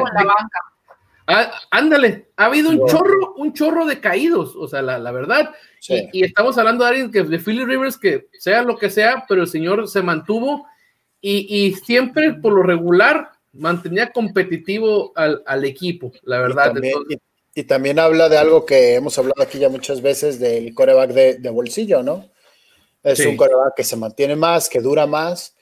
ah, 1.26 1.52
ándale, 1.70 2.30
ha 2.38 2.46
habido 2.46 2.70
un 2.70 2.86
chorro, 2.86 3.34
un 3.36 3.52
chorro 3.52 3.84
de 3.84 4.00
caídos, 4.00 4.56
o 4.56 4.66
sea, 4.66 4.80
la, 4.80 5.12
verdad. 5.12 5.54
Y, 5.86 6.24
estamos 6.24 6.56
hablando 6.56 6.84
de 6.84 6.90
alguien 6.90 7.10
que 7.10 7.22
de 7.22 7.38
Philly 7.38 7.66
Rivers, 7.66 7.98
que 7.98 8.28
sea 8.38 8.62
lo 8.62 8.78
que 8.78 8.88
sea, 8.88 9.26
pero 9.28 9.42
el 9.42 9.48
señor 9.48 9.86
se 9.88 10.00
mantuvo 10.00 10.66
y, 11.20 11.74
siempre 11.84 12.32
por 12.32 12.54
lo 12.54 12.62
regular 12.62 13.33
mantenía 13.54 14.12
competitivo 14.12 15.12
al, 15.16 15.64
equipo, 15.64 16.12
la 16.22 16.40
verdad. 16.40 16.74
Y 17.56 17.64
también, 17.64 17.98
habla 17.98 18.28
de 18.28 18.36
algo 18.36 18.66
que 18.66 18.94
hemos 18.94 19.16
hablado 19.16 19.40
aquí 19.42 19.58
ya 19.58 19.68
muchas 19.68 20.02
veces 20.02 20.40
del 20.40 20.74
coreback 20.74 21.10
de 21.12 21.50
bolsillo, 21.50 22.02
¿no? 22.02 22.34
Es 23.04 23.20
un 23.20 23.36
coreback 23.36 23.74
que 23.76 23.84
se 23.84 23.96
mantiene 23.96 24.34
más, 24.34 24.68
que 24.68 24.80
dura 24.80 25.06
más. 25.06 25.54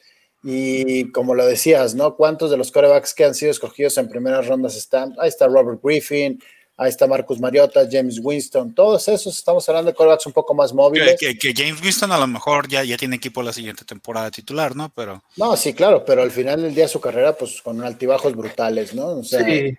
Y 0.44 1.10
como 1.12 1.34
lo 1.34 1.44
decías, 1.44 1.94
¿no? 1.94 2.16
¿Cuántos 2.16 2.50
de 2.50 2.56
los 2.56 2.70
corebacks 2.70 3.14
que 3.14 3.24
han 3.24 3.34
sido 3.34 3.50
escogidos 3.50 3.98
en 3.98 4.08
primeras 4.08 4.46
rondas 4.46 4.76
están? 4.76 5.14
Ahí 5.18 5.28
está 5.28 5.46
Robert 5.46 5.80
Griffin, 5.82 6.40
ahí 6.76 6.88
está 6.88 7.06
Marcus 7.06 7.40
Mariota, 7.40 7.86
James 7.90 8.18
Winston, 8.22 8.74
todos 8.74 9.06
esos 9.08 9.36
estamos 9.36 9.68
hablando 9.68 9.90
de 9.90 9.94
corebacks 9.94 10.26
un 10.26 10.32
poco 10.32 10.54
más 10.54 10.72
móviles. 10.72 11.16
Que, 11.18 11.54
James 11.54 11.80
Winston 11.82 12.12
a 12.12 12.18
lo 12.18 12.26
mejor 12.26 12.68
ya, 12.68 12.82
ya 12.84 12.96
tiene 12.96 13.16
equipo 13.16 13.42
la 13.42 13.52
siguiente 13.52 13.84
temporada 13.84 14.30
titular, 14.30 14.74
¿no? 14.74 14.90
Pero. 14.94 15.22
No, 15.36 15.56
sí, 15.56 15.74
claro, 15.74 16.04
pero 16.04 16.22
al 16.22 16.30
final 16.30 16.62
del 16.62 16.74
día 16.74 16.84
de 16.84 16.88
su 16.88 17.00
carrera, 17.00 17.34
pues 17.34 17.60
con 17.62 17.82
altibajos 17.82 18.34
brutales, 18.34 18.94
¿no? 18.94 19.18
O 19.18 19.24
sea, 19.24 19.44
sí. 19.44 19.74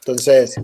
Entonces. 0.00 0.60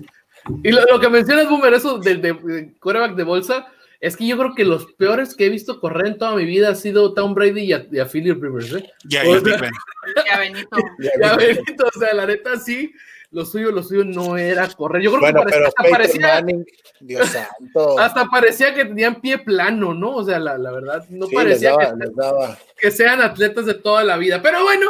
Y 0.64 0.70
lo, 0.70 1.00
que 1.00 1.08
mencionas, 1.08 1.48
Boomer, 1.48 1.74
eso 1.74 1.98
del 1.98 2.22
de, 2.22 2.74
coreback 2.78 3.14
de 3.16 3.24
bolsa, 3.24 3.66
es 4.00 4.16
que 4.16 4.26
yo 4.26 4.38
creo 4.38 4.54
que 4.54 4.64
los 4.64 4.86
peores 4.94 5.34
que 5.34 5.46
he 5.46 5.48
visto 5.50 5.80
correr 5.80 6.06
en 6.06 6.18
toda 6.18 6.36
mi 6.36 6.44
vida 6.44 6.70
ha 6.70 6.74
sido 6.74 7.12
Tom 7.12 7.34
Brady 7.34 7.62
y 7.62 7.72
a, 7.72 7.86
y 7.90 8.04
Philip 8.10 8.42
Rivers. 8.42 8.72
¿eh? 8.72 8.90
Ya, 9.04 9.24
ya, 9.24 9.32
ya, 9.34 10.38
Benito. 10.38 10.76
Ya, 11.20 11.36
Benito, 11.36 11.86
o 11.94 11.98
sea, 11.98 12.14
la 12.14 12.26
neta 12.26 12.58
sí, 12.58 12.92
lo 13.30 13.44
suyo, 13.44 13.70
lo 13.70 13.82
suyo 13.82 14.04
no 14.04 14.36
era 14.36 14.68
correr. 14.68 15.02
Yo 15.02 15.10
creo 15.10 15.20
bueno, 15.20 15.44
que 15.44 15.50
parecía, 15.50 15.68
hasta 15.68 15.90
parecía, 15.90 16.34
Manning, 16.34 16.66
Dios 17.00 17.28
santo. 17.58 17.98
Hasta 17.98 18.26
parecía 18.26 18.74
que 18.74 18.86
tenían 18.86 19.20
pie 19.20 19.38
plano, 19.38 19.92
¿no? 19.94 20.16
O 20.16 20.24
sea, 20.24 20.38
la, 20.38 20.56
la 20.56 20.72
verdad, 20.72 21.04
no 21.10 21.28
parecía 21.28 21.76
daba, 22.14 22.56
que, 22.56 22.86
que 22.86 22.90
sean 22.90 23.20
atletas 23.20 23.66
de 23.66 23.74
toda 23.74 24.02
la 24.04 24.16
vida. 24.16 24.40
Pero 24.40 24.62
bueno, 24.62 24.88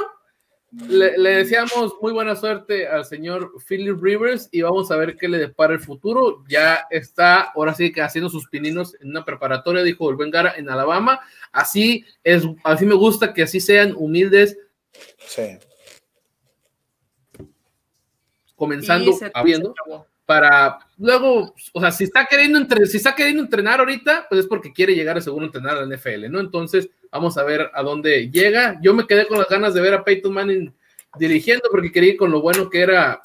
le, 0.70 1.18
deseamos 1.18 1.94
muy 2.00 2.12
buena 2.12 2.36
suerte 2.36 2.86
al 2.86 3.04
señor 3.04 3.52
Philip 3.66 3.98
Rivers 4.00 4.48
y 4.52 4.60
vamos 4.60 4.90
a 4.90 4.96
ver 4.96 5.16
qué 5.16 5.26
le 5.26 5.38
depara 5.38 5.72
el 5.72 5.80
futuro. 5.80 6.44
Ya 6.48 6.86
está, 6.90 7.52
ahora 7.54 7.74
sí 7.74 7.90
que 7.90 8.02
haciendo 8.02 8.28
sus 8.28 8.48
pininos 8.48 8.94
en 9.00 9.10
una 9.10 9.24
preparatoria, 9.24 9.82
dijo 9.82 10.08
el 10.10 10.16
buen 10.16 10.30
Gara 10.30 10.54
en 10.56 10.68
Alabama. 10.68 11.20
Así 11.52 12.04
es, 12.22 12.44
así 12.64 12.84
me 12.84 12.94
gusta 12.94 13.32
que 13.32 13.42
así 13.42 13.60
sean 13.60 13.94
humildes. 13.96 14.58
Sí. 15.26 15.58
Comenzando, 18.58 19.16
habiendo 19.32 19.74
para 20.26 20.78
luego, 20.98 21.54
o 21.72 21.80
sea, 21.80 21.90
si 21.90 22.04
está 22.04 22.26
queriendo 22.26 22.58
entre, 22.58 22.84
si 22.84 22.98
está 22.98 23.14
queriendo 23.14 23.42
entrenar 23.42 23.80
ahorita, 23.80 24.26
pues 24.28 24.40
es 24.42 24.46
porque 24.46 24.74
quiere 24.74 24.94
llegar 24.94 25.16
a 25.16 25.22
seguro 25.22 25.46
entrenar 25.46 25.78
a 25.78 25.86
la 25.86 25.96
NFL, 25.96 26.28
¿no? 26.28 26.38
Entonces, 26.38 26.90
vamos 27.10 27.38
a 27.38 27.44
ver 27.44 27.70
a 27.72 27.82
dónde 27.82 28.30
llega. 28.30 28.78
Yo 28.82 28.92
me 28.92 29.06
quedé 29.06 29.26
con 29.26 29.38
las 29.38 29.48
ganas 29.48 29.72
de 29.72 29.80
ver 29.80 29.94
a 29.94 30.04
Peyton 30.04 30.34
Manning 30.34 30.74
dirigiendo 31.18 31.70
porque 31.70 31.90
quería 31.90 32.10
ir 32.10 32.18
con 32.18 32.30
lo 32.30 32.42
bueno 32.42 32.68
que 32.68 32.82
era 32.82 33.22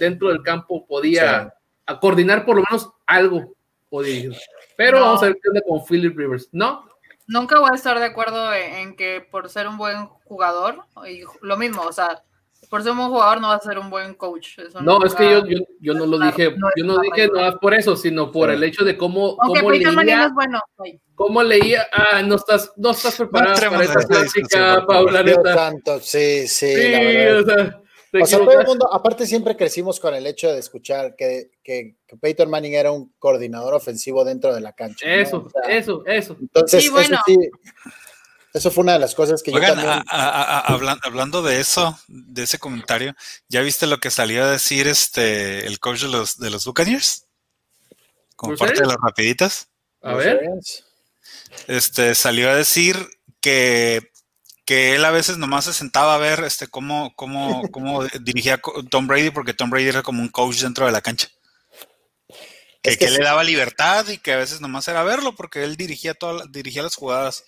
dentro 0.00 0.28
del 0.28 0.42
campo, 0.42 0.86
podía 0.86 1.52
coordinar 2.00 2.46
por 2.46 2.56
lo 2.56 2.64
menos 2.70 2.90
algo 3.06 3.54
o 3.90 4.02
Pero 4.76 5.00
vamos 5.00 5.22
a 5.22 5.26
ver 5.26 5.38
qué 5.42 5.48
onda 5.50 5.60
con 5.60 5.84
Philip 5.84 6.16
Rivers, 6.16 6.48
¿no? 6.52 6.88
Nunca 7.26 7.58
voy 7.58 7.70
a 7.70 7.74
estar 7.74 7.98
de 7.98 8.04
acuerdo 8.06 8.54
en 8.54 8.96
que 8.96 9.26
por 9.30 9.50
ser 9.50 9.68
un 9.68 9.76
buen 9.76 10.06
jugador, 10.24 10.84
y 11.06 11.22
lo 11.42 11.56
mismo, 11.56 11.82
o 11.82 11.92
sea, 11.92 12.22
por 12.68 12.82
ser 12.82 12.92
un 12.92 12.98
buen 12.98 13.10
jugador 13.10 13.40
no 13.40 13.48
va 13.48 13.54
a 13.54 13.60
ser 13.60 13.78
un 13.78 13.90
buen 13.90 14.14
coach. 14.14 14.58
no, 14.80 15.04
es 15.04 15.14
que 15.14 15.30
yo, 15.30 15.42
yo, 15.80 15.94
no 15.94 16.06
lo 16.06 16.18
dije, 16.18 16.54
yo 16.76 16.84
no 16.84 16.98
dije 16.98 17.28
no 17.28 17.58
por 17.58 17.74
eso, 17.74 17.96
sino 17.96 18.30
por 18.30 18.50
el 18.50 18.62
hecho 18.62 18.84
de 18.84 18.96
cómo, 18.96 19.36
cómo 19.36 19.70
leía, 19.70 20.28
bueno. 20.34 20.60
cómo 21.14 21.42
leía, 21.42 21.86
ah, 21.92 22.22
no 22.22 22.36
estás, 22.36 22.72
no 22.76 22.90
estás 22.90 23.16
preparado 23.16 23.70
para 23.70 23.84
esta 23.84 24.00
plática, 24.00 24.84
Paula, 24.86 25.24
Tanto, 25.42 26.00
sí, 26.00 26.46
sí, 26.48 26.74
o 26.74 27.44
sea, 27.44 27.80
o 28.22 28.26
sea, 28.26 28.38
todo 28.38 28.60
el 28.60 28.66
mundo, 28.66 28.92
aparte 28.92 29.26
siempre 29.26 29.56
crecimos 29.56 30.00
con 30.00 30.14
el 30.14 30.26
hecho 30.26 30.52
de 30.52 30.58
escuchar 30.58 31.14
que, 31.16 31.50
que, 31.62 31.96
que, 32.06 32.16
Peyton 32.16 32.48
Manning 32.48 32.74
era 32.74 32.92
un 32.92 33.12
coordinador 33.18 33.74
ofensivo 33.74 34.24
dentro 34.24 34.54
de 34.54 34.60
la 34.60 34.72
cancha. 34.72 35.06
Eso, 35.06 35.48
eso, 35.68 36.02
eso. 36.06 36.36
Entonces, 36.40 36.82
sí, 36.82 36.88
bueno. 36.88 37.16
eso 37.16 37.22
sí, 37.26 37.50
eso 38.56 38.70
fue 38.70 38.82
una 38.82 38.94
de 38.94 38.98
las 38.98 39.14
cosas 39.14 39.42
que 39.42 39.52
yo 39.52 39.60
también... 39.60 40.02
hablando, 40.08 41.42
de 41.42 41.60
eso, 41.60 41.98
de 42.08 42.44
ese 42.44 42.58
comentario, 42.58 43.14
¿ya 43.48 43.60
viste 43.60 43.86
lo 43.86 43.98
que 43.98 44.10
salió 44.10 44.44
a 44.44 44.50
decir 44.50 44.88
este 44.88 45.66
el 45.66 45.78
coach 45.78 46.00
de 46.00 46.08
los, 46.08 46.38
de 46.38 46.48
los 46.48 46.64
Buccaneers? 46.64 47.26
Como 48.34 48.56
parte 48.56 48.80
de 48.80 48.86
las 48.86 48.96
rapiditas. 49.02 49.68
A 50.02 50.14
ver. 50.14 50.40
Este 51.66 52.14
salió 52.14 52.50
a 52.50 52.54
decir 52.54 52.96
que, 53.40 54.10
que 54.64 54.94
él 54.94 55.04
a 55.04 55.10
veces 55.10 55.36
nomás 55.36 55.66
se 55.66 55.74
sentaba 55.74 56.14
a 56.14 56.18
ver 56.18 56.40
este 56.44 56.66
cómo, 56.66 57.12
cómo, 57.14 57.62
cómo 57.70 58.04
dirigía 58.20 58.58
Tom 58.90 59.06
Brady, 59.06 59.30
porque 59.30 59.54
Tom 59.54 59.68
Brady 59.68 59.88
era 59.88 60.02
como 60.02 60.22
un 60.22 60.28
coach 60.28 60.60
dentro 60.60 60.86
de 60.86 60.92
la 60.92 61.02
cancha. 61.02 61.28
Que, 62.82 62.96
que, 62.96 63.10
le 63.10 63.18
daba 63.18 63.42
libertad 63.42 64.06
y 64.08 64.18
que 64.18 64.32
a 64.32 64.36
veces 64.36 64.60
nomás 64.60 64.86
era 64.86 65.02
verlo, 65.02 65.34
porque 65.34 65.64
él 65.64 65.76
dirigía 65.76 66.14
todas 66.14 66.50
dirigía 66.52 66.82
las 66.82 66.94
jugadas. 66.94 67.44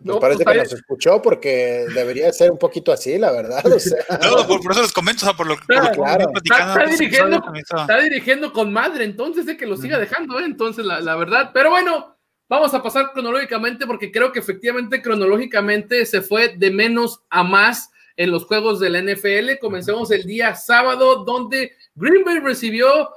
Me 0.00 0.20
parece 0.20 0.44
pues, 0.44 0.56
que 0.56 0.62
nos 0.62 0.72
escuchó 0.72 1.22
porque 1.22 1.86
debería 1.94 2.32
ser 2.32 2.50
un 2.50 2.58
poquito 2.58 2.92
así, 2.92 3.18
la 3.18 3.32
verdad. 3.32 3.62
no, 4.22 4.46
por, 4.46 4.72
eso 4.72 4.82
les 4.82 4.92
comento, 4.92 5.24
o 5.24 5.28
sea, 5.28 5.36
por 5.36 5.46
lo, 5.46 5.56
que 5.56 5.64
claro. 5.66 6.30
está, 6.44 6.84
dirigiendo, 6.84 7.42
está, 7.54 8.00
dirigiendo, 8.00 8.52
con 8.52 8.72
madre, 8.72 9.04
entonces 9.04 9.46
de 9.46 9.56
que 9.56 9.66
lo 9.66 9.76
siga 9.76 9.98
dejando, 9.98 10.38
¿eh? 10.38 10.44
entonces 10.44 10.84
la, 10.84 11.00
la, 11.00 11.16
verdad. 11.16 11.50
Pero 11.54 11.70
bueno, 11.70 12.16
vamos 12.48 12.74
a 12.74 12.82
pasar 12.82 13.12
cronológicamente 13.12 13.86
porque 13.86 14.12
creo 14.12 14.32
que 14.32 14.40
efectivamente 14.40 15.00
cronológicamente 15.00 16.04
se 16.04 16.20
fue 16.20 16.54
de 16.56 16.70
menos 16.70 17.22
a 17.30 17.42
más 17.42 17.90
en 18.16 18.30
los 18.30 18.44
juegos 18.44 18.80
del 18.80 19.02
NFL. 19.02 19.58
Comencemos 19.60 20.10
el 20.10 20.24
día 20.24 20.54
sábado 20.54 21.24
donde 21.24 21.72
Green 21.94 22.24
Bay 22.24 22.38
recibió 22.38 23.10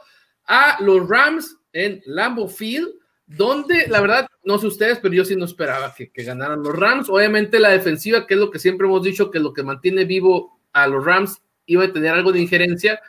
a 0.46 0.78
los 0.82 1.08
Rams 1.08 1.58
en 1.74 2.02
Lambeau 2.06 2.48
Field 2.48 2.98
donde 3.30 3.86
la 3.88 4.02
verdad, 4.02 4.28
no 4.44 4.58
sé 4.58 4.68
ustedes, 4.68 4.98
pero 5.00 5.13
yo 5.13 5.24
sí 5.24 5.36
no 5.36 5.46
esperaba 5.46 5.94
que, 5.94 6.12
ganaran 6.24 6.63
los 6.63 6.76
Rams. 6.76 7.10
Obviamente 7.10 7.60
la 7.60 7.70
defensiva, 7.70 8.26
que 8.26 8.34
es 8.34 8.39
lo 8.39 8.50
que 8.50 8.58
siempre 8.58 8.88
hemos 8.88 9.04
dicho, 9.04 9.30
que 9.30 9.39
lo 9.39 9.54
que 9.54 9.63
mantiene 9.63 10.04
vivo 10.04 10.60
a 10.74 10.88
los 10.88 11.06
Rams, 11.06 11.42
iba 11.68 11.86
a 11.86 11.94
tener 11.94 12.12
algo 12.12 12.32
de 12.32 12.42
injerencia, 12.42 13.00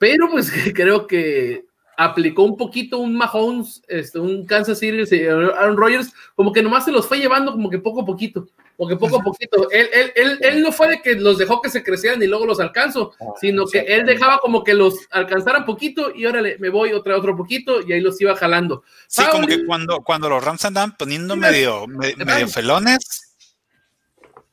pero 0.00 0.30
pues 0.30 0.50
creo 0.74 1.06
que 1.06 1.66
aplicó 1.98 2.44
un 2.44 2.56
poquito 2.56 2.98
un 2.98 3.14
Mahomes, 3.14 3.82
este, 3.88 4.18
un 4.18 4.46
Kansas 4.46 4.78
City, 4.78 5.26
Aaron 5.26 5.76
Rodgers, 5.76 6.14
como 6.34 6.52
que 6.52 6.62
nomás 6.62 6.86
se 6.86 6.92
los 6.92 7.06
fue 7.06 7.18
llevando 7.18 7.52
como 7.52 7.68
que 7.68 7.78
poco 7.78 8.02
a 8.02 8.06
poquito, 8.06 8.48
porque 8.78 8.94
poco 8.94 9.16
a 9.16 9.22
poquito. 9.22 9.68
Él, 9.72 9.90
él, 9.92 10.12
él, 10.14 10.38
él, 10.40 10.62
no 10.62 10.70
fue 10.70 10.88
de 10.88 11.02
que 11.02 11.16
los 11.16 11.36
dejó 11.36 11.60
que 11.60 11.68
se 11.68 11.82
crecieran 11.82 12.22
y 12.22 12.28
luego 12.28 12.46
los 12.46 12.60
alcanzó, 12.60 13.12
ah, 13.20 13.24
sino 13.40 13.66
que 13.66 13.80
él 13.80 14.06
dejaba 14.06 14.38
como 14.38 14.62
que 14.62 14.72
los 14.72 14.94
alcanzaran 15.10 15.64
poquito 15.64 16.14
y 16.14 16.24
órale, 16.26 16.56
me 16.60 16.70
voy 16.70 16.92
otra 16.92 17.16
otro 17.16 17.36
poquito 17.36 17.80
y 17.84 17.92
ahí 17.92 18.00
los 18.00 18.20
iba 18.20 18.36
jalando. 18.36 18.84
Sí, 19.08 19.24
como 19.32 19.48
que 19.48 19.66
cuando, 19.66 20.02
cuando 20.02 20.28
los 20.28 20.44
Rams 20.44 20.64
andaban 20.64 20.96
poniendo 20.96 21.34
medio, 21.34 21.88
medio 21.88 22.46
felones, 22.46 23.34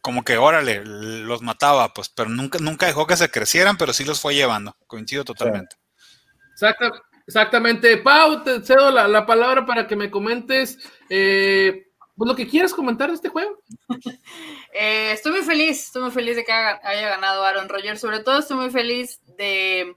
como 0.01 0.23
que 0.23 0.37
órale, 0.37 0.81
los 0.83 1.43
mataba, 1.43 1.93
pues, 1.93 2.09
pero 2.09 2.27
nunca, 2.27 2.57
nunca 2.59 2.87
dejó 2.87 3.05
que 3.05 3.17
se 3.17 3.29
crecieran, 3.29 3.77
pero 3.77 3.93
sí 3.93 4.05
los 4.05 4.19
fue 4.19 4.33
llevando. 4.33 4.75
Coincido 4.87 5.23
totalmente. 5.23 5.75
Exacto. 6.53 6.91
Exactamente. 7.27 7.97
Pau, 7.97 8.43
te 8.43 8.61
cedo 8.61 8.91
la, 8.91 9.25
palabra 9.25 9.65
para 9.65 9.87
que 9.87 9.95
me 9.95 10.11
comentes 10.11 10.77
eh, 11.09 11.87
pues, 12.15 12.27
lo 12.27 12.35
que 12.35 12.47
quieras 12.47 12.73
comentar 12.73 13.09
de 13.09 13.15
este 13.15 13.29
juego. 13.29 13.59
Eh, 14.77 15.13
estoy 15.13 15.31
muy 15.31 15.43
feliz, 15.43 15.85
estoy 15.85 16.01
muy 16.01 16.11
feliz 16.11 16.35
de 16.35 16.43
que 16.43 16.51
haya 16.51 17.07
ganado 17.07 17.45
Aaron 17.45 17.69
Rodgers. 17.69 18.01
Sobre 18.01 18.19
todo 18.19 18.39
estoy 18.39 18.57
muy 18.57 18.69
feliz 18.69 19.21
de 19.37 19.95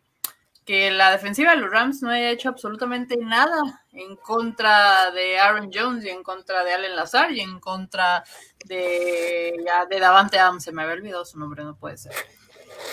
que 0.65 0.93
la 0.93 1.11
defensiva 1.11 1.51
de 1.51 1.57
los 1.57 1.69
Rams 1.69 2.01
no 2.01 2.11
haya 2.11 2.31
hecho 2.31 2.49
absolutamente 2.49 3.17
nada 3.17 3.61
en 3.91 4.15
contra 4.15 5.11
de 5.11 5.37
Aaron 5.37 5.71
Jones 5.75 6.05
y 6.05 6.11
en 6.11 6.23
contra 6.23 6.63
de 6.63 6.75
Allen 6.75 6.95
Lazar 6.95 7.33
y 7.33 7.41
en 7.41 7.59
contra 7.59 8.23
de, 8.67 9.53
de 9.91 9.99
Davante 9.99 10.39
Adams. 10.39 10.63
Se 10.63 10.71
me 10.71 10.83
había 10.83 10.95
olvidado 10.95 11.25
su 11.25 11.41
nombre, 11.41 11.65
no 11.65 11.75
puede 11.75 11.97
ser. 11.97 12.13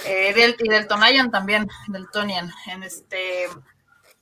Eh, 0.08 0.56
y 0.58 0.70
del 0.70 0.88
Tonayan 0.88 1.30
también, 1.30 1.68
del 1.90 2.10
Tonian. 2.10 2.52
En 2.68 2.82
este, 2.82 3.48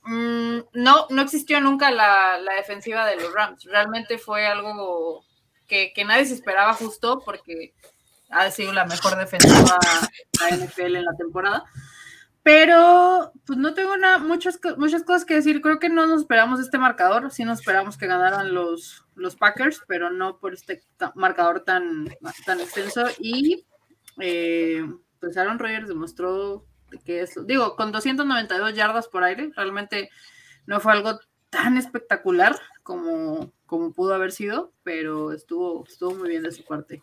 Mm, 0.04 0.58
no, 0.74 1.06
no 1.08 1.22
existió 1.22 1.60
nunca 1.60 1.90
la, 1.90 2.38
defensiva 2.56 3.06
de 3.06 3.16
los 3.16 3.32
Rams. 3.32 3.64
Realmente 3.64 4.18
fue 4.18 4.46
algo 4.46 5.24
que, 5.66 5.92
nadie 6.06 6.26
se 6.26 6.34
esperaba 6.34 6.74
justo 6.74 7.22
porque 7.24 7.74
ha 8.30 8.50
sido 8.50 8.72
la 8.72 8.84
mejor 8.84 9.16
defensiva 9.16 9.78
de 10.50 10.66
NFL 10.66 10.96
en 10.96 11.04
la 11.04 11.16
temporada. 11.16 11.64
Pero, 12.42 13.32
pues 13.46 13.58
no 13.58 13.72
tengo 13.72 13.94
muchas, 14.20 14.60
muchas 14.76 15.02
cosas 15.02 15.24
que 15.24 15.34
decir. 15.34 15.62
Creo 15.62 15.78
que 15.78 15.88
no 15.88 16.06
nos 16.06 16.20
esperamos 16.20 16.60
este 16.60 16.76
marcador. 16.76 17.30
Sí 17.30 17.42
nos 17.42 17.60
esperamos 17.60 17.96
que 17.96 18.06
ganaran 18.06 18.52
los, 18.52 19.06
los 19.14 19.36
Packers, 19.36 19.80
pero 19.88 20.10
no 20.10 20.38
por 20.38 20.52
este 20.52 20.82
marcador 21.14 21.60
tan, 21.60 22.06
tan 22.44 22.60
extenso. 22.60 23.06
Y 23.18 23.64
eh, 24.20 24.84
pues 25.20 25.38
Aaron 25.38 25.58
Rodgers 25.58 25.88
demostró 25.88 26.66
que 27.04 27.22
es, 27.22 27.34
digo, 27.46 27.76
con 27.76 27.92
292 27.92 28.74
yardas 28.74 29.08
por 29.08 29.24
aire, 29.24 29.50
realmente 29.56 30.10
no 30.66 30.80
fue 30.80 30.92
algo 30.92 31.18
tan 31.50 31.76
espectacular 31.76 32.56
como, 32.82 33.52
como 33.66 33.92
pudo 33.92 34.14
haber 34.14 34.32
sido, 34.32 34.72
pero 34.82 35.32
estuvo, 35.32 35.84
estuvo 35.86 36.14
muy 36.14 36.28
bien 36.28 36.42
de 36.42 36.52
su 36.52 36.64
parte. 36.64 37.02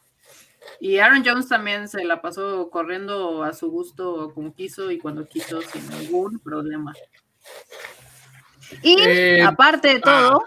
Y 0.80 0.99
Aaron 0.99 1.23
Jones 1.25 1.47
también 1.47 1.88
se 1.88 2.04
la 2.04 2.21
pasó 2.21 2.69
corriendo 2.69 3.43
a 3.43 3.54
su 3.54 3.71
gusto 3.71 4.32
como 4.34 4.54
quiso 4.54 4.91
y 4.91 4.99
cuando 4.99 5.27
quiso 5.27 5.62
sin 5.62 5.88
ningún 5.89 6.39
problema. 6.39 6.93
Y 8.84 8.95
Eh, 9.01 9.41
aparte 9.43 9.88
de 9.95 9.99
todo, 9.99 10.43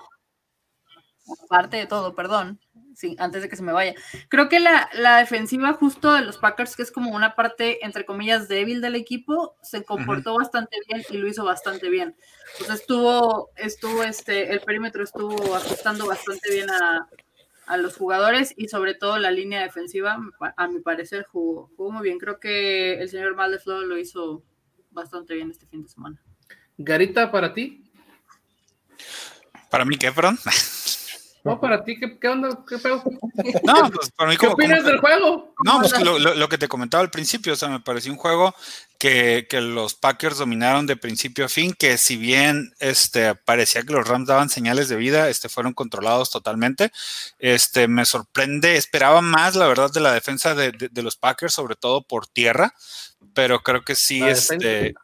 aparte 1.45 1.77
de 1.79 1.87
todo, 1.87 2.15
perdón, 2.15 2.61
sí, 2.95 3.17
antes 3.19 3.43
de 3.43 3.49
que 3.49 3.57
se 3.57 3.63
me 3.63 3.73
vaya, 3.73 3.95
creo 4.29 4.49
que 4.49 4.61
la, 4.61 4.89
la 4.95 5.19
defensiva 5.19 5.73
justo 5.73 6.13
de 6.13 6.23
los 6.23 6.39
Packers, 6.39 6.77
que 6.77 6.83
es 6.83 6.91
como 6.91 7.11
una 7.11 7.35
parte, 7.35 7.85
entre 7.85 8.05
comillas, 8.05 8.49
débil 8.49 8.81
del 8.81 8.95
equipo, 8.95 9.57
se 9.63 9.85
comportó 9.85 10.37
bastante 10.37 10.77
bien 10.89 11.05
y 11.11 11.19
lo 11.19 11.29
hizo 11.29 11.45
bastante 11.45 11.89
bien. 11.89 12.17
Pues 12.59 12.71
estuvo, 12.71 13.51
estuvo, 13.57 14.03
este, 14.03 14.53
el 14.53 14.61
perímetro 14.61 15.05
estuvo 15.05 15.55
ajustando 15.55 16.07
bastante 16.07 16.53
bien 16.53 16.71
a, 16.71 17.09
a 17.67 17.77
los 17.77 17.97
jugadores 17.97 18.55
y 18.57 18.69
sobre 18.69 18.95
todo 18.95 19.19
la 19.19 19.31
línea 19.31 19.63
defensiva, 19.63 20.19
a 20.57 20.69
mi 20.69 20.81
parecer, 20.81 21.27
jugó, 21.31 21.71
jugó 21.77 21.93
muy 21.93 22.03
bien. 22.03 22.19
Creo 22.19 22.39
que 22.39 22.95
el 23.01 23.09
señor 23.09 23.35
Maldeflo 23.35 23.83
lo 23.83 23.99
hizo 23.99 24.43
bastante 24.91 25.35
bien 25.35 25.51
este 25.51 25.67
fin 25.67 25.83
de 25.83 25.89
semana. 25.89 26.23
Garita, 26.77 27.31
para 27.31 27.53
ti. 27.55 27.85
Para 29.71 29.85
mí, 29.85 29.97
¿qué, 29.97 30.13
perdón? 30.13 30.39
No, 31.45 31.61
para 31.61 31.85
ti, 31.85 31.99
¿qué, 32.01 32.19
qué 32.19 32.27
onda? 32.29 32.59
¿Qué 32.67 32.79
pedo? 32.79 33.03
No, 33.65 33.91
pues 33.91 34.11
para 34.13 34.31
mí 34.31 34.37
¿Qué 34.39 34.47
como... 34.47 34.55
opinas 34.55 34.79
como- 34.79 34.91
del 34.91 34.99
juego? 35.01 35.55
No, 35.63 35.79
pues 35.79 36.01
lo, 36.03 36.19
lo- 36.19 36.35
lo 36.35 36.49
que 36.49 36.57
te 36.57 36.69
comentaba 36.69 37.03
al 37.03 37.11
principio, 37.11 37.53
o 37.53 37.57
sea, 37.57 37.69
me 37.69 37.81
pareció 37.81 38.11
un 38.13 38.17
juego 38.19 38.55
que, 38.99 39.47
que 39.51 39.61
los 39.61 39.95
Packers 39.95 40.39
dominaron 40.39 40.87
de 40.87 40.97
principio 40.97 41.45
a 41.45 41.49
fin, 41.51 41.75
que 41.79 41.99
si 41.99 42.17
bien 42.17 42.73
este, 42.79 43.35
parecía 43.35 43.83
que 43.83 43.93
los 43.93 44.09
Rams 44.09 44.27
daban 44.27 44.49
señales 44.49 44.89
de 44.89 44.97
vida, 44.97 45.29
este, 45.29 45.51
fueron 45.51 45.75
controlados 45.75 46.31
totalmente. 46.31 46.91
Este, 47.39 47.89
me 47.89 48.07
sorprende, 48.07 48.77
esperaba 48.77 49.21
más, 49.21 49.55
la 49.55 49.67
verdad, 49.67 49.93
de 49.93 50.01
la 50.01 50.15
defensa 50.15 50.55
de, 50.55 50.73
de- 50.73 50.89
de 50.89 51.03
los 51.03 51.17
Packers, 51.17 51.53
sobre 51.53 51.77
todo 51.77 52.01
por 52.03 52.27
tierra, 52.27 52.73
pero 53.35 53.61
creo 53.63 53.83
que 53.83 53.95
sí, 53.95 54.21
La 54.21 54.31
este, 54.31 54.95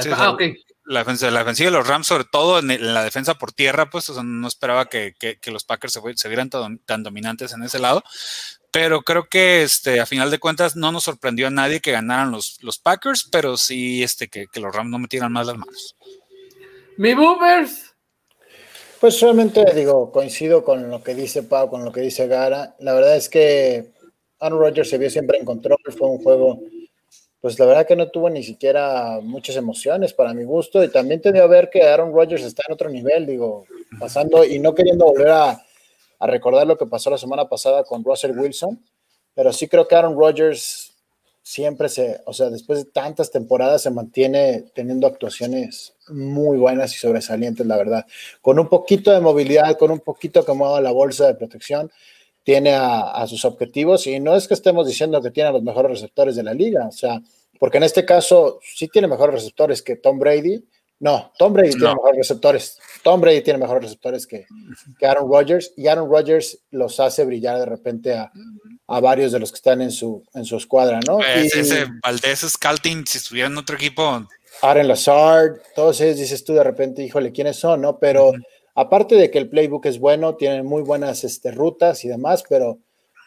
sí, 0.00 0.08
ah, 0.12 0.30
ok. 0.30 0.42
La 0.84 1.00
defensa, 1.00 1.30
la 1.30 1.40
defensiva 1.40 1.70
de 1.70 1.76
los 1.76 1.86
Rams, 1.86 2.06
sobre 2.06 2.24
todo 2.24 2.58
en, 2.58 2.70
el- 2.70 2.80
en 2.84 2.94
la 2.94 3.04
defensa 3.04 3.34
por 3.34 3.52
tierra, 3.52 3.88
pues 3.90 4.08
o 4.10 4.14
sea, 4.14 4.22
no 4.22 4.48
esperaba 4.48 4.88
que, 4.88 5.14
que- 5.18 5.38
que 5.38 5.50
los 5.50 5.64
Packers 5.64 5.92
se, 5.92 6.00
se 6.16 6.28
vieran 6.28 6.50
tan, 6.50 6.78
tan 6.78 7.02
dominantes 7.02 7.52
en 7.52 7.62
ese 7.62 7.78
lado. 7.78 8.02
Pero 8.70 9.02
creo 9.02 9.28
que 9.28 9.62
este, 9.62 10.00
a 10.00 10.06
final 10.06 10.30
de 10.30 10.38
cuentas 10.38 10.76
no 10.76 10.92
nos 10.92 11.04
sorprendió 11.04 11.46
a 11.46 11.50
nadie 11.50 11.80
que 11.80 11.92
ganaran 11.92 12.30
los, 12.30 12.58
los 12.62 12.78
Packers, 12.78 13.28
pero 13.30 13.56
sí 13.56 14.02
este, 14.02 14.28
que, 14.28 14.46
que 14.50 14.60
los 14.60 14.74
Rams 14.74 14.90
no 14.90 14.98
metieran 14.98 15.30
más 15.32 15.46
las 15.46 15.58
manos. 15.58 15.94
Mi 16.96 17.14
boomers. 17.14 17.94
Pues 19.00 19.18
solamente 19.18 19.64
digo, 19.74 20.10
coincido 20.12 20.64
con 20.64 20.88
lo 20.88 21.02
que 21.02 21.14
dice 21.14 21.42
Pau, 21.42 21.68
con 21.68 21.84
lo 21.84 21.90
que 21.92 22.00
dice 22.00 22.28
Gara. 22.28 22.76
La 22.78 22.94
verdad 22.94 23.16
es 23.16 23.28
que 23.28 23.92
Aaron 24.38 24.60
Rodgers 24.60 24.88
se 24.88 24.98
vio 24.98 25.10
siempre 25.10 25.38
en 25.38 25.44
control, 25.44 25.78
fue 25.98 26.08
un 26.08 26.22
juego, 26.22 26.60
pues 27.42 27.58
la 27.58 27.66
verdad 27.66 27.86
que 27.86 27.96
no 27.96 28.08
tuvo 28.08 28.30
ni 28.30 28.44
siquiera 28.44 29.18
muchas 29.20 29.56
emociones 29.56 30.14
para 30.14 30.32
mi 30.32 30.44
gusto 30.44 30.82
y 30.82 30.88
también 30.88 31.20
te 31.20 31.32
dio 31.32 31.42
a 31.42 31.48
ver 31.48 31.68
que 31.70 31.82
Aaron 31.82 32.14
Rodgers 32.14 32.44
está 32.44 32.62
en 32.68 32.72
otro 32.72 32.88
nivel, 32.88 33.26
digo, 33.26 33.66
pasando 33.98 34.44
y 34.44 34.60
no 34.60 34.74
queriendo 34.74 35.06
volver 35.06 35.28
a, 35.28 35.62
a 36.20 36.26
recordar 36.28 36.68
lo 36.68 36.78
que 36.78 36.86
pasó 36.86 37.10
la 37.10 37.18
semana 37.18 37.48
pasada 37.48 37.82
con 37.82 38.04
Russell 38.04 38.38
Wilson, 38.38 38.80
pero 39.34 39.52
sí 39.52 39.66
creo 39.66 39.88
que 39.88 39.96
Aaron 39.96 40.16
Rodgers 40.16 40.94
siempre 41.42 41.88
se, 41.88 42.20
o 42.26 42.32
sea, 42.32 42.48
después 42.48 42.78
de 42.78 42.90
tantas 42.92 43.32
temporadas 43.32 43.82
se 43.82 43.90
mantiene 43.90 44.66
teniendo 44.72 45.08
actuaciones 45.08 45.94
muy 46.08 46.58
buenas 46.58 46.94
y 46.94 46.98
sobresalientes, 46.98 47.66
la 47.66 47.76
verdad. 47.76 48.06
Con 48.40 48.60
un 48.60 48.68
poquito 48.68 49.10
de 49.10 49.20
movilidad, 49.20 49.76
con 49.76 49.90
un 49.90 49.98
poquito 49.98 50.44
que 50.44 50.52
mueva 50.52 50.80
la 50.80 50.92
bolsa 50.92 51.26
de 51.26 51.34
protección, 51.34 51.90
tiene 52.44 52.72
a, 52.74 53.10
a 53.12 53.26
sus 53.26 53.44
objetivos 53.44 54.06
y 54.06 54.18
no 54.20 54.34
es 54.36 54.48
que 54.48 54.54
estemos 54.54 54.86
diciendo 54.86 55.20
que 55.22 55.30
tiene 55.30 55.50
a 55.50 55.52
los 55.52 55.62
mejores 55.62 55.92
receptores 55.92 56.36
de 56.36 56.42
la 56.42 56.54
liga, 56.54 56.86
o 56.88 56.92
sea, 56.92 57.20
porque 57.58 57.78
en 57.78 57.84
este 57.84 58.04
caso 58.04 58.58
sí 58.62 58.88
tiene 58.88 59.06
mejores 59.08 59.34
receptores 59.36 59.82
que 59.82 59.96
Tom 59.96 60.18
Brady. 60.18 60.64
No, 60.98 61.32
Tom 61.36 61.52
Brady 61.52 61.70
tiene 61.70 61.94
mejores 61.94 62.16
receptores. 62.18 62.78
Tom 63.02 63.20
Brady 63.20 63.40
tiene 63.40 63.58
mejores 63.58 63.82
receptores 63.84 64.24
que, 64.26 64.46
que 64.98 65.06
Aaron 65.06 65.28
Rodgers 65.28 65.72
y 65.76 65.88
Aaron 65.88 66.08
Rodgers 66.08 66.58
los 66.70 67.00
hace 67.00 67.24
brillar 67.24 67.58
de 67.58 67.66
repente 67.66 68.14
a, 68.14 68.30
a 68.86 69.00
varios 69.00 69.32
de 69.32 69.40
los 69.40 69.50
que 69.50 69.56
están 69.56 69.80
en 69.82 69.90
su, 69.90 70.22
en 70.34 70.44
su 70.44 70.56
escuadra, 70.56 71.00
¿no? 71.06 71.18
Y- 71.20 71.46
ese 71.58 71.86
Valdés 72.02 72.40
Scouting, 72.40 73.04
si 73.06 73.18
estuviera 73.18 73.48
en 73.48 73.56
otro 73.58 73.74
equipo, 73.76 74.24
Aaron 74.60 74.86
Lazard, 74.86 75.56
todos 75.74 76.00
ellos 76.00 76.18
dices 76.18 76.44
tú 76.44 76.52
de 76.54 76.62
repente, 76.62 77.02
híjole, 77.02 77.32
¿quiénes 77.32 77.56
son? 77.56 77.80
¿No? 77.80 77.98
Pero 77.98 78.32
aparte 78.74 79.14
de 79.16 79.30
que 79.30 79.38
el 79.38 79.48
playbook 79.48 79.86
es 79.86 79.98
bueno, 79.98 80.36
tienen 80.36 80.64
muy 80.66 80.82
buenas 80.82 81.24
este, 81.24 81.50
rutas 81.50 82.04
y 82.04 82.08
demás, 82.08 82.44
pero, 82.48 82.78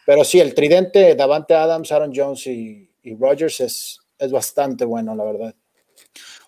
pero 0.05 0.23
sí, 0.23 0.39
el 0.39 0.53
tridente 0.55 1.15
Davante 1.15 1.53
Adams, 1.55 1.91
Aaron 1.91 2.11
Jones 2.15 2.47
y, 2.47 2.89
y 3.03 3.15
Rogers 3.15 3.59
es, 3.61 3.99
es 4.17 4.31
bastante 4.31 4.85
bueno, 4.85 5.15
la 5.15 5.23
verdad. 5.23 5.55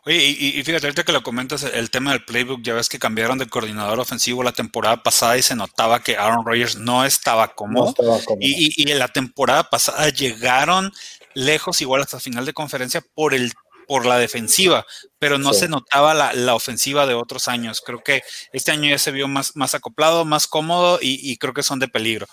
Oye, 0.06 0.24
y, 0.40 0.60
y 0.60 0.64
fíjate, 0.64 0.86
ahorita 0.88 1.04
que 1.04 1.12
lo 1.12 1.22
comentas, 1.22 1.64
el 1.64 1.90
tema 1.92 2.12
del 2.12 2.24
playbook, 2.24 2.62
ya 2.64 2.74
ves 2.74 2.88
que 2.88 2.98
cambiaron 2.98 3.38
de 3.38 3.48
coordinador 3.48 4.00
ofensivo 4.00 4.42
la 4.42 4.54
temporada 4.54 5.04
pasada 5.04 5.38
y 5.38 5.42
se 5.42 5.54
notaba 5.56 6.02
que 6.02 6.16
Aaron 6.16 6.46
Rodgers 6.46 6.78
no 6.78 7.04
estaba 7.04 7.48
No 7.48 7.56
cómodo. 7.56 7.90
estaba 7.90 8.18
cómodo. 8.24 8.38
Y, 8.40 8.68
y- 8.68 8.74
y 8.86 8.92
en 8.92 9.00
la 9.00 9.10
temporada 9.10 9.64
pasada 9.70 10.08
llegaron 10.10 10.92
lejos, 11.34 11.82
igual 11.82 12.02
hasta 12.04 12.22
final 12.22 12.46
de 12.46 12.54
conferencia, 12.54 13.04
por 13.14 13.34
el 13.34 13.52
por 13.88 14.06
la 14.06 14.17
defensiva, 14.19 14.86
pero 15.17 15.38
no 15.38 15.54
Sí. 15.54 15.62
se 15.62 15.67
notaba 15.69 16.13
la, 16.13 16.34
la 16.34 16.54
ofensiva 16.56 17.06
de 17.08 17.13
otros 17.15 17.47
años. 17.47 17.82
Creo 17.84 18.04
que 18.04 18.21
este 18.52 18.71
año 18.71 18.89
ya 18.89 19.00
se 19.00 19.12
vio 19.12 19.28
más, 19.28 19.56
más 19.56 19.73
acoplado, 19.76 20.26
más 20.26 20.45
cómodo 20.47 21.00
y, 21.02 21.19
y 21.32 21.38
creo 21.38 21.54
que 21.54 21.63
son 21.63 21.80
de 21.80 21.88
peligro. 21.88 22.28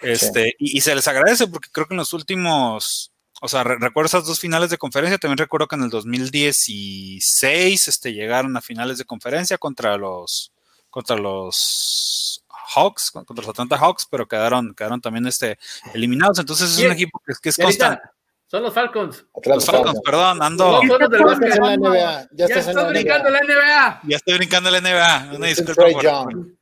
Este, 0.00 0.54
y, 0.58 0.78
y 0.78 0.80
se 0.80 0.94
les 0.94 1.08
agradece 1.08 1.48
porque 1.48 1.68
creo 1.72 1.86
que 1.88 1.94
en 1.94 1.98
los 1.98 2.12
últimos, 2.12 3.10
o 3.40 3.48
sea, 3.48 3.64
re- 3.64 3.78
recuerdo 3.80 4.06
esas 4.06 4.24
dos 4.26 4.38
finales 4.38 4.70
de 4.70 4.78
conferencia, 4.78 5.18
también 5.18 5.38
recuerdo 5.38 5.66
que 5.66 5.74
en 5.74 5.82
el 5.82 5.90
2016 5.90 7.88
este, 7.88 8.12
llegaron 8.12 8.56
a 8.56 8.60
finales 8.60 8.98
de 8.98 9.04
conferencia 9.04 9.58
contra 9.58 9.96
los, 9.96 10.52
contra 10.90 11.16
los 11.16 12.44
Hawks, 12.74 13.10
contra 13.10 13.34
los 13.36 13.48
Atlanta 13.48 13.76
Hawks, 13.78 14.06
pero 14.10 14.28
quedaron, 14.28 14.74
quedaron 14.74 15.00
también 15.00 15.26
este, 15.26 15.58
eliminados. 15.94 16.38
Entonces 16.38 16.70
es 16.70 16.78
un 16.84 16.92
equipo 16.92 17.20
que, 17.26 17.32
que 17.42 17.48
es 17.48 17.56
constante. 17.56 18.02
Son 18.50 18.62
los 18.62 18.72
Falcons. 18.72 19.26
Atlanta 19.36 19.54
Los 19.56 19.64
Falcons, 19.66 19.84
Falcons. 19.86 20.00
perdón, 20.04 20.42
ando, 20.42 20.72
Los 20.72 20.88
Falcons 20.88 21.10
del 21.10 21.20
Ya 21.20 21.26
básquet. 21.26 21.48
estás 21.50 21.58
en 21.58 21.64
la 21.64 21.76
NBA. 21.76 22.00
Ya 22.00 22.28
Ya 22.32 22.44
estás 22.46 22.64
en 22.64 22.68
estás 22.70 22.74
la 22.84 22.88
brincando 22.88 23.28
NBA. 23.28 23.30
la 23.30 23.40
NBA. 23.44 24.00
ya 24.04 24.16
estoy 24.16 24.34
brincando 24.38 24.70
la 24.70 24.80
NBA. 24.80 25.36
Una 25.36 25.48
Este 25.48 25.62
disculpa 25.64 25.82
por-. 25.92 26.57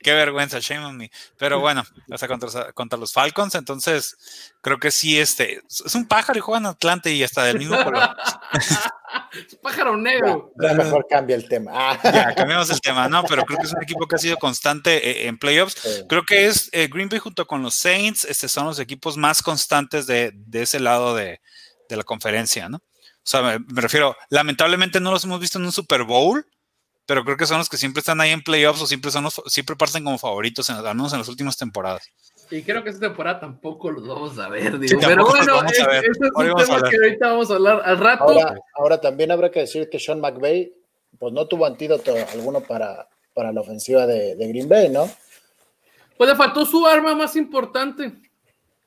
Qué 0.00 0.12
vergüenza, 0.12 0.60
shame 0.60 0.84
on 0.84 0.96
me. 0.96 1.10
Pero 1.38 1.58
bueno, 1.58 1.82
sea, 2.16 2.28
contra, 2.28 2.72
contra 2.72 2.98
los 2.98 3.12
Falcons, 3.12 3.54
entonces 3.56 4.54
creo 4.60 4.78
que 4.78 4.90
sí, 4.90 5.18
este, 5.18 5.60
es 5.68 5.94
un 5.94 6.06
pájaro 6.06 6.38
y 6.38 6.40
juega 6.40 6.60
en 6.60 6.66
Atlante 6.66 7.12
y 7.12 7.24
hasta 7.24 7.44
del 7.44 7.58
mismo 7.58 7.82
color. 7.82 8.16
Es 9.34 9.56
pájaro 9.56 9.96
negro. 9.96 10.52
Ya 10.60 10.74
mejor 10.74 11.06
cambia 11.08 11.36
el 11.36 11.48
tema. 11.48 11.70
Ah. 11.74 12.00
Ya, 12.02 12.34
cambiamos 12.34 12.70
el 12.70 12.80
tema, 12.80 13.08
¿no? 13.08 13.24
Pero 13.24 13.44
creo 13.44 13.58
que 13.58 13.66
es 13.66 13.72
un 13.72 13.82
equipo 13.82 14.06
que 14.06 14.16
ha 14.16 14.18
sido 14.18 14.36
constante 14.36 15.10
eh, 15.10 15.28
en 15.28 15.38
playoffs. 15.38 15.74
Sí. 15.80 16.04
Creo 16.08 16.24
que 16.24 16.46
es 16.46 16.68
eh, 16.72 16.88
Green 16.90 17.08
Bay 17.08 17.18
junto 17.18 17.46
con 17.46 17.62
los 17.62 17.74
Saints, 17.74 18.24
este 18.24 18.48
son 18.48 18.66
los 18.66 18.78
equipos 18.78 19.16
más 19.16 19.42
constantes 19.42 20.06
de, 20.06 20.32
de 20.34 20.62
ese 20.62 20.80
lado 20.80 21.14
de, 21.14 21.40
de 21.88 21.96
la 21.96 22.04
conferencia, 22.04 22.68
¿no? 22.68 22.78
O 22.78 23.30
sea, 23.30 23.42
me, 23.42 23.58
me 23.58 23.80
refiero, 23.80 24.16
lamentablemente 24.30 25.00
no 25.00 25.10
los 25.10 25.24
hemos 25.24 25.40
visto 25.40 25.58
en 25.58 25.66
un 25.66 25.72
Super 25.72 26.04
Bowl, 26.04 26.46
pero 27.08 27.24
creo 27.24 27.38
que 27.38 27.46
son 27.46 27.56
los 27.56 27.70
que 27.70 27.78
siempre 27.78 28.00
están 28.00 28.20
ahí 28.20 28.32
en 28.32 28.42
playoffs 28.42 28.82
o 28.82 28.86
siempre 28.86 29.10
son 29.10 29.24
los, 29.24 29.40
siempre 29.46 29.74
parten 29.76 30.04
como 30.04 30.18
favoritos, 30.18 30.68
en, 30.68 30.76
al 30.76 30.94
menos 30.94 31.10
en 31.14 31.20
las 31.20 31.28
últimas 31.28 31.56
temporadas. 31.56 32.06
Y 32.50 32.62
creo 32.62 32.84
que 32.84 32.90
esta 32.90 33.06
temporada 33.08 33.40
tampoco 33.40 33.90
los 33.90 34.06
vamos 34.06 34.38
a 34.38 34.48
ver, 34.50 34.72
Sí, 34.72 34.78
digo. 34.78 35.00
Pero 35.06 35.26
bueno, 35.26 35.54
vamos 35.56 35.72
a 35.72 35.74
es- 35.74 35.86
ver. 35.86 36.04
ese 36.04 36.10
es 36.26 36.30
Ahora 36.34 36.52
un 36.52 36.56
tema 36.64 36.90
que 36.90 36.96
ahorita 36.96 37.28
vamos 37.30 37.50
a 37.50 37.54
hablar 37.54 37.82
al 37.82 37.98
rato. 37.98 38.24
Ahora, 38.24 38.54
ahora 38.74 39.00
también 39.00 39.30
habrá 39.30 39.50
que 39.50 39.60
decir 39.60 39.88
que 39.90 39.98
Sean 39.98 40.20
McVay 40.20 40.70
pues 41.18 41.32
no 41.32 41.46
tuvo 41.48 41.64
antídoto 41.64 42.14
alguno 42.30 42.60
para, 42.60 43.08
para 43.32 43.52
la 43.52 43.62
ofensiva 43.62 44.06
de, 44.06 44.36
de 44.36 44.48
Green 44.48 44.68
Bay, 44.68 44.90
¿no? 44.90 45.10
Pues 46.18 46.28
le 46.28 46.36
faltó 46.36 46.66
su 46.66 46.86
arma 46.86 47.14
más 47.14 47.36
importante. 47.36 48.12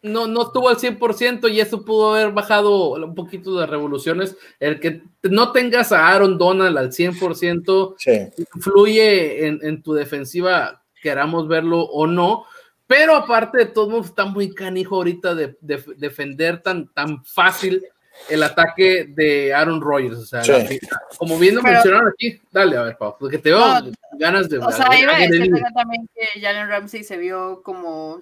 No, 0.03 0.25
no 0.25 0.41
estuvo 0.43 0.67
al 0.67 0.77
100% 0.77 1.47
y 1.51 1.59
eso 1.59 1.85
pudo 1.85 2.15
haber 2.15 2.31
bajado 2.31 2.93
un 2.93 3.13
poquito 3.13 3.59
de 3.59 3.67
revoluciones. 3.67 4.35
El 4.59 4.79
que 4.79 5.03
no 5.23 5.51
tengas 5.51 5.91
a 5.91 6.07
Aaron 6.07 6.37
Donald 6.39 6.75
al 6.77 6.91
100% 6.91 7.95
Sí. 7.99 8.11
influye 8.55 9.45
en, 9.45 9.59
en 9.61 9.83
tu 9.83 9.93
defensiva, 9.93 10.81
queramos 11.03 11.47
verlo 11.47 11.81
o 11.83 12.07
no. 12.07 12.45
Pero 12.87 13.15
aparte 13.15 13.59
de 13.59 13.65
todo, 13.67 14.01
está 14.01 14.25
muy 14.25 14.53
canijo 14.53 14.95
ahorita 14.95 15.35
de, 15.35 15.55
de- 15.61 15.83
defender 15.97 16.61
tan, 16.61 16.87
tan 16.93 17.23
fácil 17.23 17.83
el 18.27 18.43
ataque 18.43 19.05
de 19.07 19.53
Aaron 19.53 19.79
Rodgers. 19.81 20.17
O 20.17 20.25
sea, 20.25 20.43
Sí. 20.43 20.51
la- 20.51 21.01
como 21.17 21.37
viendo 21.37 21.61
Pero- 21.61 21.73
mencionaron 21.75 22.09
aquí, 22.09 22.41
dale, 22.51 22.75
a 22.75 22.81
ver, 22.83 22.97
Pau, 22.97 23.15
porque 23.19 23.37
te 23.37 23.49
veo 23.51 23.59
No, 23.59 23.91
ganas 24.19 24.49
de. 24.49 24.57
O 24.57 24.71
sea, 24.71 24.87
iba 24.99 25.15
a 25.15 25.19
de- 25.19 25.27
de- 25.29 25.37
decir 25.37 25.53
también 25.75 26.09
que 26.13 26.41
Jalen 26.41 26.67
Ramsey 26.67 27.03
se 27.03 27.17
vio 27.17 27.61
como 27.63 28.21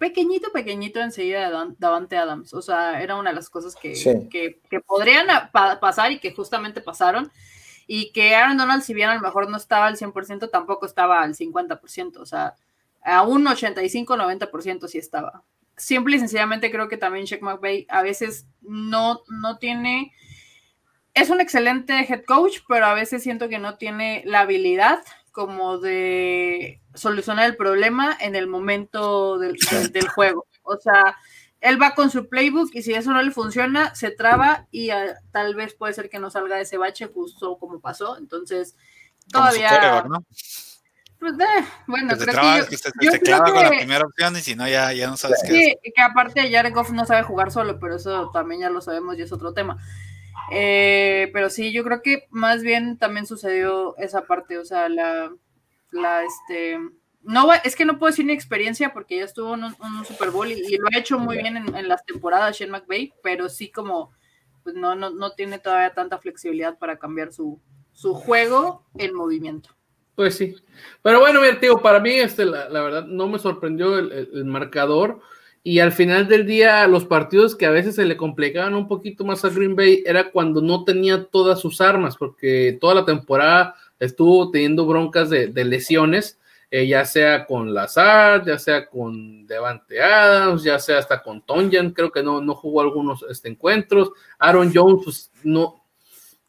pequeñito, 0.00 0.50
pequeñito 0.50 0.98
enseguida 0.98 1.48
de 1.48 1.74
Davante 1.78 2.16
Adams. 2.16 2.52
O 2.54 2.62
sea, 2.62 3.00
era 3.00 3.14
una 3.14 3.30
de 3.30 3.36
las 3.36 3.48
cosas 3.48 3.76
que, 3.76 3.94
Sí. 3.94 4.10
que, 4.28 4.58
que 4.68 4.80
podrían 4.80 5.28
pa- 5.52 5.78
pasar 5.78 6.10
y 6.10 6.18
que 6.18 6.34
justamente 6.34 6.80
pasaron. 6.80 7.30
Y 7.86 8.10
que 8.12 8.34
Aaron 8.34 8.56
Donald, 8.56 8.82
si 8.82 8.94
bien 8.94 9.10
a 9.10 9.14
lo 9.14 9.20
mejor 9.20 9.48
no 9.50 9.56
estaba 9.56 9.86
al 9.86 9.96
100%, 9.96 10.48
tampoco 10.50 10.86
estaba 10.86 11.22
al 11.22 11.34
50%. 11.36 12.16
O 12.20 12.26
sea, 12.26 12.54
a 13.02 13.22
un 13.22 13.44
85-90% 13.46 14.88
sí 14.88 14.98
estaba. 14.98 15.42
Simple 15.76 16.16
y 16.16 16.20
sencillamente 16.20 16.70
creo 16.70 16.88
que 16.88 16.96
también 16.96 17.24
Shaq 17.26 17.42
McVay 17.42 17.86
a 17.88 18.02
veces 18.02 18.46
no, 18.62 19.20
no 19.28 19.58
tiene... 19.58 20.12
Es 21.14 21.30
un 21.30 21.40
excelente 21.40 21.92
head 22.08 22.24
coach, 22.24 22.58
pero 22.68 22.86
a 22.86 22.94
veces 22.94 23.22
siento 23.22 23.48
que 23.48 23.58
no 23.58 23.76
tiene 23.76 24.22
la 24.24 24.40
habilidad 24.40 25.00
como 25.32 25.78
de 25.78 26.79
solucionar 26.94 27.46
el 27.46 27.56
problema 27.56 28.16
en 28.20 28.34
el 28.36 28.46
momento 28.46 29.38
del, 29.38 29.56
del- 29.70 29.92
del 29.92 30.08
juego. 30.08 30.46
O 30.62 30.76
sea, 30.78 31.16
él 31.60 31.80
va 31.80 31.94
con 31.94 32.10
su 32.10 32.28
playbook 32.28 32.70
y 32.74 32.82
si 32.82 32.94
eso 32.94 33.12
no 33.12 33.22
le 33.22 33.30
funciona, 33.30 33.94
se 33.94 34.10
traba 34.10 34.66
y 34.70 34.90
ah, 34.90 35.14
tal 35.30 35.54
vez 35.54 35.74
puede 35.74 35.92
ser 35.94 36.08
que 36.08 36.18
no 36.18 36.30
salga 36.30 36.56
de 36.56 36.62
ese 36.62 36.78
bache 36.78 37.06
justo 37.06 37.58
como 37.58 37.80
pasó. 37.80 38.16
Entonces, 38.18 38.76
todavía... 39.30 40.04
pues, 41.18 41.34
eh, 41.34 41.64
bueno, 41.86 42.14
Que 42.16 42.20
creo 42.24 42.32
traba- 42.32 42.54
que 42.54 42.60
yo- 42.62 42.66
que 42.70 42.76
te- 42.78 43.04
yo 43.04 43.10
creo 43.10 43.20
clava 43.22 43.44
con 43.52 43.62
la 43.64 43.70
que- 43.70 43.76
primera 43.78 44.04
opción 44.06 44.36
y 44.36 44.40
si 44.40 44.54
no, 44.56 44.66
ya, 44.66 44.92
ya 44.94 45.06
no 45.08 45.16
sabes 45.18 45.40
qué 45.46 45.52
Sí, 45.52 45.76
que 45.94 46.02
aparte 46.02 46.50
Jared 46.50 46.72
Goff 46.72 46.90
no 46.92 47.04
sabe 47.04 47.22
jugar 47.24 47.50
solo, 47.52 47.78
pero 47.78 47.96
eso 47.96 48.30
también 48.32 48.62
ya 48.62 48.70
lo 48.70 48.80
sabemos 48.80 49.18
y 49.18 49.22
es 49.22 49.32
otro 49.32 49.52
tema. 49.52 49.76
Eh, 50.50 51.30
pero 51.32 51.50
sí, 51.50 51.72
yo 51.72 51.84
creo 51.84 52.02
que 52.02 52.26
más 52.30 52.62
bien 52.62 52.96
también 52.98 53.26
sucedió 53.26 53.96
esa 53.98 54.22
parte, 54.26 54.58
o 54.58 54.64
sea, 54.64 54.88
la, 54.88 55.30
la 55.92 56.24
este, 56.24 56.78
no, 57.22 57.48
es 57.64 57.76
que 57.76 57.84
no 57.84 57.98
puedo 57.98 58.10
decir 58.10 58.24
ni 58.24 58.32
experiencia 58.32 58.92
porque 58.92 59.18
ya 59.18 59.24
estuvo 59.24 59.54
en 59.54 59.64
un, 59.64 59.74
un 59.80 60.04
Super 60.04 60.30
Bowl 60.30 60.50
y, 60.50 60.54
y 60.54 60.76
lo 60.78 60.86
ha 60.94 60.98
hecho 60.98 61.18
muy 61.18 61.38
bien 61.38 61.56
en, 61.56 61.74
en 61.74 61.88
las 61.88 62.04
temporadas 62.04 62.56
Shane 62.58 62.72
McVay, 62.72 63.12
pero 63.22 63.48
sí 63.48 63.70
como, 63.70 64.12
pues 64.62 64.74
no, 64.74 64.94
no, 64.94 65.10
no 65.10 65.32
tiene 65.32 65.58
todavía 65.58 65.92
tanta 65.94 66.18
flexibilidad 66.18 66.78
para 66.78 66.98
cambiar 66.98 67.32
su, 67.32 67.60
su 67.92 68.14
juego 68.14 68.84
en 68.96 69.14
movimiento. 69.14 69.70
Pues 70.14 70.36
sí. 70.36 70.54
Pero 71.02 71.20
bueno, 71.20 71.40
mira, 71.40 71.58
tío, 71.60 71.80
para 71.80 71.98
mí, 72.00 72.10
este, 72.10 72.44
la, 72.44 72.68
la 72.68 72.82
verdad, 72.82 73.04
no 73.06 73.26
me 73.28 73.38
sorprendió 73.38 73.98
el, 73.98 74.12
el- 74.12 74.30
el 74.34 74.44
marcador. 74.44 75.20
Y 75.62 75.78
al 75.80 75.92
final 75.92 76.26
del 76.26 76.46
día, 76.46 76.86
los 76.86 77.04
partidos 77.04 77.54
que 77.54 77.66
a 77.66 77.70
veces 77.70 77.94
se 77.94 78.06
le 78.06 78.16
complicaban 78.16 78.74
un 78.74 78.88
poquito 78.88 79.24
más 79.24 79.44
a 79.44 79.50
Green 79.50 79.76
Bay 79.76 80.02
era 80.06 80.30
cuando 80.30 80.62
no 80.62 80.84
tenía 80.84 81.24
todas 81.26 81.60
sus 81.60 81.82
armas, 81.82 82.16
porque 82.16 82.78
toda 82.80 82.94
la 82.94 83.04
temporada 83.04 83.74
estuvo 84.00 84.50
teniendo 84.50 84.86
broncas 84.86 85.30
de, 85.30 85.46
de 85.48 85.64
lesiones, 85.64 86.38
eh, 86.72 86.86
ya 86.86 87.04
sea 87.04 87.46
con 87.46 87.74
Lazard, 87.74 88.46
ya 88.46 88.58
sea 88.58 88.86
con 88.86 89.44
Devante 89.46 90.00
Adams, 90.00 90.62
ya 90.62 90.78
sea 90.78 90.98
hasta 90.98 91.20
con 91.22 91.42
Tonyan, 91.42 91.90
creo 91.90 92.12
que 92.12 92.22
no, 92.22 92.40
no 92.40 92.54
jugó 92.54 92.80
algunos 92.80 93.24
este, 93.28 93.48
encuentros. 93.48 94.10
Aaron 94.38 94.70
Jones, 94.72 95.00
pues 95.04 95.30
no, 95.42 95.84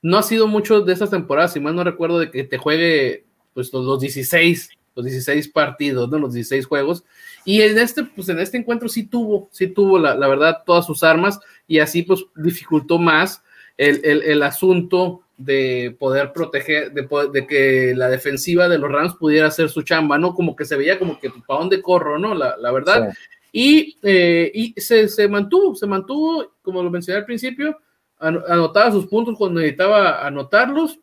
no 0.01 0.17
ha 0.17 0.23
sido 0.23 0.47
mucho 0.47 0.81
de 0.81 0.93
esas 0.93 1.09
temporadas, 1.09 1.53
si 1.53 1.59
mal 1.59 1.75
no 1.75 1.83
recuerdo, 1.83 2.19
de 2.19 2.29
que 2.29 2.43
te 2.43 2.57
juegue 2.59 3.25
pues 3.53 3.73
los, 3.73 3.83
los 3.83 3.99
16, 3.99 4.69
los 4.95 5.05
16 5.05 5.47
partidos, 5.49 6.07
¿no? 6.09 6.19
Los 6.19 6.33
16 6.33 6.67
juegos. 6.67 7.03
Y 7.43 7.61
en 7.61 7.79
este, 7.79 8.03
pues 8.03 8.29
en 8.29 8.39
este 8.39 8.57
encuentro 8.57 8.87
sí 8.89 9.07
tuvo, 9.07 9.49
sí 9.51 9.67
tuvo 9.67 9.97
la, 9.97 10.13
la 10.13 10.27
verdad 10.27 10.61
todas 10.65 10.85
sus 10.85 11.01
armas 11.01 11.39
y 11.67 11.79
así 11.79 12.03
pues 12.03 12.23
dificultó 12.35 12.99
más 12.99 13.43
el, 13.77 14.01
el, 14.05 14.21
el 14.21 14.43
asunto 14.43 15.23
de 15.43 15.95
poder 15.99 16.31
proteger, 16.33 16.91
de, 16.91 17.07
de 17.31 17.47
que 17.47 17.93
la 17.95 18.09
defensiva 18.09 18.69
de 18.69 18.77
los 18.77 18.91
Rams 18.91 19.15
pudiera 19.15 19.47
hacer 19.47 19.69
su 19.69 19.81
chamba, 19.81 20.17
¿no? 20.17 20.33
Como 20.33 20.55
que 20.55 20.65
se 20.65 20.75
veía 20.75 20.99
como 20.99 21.19
que 21.19 21.31
para 21.47 21.59
dónde 21.59 21.81
corro, 21.81 22.19
¿no? 22.19 22.35
La, 22.35 22.55
la 22.57 22.71
verdad. 22.71 23.09
Sí. 23.11 23.17
Y, 23.53 23.97
eh, 24.03 24.51
y 24.53 24.79
se, 24.79 25.09
se 25.09 25.27
mantuvo, 25.27 25.75
se 25.75 25.85
mantuvo, 25.85 26.53
como 26.61 26.81
lo 26.81 26.89
mencioné 26.89 27.19
al 27.19 27.25
principio, 27.25 27.77
an- 28.19 28.41
anotaba 28.47 28.91
sus 28.91 29.07
puntos 29.07 29.37
cuando 29.37 29.59
necesitaba 29.59 30.25
anotarlos. 30.25 30.99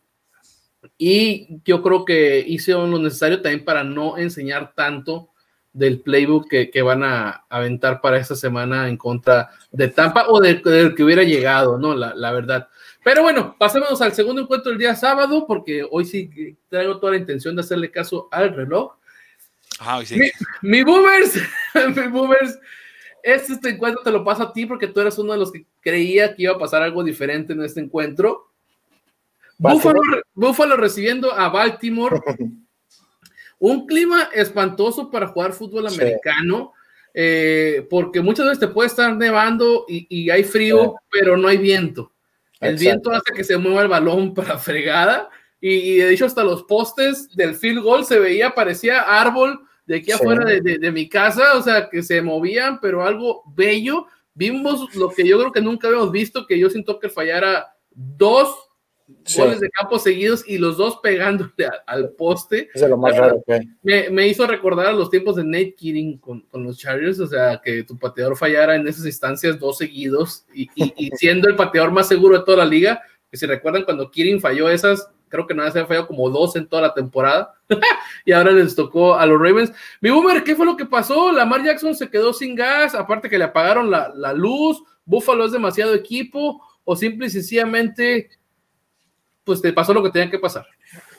Y 0.97 1.61
yo 1.65 1.83
creo 1.83 2.05
que 2.05 2.43
hizo 2.47 2.87
lo 2.87 2.99
necesario 2.99 3.43
también 3.43 3.65
para 3.65 3.85
no 3.85 4.17
enseñar 4.17 4.73
tanto 4.75 5.31
del 5.73 6.01
playbook 6.01 6.49
que, 6.49 6.71
que 6.71 6.83
van 6.83 7.03
a 7.05 7.45
aventar 7.49 8.01
para 8.01 8.17
esta 8.19 8.35
semana 8.35 8.89
en 8.89 8.97
contra 8.97 9.51
de 9.71 9.89
Tampa 9.89 10.27
o 10.29 10.41
del, 10.41 10.63
del 10.63 10.95
que 10.95 11.05
hubiera 11.05 11.23
llegado, 11.23 11.79
¿no? 11.79 11.95
La, 11.95 12.15
la 12.15 12.33
verdad. 12.33 12.69
Pero 13.05 13.23
bueno, 13.23 13.55
pasémonos 13.59 14.01
al 14.03 14.13
segundo 14.13 14.43
encuentro 14.43 14.71
del 14.71 14.79
día 14.79 14.95
sábado, 14.95 15.47
porque 15.47 15.87
hoy 15.91 16.05
sí 16.05 16.57
traigo 16.69 16.99
toda 16.99 17.13
la 17.13 17.19
intención 17.19 17.55
de 17.55 17.61
hacerle 17.61 17.91
caso 17.91 18.29
al 18.31 18.55
reloj. 18.55 18.95
Sí. 20.05 20.19
Mi, 20.19 20.31
mi 20.63 20.83
boomers, 20.83 21.35
mi 21.97 22.09
boomers, 22.09 22.59
este, 23.23 23.53
este 23.55 23.69
encuentro 23.71 24.03
te 24.03 24.11
lo 24.11 24.25
paso 24.25 24.43
a 24.43 24.53
ti 24.53 24.67
porque 24.67 24.89
tú 24.89 25.01
eras 25.01 25.19
uno 25.19 25.33
de 25.33 25.39
los 25.39 25.53
que 25.53 25.65
creía 25.81 26.35
que 26.35 26.43
iba 26.43 26.55
a 26.55 26.59
pasar 26.59 26.83
algo 26.83 27.05
diferente 27.05 27.53
en 27.53 27.63
este 27.63 27.81
encuentro. 27.81 28.51
Buffalo. 29.59 30.01
Buffalo 30.35 30.77
recibiendo 30.77 31.33
a 31.33 31.49
Baltimore. 31.49 32.21
Un 33.61 33.87
clima 33.87 34.29
espantoso 34.33 35.11
para 35.11 35.27
jugar 35.29 35.53
fútbol 35.53 35.89
Sí. 35.91 36.01
americano, 36.01 36.73
eh, 37.13 37.85
porque 37.91 38.21
muchas 38.21 38.47
veces 38.47 38.61
te 38.61 38.69
puede 38.69 38.87
estar 38.87 39.17
nevando 39.17 39.85
y, 39.89 40.07
y 40.09 40.31
hay 40.31 40.45
frío, 40.45 40.83
Sí. 40.83 41.07
pero 41.11 41.37
no 41.37 41.49
hay 41.49 41.59
viento. 41.59 42.13
El 42.61 42.75
Exacto. 42.75 42.81
viento 42.81 43.11
hace 43.13 43.33
que 43.35 43.45
se 43.45 43.57
mueva 43.57 43.83
el 43.83 43.89
balón 43.89 44.35
para 44.35 44.59
fregada. 44.59 45.29
Y, 45.61 45.71
y 45.71 45.97
de 45.97 46.13
hecho, 46.13 46.27
hasta 46.27 46.45
los 46.45 46.63
postes 46.65 47.35
del 47.35 47.55
field 47.55 47.83
goal 47.83 48.05
se 48.05 48.19
veía, 48.19 48.55
parecía 48.55 49.01
árbol 49.01 49.61
de 49.87 49.97
aquí 49.97 50.07
Sí. 50.07 50.13
afuera 50.13 50.45
de, 50.45 50.61
de- 50.61 50.79
de 50.79 50.93
mi 50.93 51.09
casa, 51.09 51.55
o 51.57 51.63
sea, 51.63 51.89
que 51.89 52.03
se 52.03 52.21
movían, 52.23 52.79
pero 52.81 53.03
algo 53.05 53.43
bello. 53.57 54.07
Vimos 54.35 54.95
lo 54.95 55.09
que 55.11 55.27
yo 55.27 55.39
creo 55.39 55.51
que 55.51 55.61
nunca 55.61 55.89
habíamos 55.89 56.13
visto, 56.13 56.47
que 56.47 56.59
yo 56.59 56.71
siento 56.71 57.01
que 57.01 57.09
fallara 57.09 57.75
dos 57.91 58.68
Sí. 59.25 59.41
goles 59.41 59.61
de 59.61 59.71
campo 59.71 59.99
seguidos 59.99 60.45
y 60.47 60.59
los 60.59 60.77
dos 60.77 60.99
pegándole 61.03 61.51
a- 61.67 61.83
al 61.87 62.11
poste. 62.11 62.69
Es 62.75 62.81
de 62.83 62.89
lo 62.89 62.97
más 62.97 63.17
raro 63.17 63.43
que 63.47 63.55
hay. 63.55 63.69
Me, 63.83 64.11
me 64.11 64.27
hizo 64.29 64.47
recordar 64.47 64.87
a 64.87 64.93
los 64.93 65.11
tiempos 65.11 65.37
de 65.37 65.45
Nate 65.45 65.75
Keating 65.75 66.19
con, 66.19 66.41
con 66.43 66.63
los 66.65 66.79
Chargers, 66.79 67.19
o 67.21 67.27
sea, 67.27 67.61
que 67.63 67.83
tu 67.85 67.99
pateador 67.99 68.37
fallara 68.37 68.75
en 68.77 68.87
esas 68.87 69.07
instancias 69.07 69.59
dos 69.59 69.79
seguidos 69.79 70.45
y, 70.55 70.69
y- 70.75 70.95
y 70.97 71.11
siendo 71.17 71.49
el 71.49 71.57
pateador 71.57 71.91
más 71.91 72.09
seguro 72.09 72.39
de 72.39 72.45
toda 72.45 72.59
la 72.59 72.65
liga, 72.67 73.01
que 73.31 73.37
si 73.37 73.47
recuerdan 73.47 73.85
cuando 73.85 74.11
Keating 74.11 74.41
falló 74.41 74.69
esas, 74.71 75.09
creo 75.29 75.47
que 75.47 75.55
nada 75.55 75.71
se 75.71 75.79
había 75.79 75.89
fallado 75.89 76.07
como 76.07 76.31
dos 76.31 76.57
en 76.57 76.67
toda 76.67 76.81
la 76.83 76.95
temporada 76.95 77.55
y 78.25 78.33
ahora 78.33 78.51
les 78.53 78.75
tocó 78.75 79.15
a 79.15 79.27
los 79.27 79.39
Ravens. 79.41 79.73
Mi 80.01 80.09
boomer, 80.11 80.43
¿qué 80.43 80.55
fue 80.57 80.65
lo 80.65 80.77
que 80.77 80.87
pasó? 80.87 81.33
Lamar 81.33 81.63
Jackson 81.65 81.95
se 81.95 82.09
quedó 82.11 82.33
sin 82.33 82.55
gas, 82.55 82.95
aparte 82.95 83.29
que 83.29 83.37
le 83.39 83.45
apagaron 83.45 83.91
la, 83.91 84.11
la 84.15 84.33
luz, 84.33 84.83
Buffalo 85.05 85.45
es 85.45 85.53
demasiado 85.53 85.95
equipo 85.95 86.63
o 86.85 86.97
simple 86.97 87.27
y 87.27 87.31
sencillamente 87.31 88.31
pues 89.49 89.63
te 89.63 89.73
pasó 89.73 89.95
lo 89.95 90.03
que 90.03 90.11
tenía 90.11 90.31
que 90.31 90.39
pasar. 90.39 90.67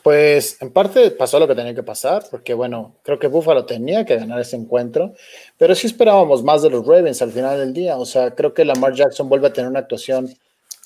Pues 0.04 0.62
en 0.62 0.72
parte 0.72 1.10
pasó 1.10 1.40
lo 1.40 1.48
que 1.48 1.56
tenía 1.56 1.74
que 1.74 1.82
pasar, 1.82 2.22
porque 2.30 2.54
bueno, 2.54 2.94
creo 3.02 3.18
que 3.18 3.26
Buffalo 3.26 3.66
tenía 3.66 4.04
que 4.04 4.14
ganar 4.14 4.40
ese 4.40 4.54
encuentro, 4.54 5.14
pero 5.58 5.74
sí 5.74 5.88
esperábamos 5.88 6.44
más 6.44 6.62
de 6.62 6.70
los 6.70 6.86
Ravens 6.86 7.20
al 7.22 7.32
final 7.32 7.58
del 7.58 7.74
día. 7.74 7.96
O 7.98 8.06
sea, 8.06 8.32
creo 8.36 8.54
que 8.54 8.64
Lamar 8.64 8.94
Jackson 8.94 9.28
vuelve 9.28 9.48
a 9.48 9.52
tener 9.52 9.68
una 9.68 9.80
actuación 9.80 10.32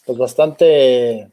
pues 0.06 0.16
bastante 0.16 1.30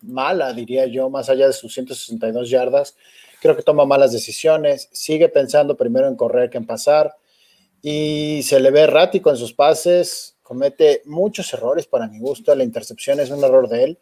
mala, 0.00 0.52
diría 0.52 0.86
yo, 0.86 1.08
más 1.10 1.28
allá 1.28 1.46
de 1.46 1.52
sus 1.52 1.72
162 1.72 2.50
yardas. 2.50 2.96
Creo 3.40 3.54
que 3.54 3.62
toma 3.62 3.84
malas 3.86 4.10
decisiones, 4.10 4.88
sigue 4.90 5.28
pensando 5.28 5.76
primero 5.76 6.08
en 6.08 6.16
correr 6.16 6.50
que 6.50 6.58
en 6.58 6.66
pasar 6.66 7.14
y 7.82 8.40
se 8.42 8.58
le 8.58 8.72
ve 8.72 8.80
errático 8.80 9.30
en 9.30 9.36
sus 9.36 9.52
pases, 9.52 10.34
comete 10.42 11.02
muchos 11.04 11.54
errores 11.54 11.86
para 11.86 12.08
mi 12.08 12.18
gusto, 12.18 12.52
la 12.52 12.64
intercepción 12.64 13.20
es 13.20 13.30
un 13.30 13.44
error 13.44 13.68
de 13.68 13.84
él 13.84 13.98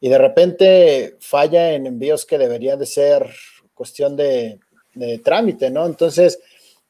y 0.00 0.08
de 0.08 0.18
repente 0.18 1.16
falla 1.20 1.72
en 1.72 1.86
envíos 1.86 2.26
que 2.26 2.38
deberían 2.38 2.78
de 2.78 2.86
ser 2.86 3.28
cuestión 3.74 4.16
de, 4.16 4.58
de 4.94 5.18
trámite, 5.18 5.70
¿no? 5.70 5.86
Entonces, 5.86 6.40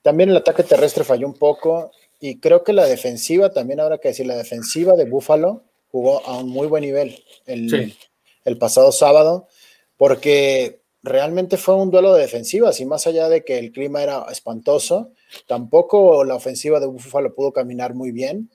también 0.03 0.31
el 0.31 0.37
ataque 0.37 0.63
terrestre 0.63 1.05
falló 1.05 1.27
un 1.27 1.35
poco 1.39 1.91
y 2.21 2.39
creo 2.41 2.63
que 2.65 2.73
la 2.73 2.87
defensiva, 2.87 3.51
también 3.53 3.81
habrá 3.81 3.99
que 3.99 4.09
decir, 4.09 4.27
la 4.27 4.37
defensiva 4.37 4.95
de 4.95 5.05
Buffalo 5.05 5.63
jugó 5.91 6.25
a 6.27 6.39
un 6.39 6.49
muy 6.49 6.67
buen 6.67 6.83
nivel 6.83 7.23
el, 7.47 7.71
Sí. 7.71 7.97
el 8.45 8.59
pasado 8.59 8.93
sábado, 8.93 9.49
porque 9.97 10.81
realmente 11.03 11.57
fue 11.57 11.77
un 11.77 11.91
duelo 11.91 12.15
de 12.15 12.23
defensivas 12.23 12.81
y 12.81 12.87
más 12.87 13.07
allá 13.07 13.29
de 13.29 13.45
que 13.45 13.59
el 13.59 13.73
clima 13.73 14.03
era 14.03 14.25
espantoso, 14.31 15.11
tampoco 15.47 16.25
la 16.25 16.35
ofensiva 16.35 16.81
de 16.81 16.87
Buffalo 16.87 17.35
pudo 17.35 17.53
caminar 17.53 17.95
muy 17.95 18.11
bien. 18.11 18.51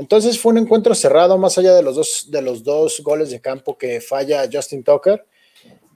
Entonces 0.00 0.40
fue 0.40 0.52
un 0.52 0.58
encuentro 0.58 0.94
cerrado, 0.94 1.36
más 1.36 1.58
allá 1.58 1.74
de 1.74 1.82
los 1.82 1.94
dos, 1.94 2.30
de 2.30 2.40
los 2.40 2.64
dos 2.64 3.02
goles 3.02 3.30
de 3.30 3.42
campo 3.42 3.76
que 3.76 4.00
falla 4.00 4.48
Justin 4.50 4.82
Tucker. 4.82 5.26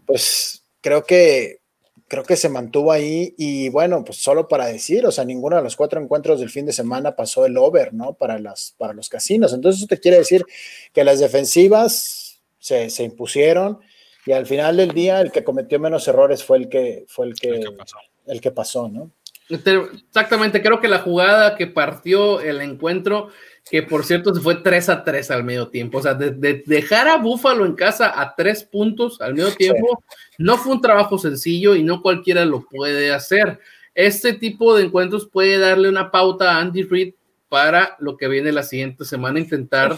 Pues 0.05 0.63
creo 0.83 1.05
que, 1.05 1.61
creo 2.07 2.23
que 2.23 2.37
se 2.37 2.51
mantuvo 2.51 2.93
ahí 2.93 3.35
y 3.39 3.71
bueno, 3.71 4.05
pues 4.05 4.19
solo 4.19 4.47
para 4.47 4.67
decir, 4.67 5.07
o 5.07 5.11
sea, 5.11 5.25
ninguno 5.25 5.57
de 5.57 5.63
los 5.63 5.75
cuatro 5.75 6.03
encuentros 6.03 6.39
del 6.39 6.51
fin 6.51 6.67
de 6.67 6.75
semana 6.75 7.17
pasó 7.17 7.47
el 7.47 7.57
over, 7.57 7.95
¿no? 7.95 8.13
Para, 8.13 8.39
las, 8.39 8.75
para 8.77 8.93
los 8.93 9.09
casinos. 9.09 9.55
Entonces 9.55 9.81
eso 9.81 9.89
te 9.89 9.99
quiere 9.99 10.19
decir 10.19 10.45
que 10.93 11.03
las 11.03 11.19
defensivas 11.19 12.43
se, 12.59 12.91
se 12.91 13.05
impusieron 13.05 13.81
y 14.27 14.33
al 14.33 14.45
final 14.45 14.77
del 14.77 14.91
día 14.91 15.23
el 15.23 15.33
que 15.33 15.45
cometió 15.45 15.81
menos 15.81 16.07
errores 16.09 16.45
fue 16.45 16.59
el 16.59 16.69
que, 16.69 17.07
fue 17.09 17.25
el 17.25 17.35
que, 17.37 17.49
El 17.49 17.65
que 17.65 17.73
pasó. 17.73 17.97
el 18.27 18.41
que 18.43 18.51
pasó, 18.51 18.89
¿no? 18.91 19.11
Exactamente, 19.49 20.63
creo 20.63 20.81
que 20.81 20.89
la 20.89 21.01
jugada 21.01 21.57
que 21.57 21.67
partió 21.67 22.41
el 22.41 22.61
encuentro, 22.63 23.29
que 23.71 23.83
por 23.83 24.05
cierto 24.05 24.35
se 24.35 24.41
fue 24.41 24.57
3 24.57 24.89
a 24.91 25.05
3 25.05 25.31
al 25.31 25.45
medio 25.45 25.69
tiempo, 25.69 25.99
o 25.99 26.03
sea, 26.03 26.15
de, 26.15 26.31
de 26.31 26.63
dejar 26.67 27.09
a 27.09 27.17
Búfalo 27.17 27.65
en 27.65 27.75
casa 27.75 28.21
a 28.21 28.35
tres 28.35 28.63
puntos 28.65 29.21
al 29.21 29.35
medio 29.35 29.53
tiempo, 29.53 30.03
no 30.39 30.59
fue 30.59 30.75
un 30.75 30.81
trabajo 30.81 31.19
sencillo 31.19 31.75
y 31.75 31.83
no 31.83 32.03
cualquiera 32.03 32.45
lo 32.45 32.63
puede 32.65 33.13
hacer. 33.13 33.59
Este 33.95 34.33
tipo 34.35 34.77
de 34.77 34.85
encuentros 34.85 35.29
puede 35.29 35.59
darle 35.59 35.89
una 35.89 36.11
pauta 36.11 36.53
a 36.53 36.61
Andy 36.61 36.83
Reid 36.83 37.15
para 37.49 37.97
lo 38.01 38.17
que 38.17 38.29
viene 38.29 38.53
la 38.53 38.65
siguiente 38.65 39.05
semana, 39.05 39.39
intentar 39.39 39.97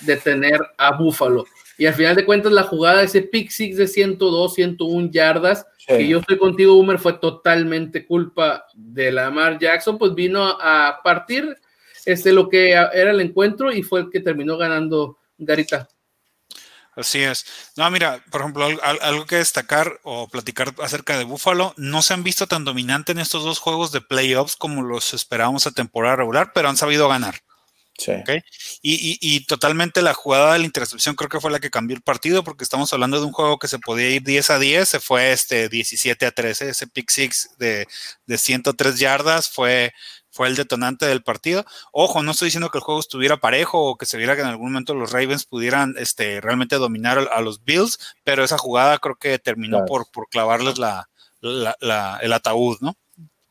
detener 0.00 0.60
a 0.78 0.96
Búfalo. 0.96 1.44
Y 1.76 1.86
al 1.86 1.94
final 1.94 2.14
de 2.14 2.24
cuentas, 2.24 2.52
la 2.52 2.62
jugada 2.62 3.00
de 3.00 3.06
ese 3.06 3.22
pick 3.22 3.50
six 3.50 3.76
de 3.76 3.88
102, 3.88 4.54
101 4.54 5.10
yardas, 5.10 5.66
Sí. 5.78 5.86
que 5.98 6.06
yo 6.06 6.20
estoy 6.20 6.38
contigo, 6.38 6.76
Boomer, 6.76 6.98
fue 6.98 7.14
totalmente 7.14 8.06
culpa 8.06 8.66
de 8.74 9.10
Lamar 9.10 9.58
Jackson, 9.58 9.98
pues 9.98 10.14
vino 10.14 10.44
a 10.44 11.00
partir 11.02 11.56
este, 12.04 12.32
lo 12.32 12.48
que 12.48 12.70
era 12.72 13.10
el 13.10 13.20
encuentro 13.20 13.72
y 13.72 13.82
fue 13.82 14.00
el 14.00 14.10
que 14.10 14.20
terminó 14.20 14.56
ganando 14.56 15.18
Garita. 15.38 15.88
Así 16.94 17.22
es. 17.22 17.46
No, 17.76 17.90
mira, 17.90 18.22
por 18.30 18.42
ejemplo, 18.42 18.66
al- 18.66 18.80
al- 18.82 18.98
algo 19.00 19.24
que 19.24 19.36
destacar 19.36 19.98
o 20.02 20.28
platicar 20.28 20.74
acerca 20.82 21.16
de 21.16 21.24
Buffalo, 21.24 21.72
no 21.78 22.02
se 22.02 22.12
han 22.12 22.22
visto 22.22 22.46
tan 22.46 22.64
dominante 22.66 23.12
en 23.12 23.18
estos 23.18 23.44
dos 23.44 23.58
juegos 23.60 23.92
de 23.92 24.02
playoffs 24.02 24.56
como 24.56 24.82
los 24.82 25.14
esperábamos 25.14 25.66
a 25.66 25.70
temporada 25.70 26.16
regular, 26.16 26.52
pero 26.54 26.68
han 26.68 26.76
sabido 26.76 27.08
ganar. 27.08 27.40
Sí. 27.96 28.10
Ok. 28.12 28.30
Y, 28.82 28.94
y- 28.94 29.18
y 29.20 29.46
totalmente 29.46 30.02
la 30.02 30.12
jugada 30.12 30.52
de 30.52 30.58
la 30.58 30.64
intercepción 30.66 31.14
creo 31.14 31.30
que 31.30 31.40
fue 31.40 31.50
la 31.50 31.60
que 31.60 31.70
cambió 31.70 31.96
el 31.96 32.02
partido, 32.02 32.44
porque 32.44 32.64
estamos 32.64 32.92
hablando 32.92 33.18
de 33.20 33.26
un 33.26 33.32
juego 33.32 33.58
que 33.58 33.68
se 33.68 33.78
podía 33.78 34.10
ir 34.10 34.22
10 34.22 34.50
a 34.50 34.58
10, 34.58 34.86
se 34.88 35.00
fue 35.00 35.32
este 35.32 35.70
17 35.70 36.26
a 36.26 36.30
13, 36.32 36.68
ese 36.70 36.86
pick 36.88 37.10
six 37.10 37.50
de, 37.58 37.86
de 38.26 38.38
103 38.38 38.98
yardas 38.98 39.48
fue, 39.50 39.92
fue 40.32 40.48
el 40.48 40.56
detonante 40.56 41.06
del 41.06 41.22
partido. 41.22 41.64
Ojo, 41.92 42.22
no 42.22 42.32
estoy 42.32 42.46
diciendo 42.46 42.70
que 42.70 42.78
el 42.78 42.84
juego 42.84 42.98
estuviera 43.00 43.36
parejo 43.36 43.78
o 43.90 43.96
que 43.96 44.06
se 44.06 44.16
viera 44.16 44.34
que 44.34 44.40
en 44.40 44.48
algún 44.48 44.72
momento 44.72 44.94
los 44.94 45.12
Ravens 45.12 45.44
pudieran 45.44 45.94
este, 45.98 46.40
realmente 46.40 46.76
dominar 46.76 47.28
a, 47.30 47.40
los 47.42 47.62
Bills, 47.64 47.98
pero 48.24 48.42
esa 48.42 48.58
jugada 48.58 48.98
creo 48.98 49.16
que 49.16 49.38
terminó 49.38 49.76
Claro. 49.78 49.86
por, 49.86 50.10
por 50.10 50.28
clavarles 50.28 50.78
la, 50.78 51.08
la- 51.40 51.76
la- 51.80 52.18
el 52.22 52.32
ataúd, 52.32 52.78
¿no? 52.80 52.96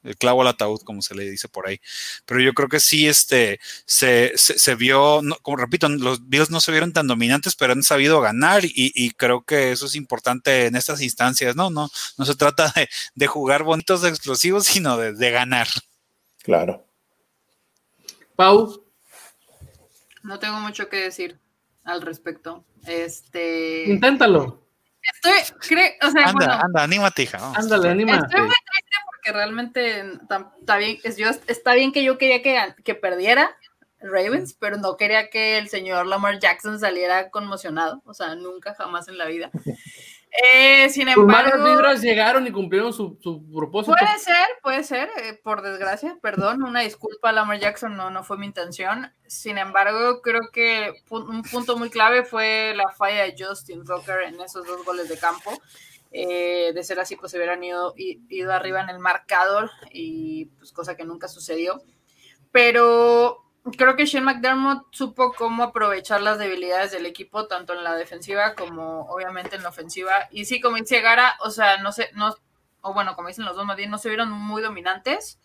El 0.04 0.18
clavo 0.18 0.42
al 0.42 0.48
ataúd, 0.48 0.82
como 0.82 1.04
se 1.04 1.14
le 1.14 1.30
dice 1.30 1.48
por 1.48 1.68
ahí. 1.68 1.80
Pero 2.26 2.42
yo 2.42 2.54
creo 2.54 2.68
que 2.68 2.80
sí, 2.80 3.08
este, 3.08 3.60
se, 3.86 4.32
se, 4.36 4.58
se 4.58 4.74
vio, 4.74 5.20
no, 5.22 5.36
como 5.44 5.58
repito, 5.58 5.88
los 5.90 6.28
Bills 6.28 6.50
no 6.50 6.60
se 6.60 6.72
vieron 6.72 6.92
tan 6.92 7.06
dominantes, 7.06 7.54
pero 7.56 7.74
han 7.74 7.84
sabido 7.84 8.20
ganar 8.20 8.66
y, 8.66 8.72
y 8.76 9.12
creo 9.12 9.44
que 9.44 9.72
eso 9.72 9.86
es 9.86 9.94
importante 9.94 10.66
en 10.66 10.76
estas 10.76 11.02
instancias, 11.04 11.56
¿no? 11.56 11.70
No, 11.70 11.92
no 12.18 12.26
se 12.26 12.34
trata 12.34 12.74
de, 12.76 12.90
de 13.14 13.28
jugar 13.28 13.62
bonitos 13.62 14.04
explosivos, 14.04 14.66
sino 14.66 14.98
de, 14.98 15.14
de 15.14 15.30
ganar. 15.30 15.68
Claro. 16.44 16.86
Pau, 18.36 18.84
No 20.24 20.40
tengo 20.40 20.60
mucho 20.60 20.88
que 20.90 20.98
decir 20.98 21.40
al 21.84 22.02
respecto. 22.02 22.64
Este. 22.86 23.86
inténtalo. 23.88 24.60
Estoy. 25.02 25.58
cre- 25.78 25.96
o 26.04 26.12
sea, 26.12 26.28
Anda, 26.28 26.32
bueno, 26.34 26.54
anda, 26.64 26.84
anímate, 26.84 27.24
hija. 27.24 27.38
vamos. 27.40 27.58
Ándale, 27.58 27.90
anímate. 27.90 28.26
Estoy 28.26 28.42
muy 28.42 28.50
triste 28.50 28.96
porque 29.06 29.32
realmente 29.32 30.00
está 30.60 30.78
bien, 30.78 31.00
es- 31.04 31.18
yo- 31.18 31.30
está 31.48 31.74
bien 31.74 31.92
que 31.92 32.04
yo 32.04 32.18
quería 32.20 32.42
que, 32.44 32.76
que 32.84 32.94
perdiera 32.96 33.56
Ravens, 34.00 34.54
pero 34.60 34.78
no 34.78 34.98
quería 34.98 35.30
que 35.30 35.58
el 35.58 35.70
señor 35.70 36.06
Lamar 36.08 36.40
Jackson 36.40 36.80
saliera 36.80 37.30
conmocionado, 37.32 38.02
o 38.06 38.14
sea, 38.16 38.36
nunca, 38.36 38.74
jamás 38.76 39.08
en 39.08 39.18
la 39.18 39.26
vida. 39.26 39.50
Eh, 40.32 40.90
sin 40.90 41.10
embargo, 41.10 41.62
vibras 41.62 42.02
llegaron 42.02 42.48
y 42.48 42.52
cumplieron 42.52 42.94
su, 42.94 43.18
su 43.22 43.44
propósito. 43.54 43.98
puede 43.98 44.18
ser, 44.18 44.48
puede 44.64 44.84
ser, 44.84 45.10
eh, 45.18 45.40
por 45.44 45.62
desgracia, 45.62 46.18
perdón, 46.22 46.64
una 46.64 46.80
disculpa, 46.82 47.34
Lamar 47.34 47.60
Jackson, 47.60 47.98
no, 47.98 48.10
no 48.10 48.24
fue 48.24 48.38
mi 48.38 48.46
intención. 48.46 49.12
Sin 49.28 49.58
embargo, 49.58 50.22
creo 50.22 50.50
que 50.54 50.94
un 51.10 51.44
punto 51.44 51.78
muy 51.78 51.90
clave 51.90 52.24
fue 52.24 52.74
la 52.76 52.90
falla 52.92 53.24
de 53.24 53.36
Justin 53.38 53.84
Tucker 53.84 54.22
en 54.22 54.40
esos 54.40 54.66
dos 54.66 54.86
goles 54.86 55.10
de 55.10 55.18
campo. 55.18 55.52
Eh, 56.14 56.72
de 56.74 56.84
ser 56.84 57.00
así, 57.00 57.16
pues 57.16 57.32
se 57.32 57.38
hubieran 57.38 57.64
ido, 57.64 57.94
ido 57.98 58.54
arriba 58.54 58.82
en 58.82 58.90
el 58.90 59.00
marcador 59.00 59.70
y 59.92 60.46
pues 60.58 60.72
cosa 60.72 60.96
que 60.96 61.06
nunca 61.06 61.28
sucedió. 61.28 61.82
Pero 62.52 63.51
creo 63.78 63.96
que 63.96 64.06
Shane 64.06 64.26
McDermott 64.26 64.86
supo 64.92 65.34
cómo 65.34 65.64
aprovechar 65.64 66.22
las 66.22 66.38
debilidades 66.40 66.92
del 66.92 67.06
equipo, 67.06 67.48
tanto 67.48 67.74
en 67.74 67.84
la 67.84 67.96
defensiva 67.96 68.56
como 68.56 69.02
obviamente 69.10 69.56
en 69.56 69.64
la 69.64 69.70
ofensiva. 69.70 70.14
Y 70.32 70.46
sí, 70.46 70.60
como 70.62 70.78
dice 70.78 71.02
Gara, 71.02 71.36
o 71.42 71.50
sea, 71.52 71.78
no 71.78 71.92
sé, 71.92 72.10
no, 72.16 72.36
o 72.82 72.94
bueno, 72.94 73.16
como 73.16 73.28
dicen 73.28 73.46
los 73.46 73.56
dos 73.56 73.66
más 73.66 73.78
bien, 73.78 73.92
no 73.92 73.98
se 73.98 74.10
vieron 74.10 74.32
muy 74.32 74.62
dominantes, 74.62 75.40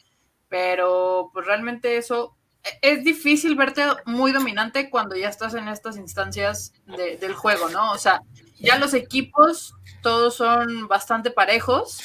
pero 0.49 1.31
pues 1.33 1.47
realmente 1.47 1.97
eso 1.97 2.37
e- 2.65 2.79
es 2.83 3.05
difícil 3.05 3.57
verte 3.57 3.85
muy 4.07 4.33
dominante 4.33 4.91
cuando 4.91 5.17
ya 5.17 5.29
estás 5.29 5.55
en 5.55 5.69
estas 5.69 5.97
instancias 5.97 6.73
de- 6.87 7.17
del 7.17 7.35
juego, 7.35 7.69
¿no? 7.69 7.93
O 7.93 7.99
sea, 7.99 8.21
ya 8.59 8.79
los 8.79 8.95
equipos 8.95 9.75
todos 10.03 10.37
son 10.37 10.89
bastante 10.89 11.31
parejos, 11.31 12.01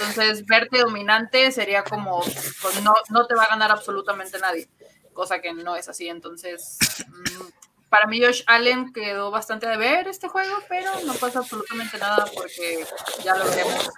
entonces 0.00 0.46
verte 0.46 0.78
dominante 0.78 1.50
sería 1.52 1.82
como, 1.84 2.20
pues 2.62 2.82
no, 2.82 2.94
no 3.10 3.26
te 3.26 3.34
va 3.34 3.44
a 3.44 3.48
ganar 3.48 3.70
absolutamente 3.70 4.38
nadie, 4.38 4.68
cosa 5.12 5.40
que 5.40 5.52
no 5.52 5.76
es 5.76 5.88
así, 5.88 6.08
entonces... 6.08 6.78
mm, 7.08 7.48
para 7.88 8.06
mí 8.06 8.22
Josh 8.24 8.44
Allen 8.46 8.92
quedó 8.92 9.32
bastante 9.32 9.66
de 9.66 9.76
ver 9.76 10.06
este 10.06 10.28
juego, 10.28 10.54
pero 10.68 10.92
no 11.06 11.12
pasa 11.14 11.40
absolutamente 11.40 11.98
nada 11.98 12.24
porque 12.36 12.86
ya 13.24 13.34
lo 13.36 13.44
veremos 13.44 13.90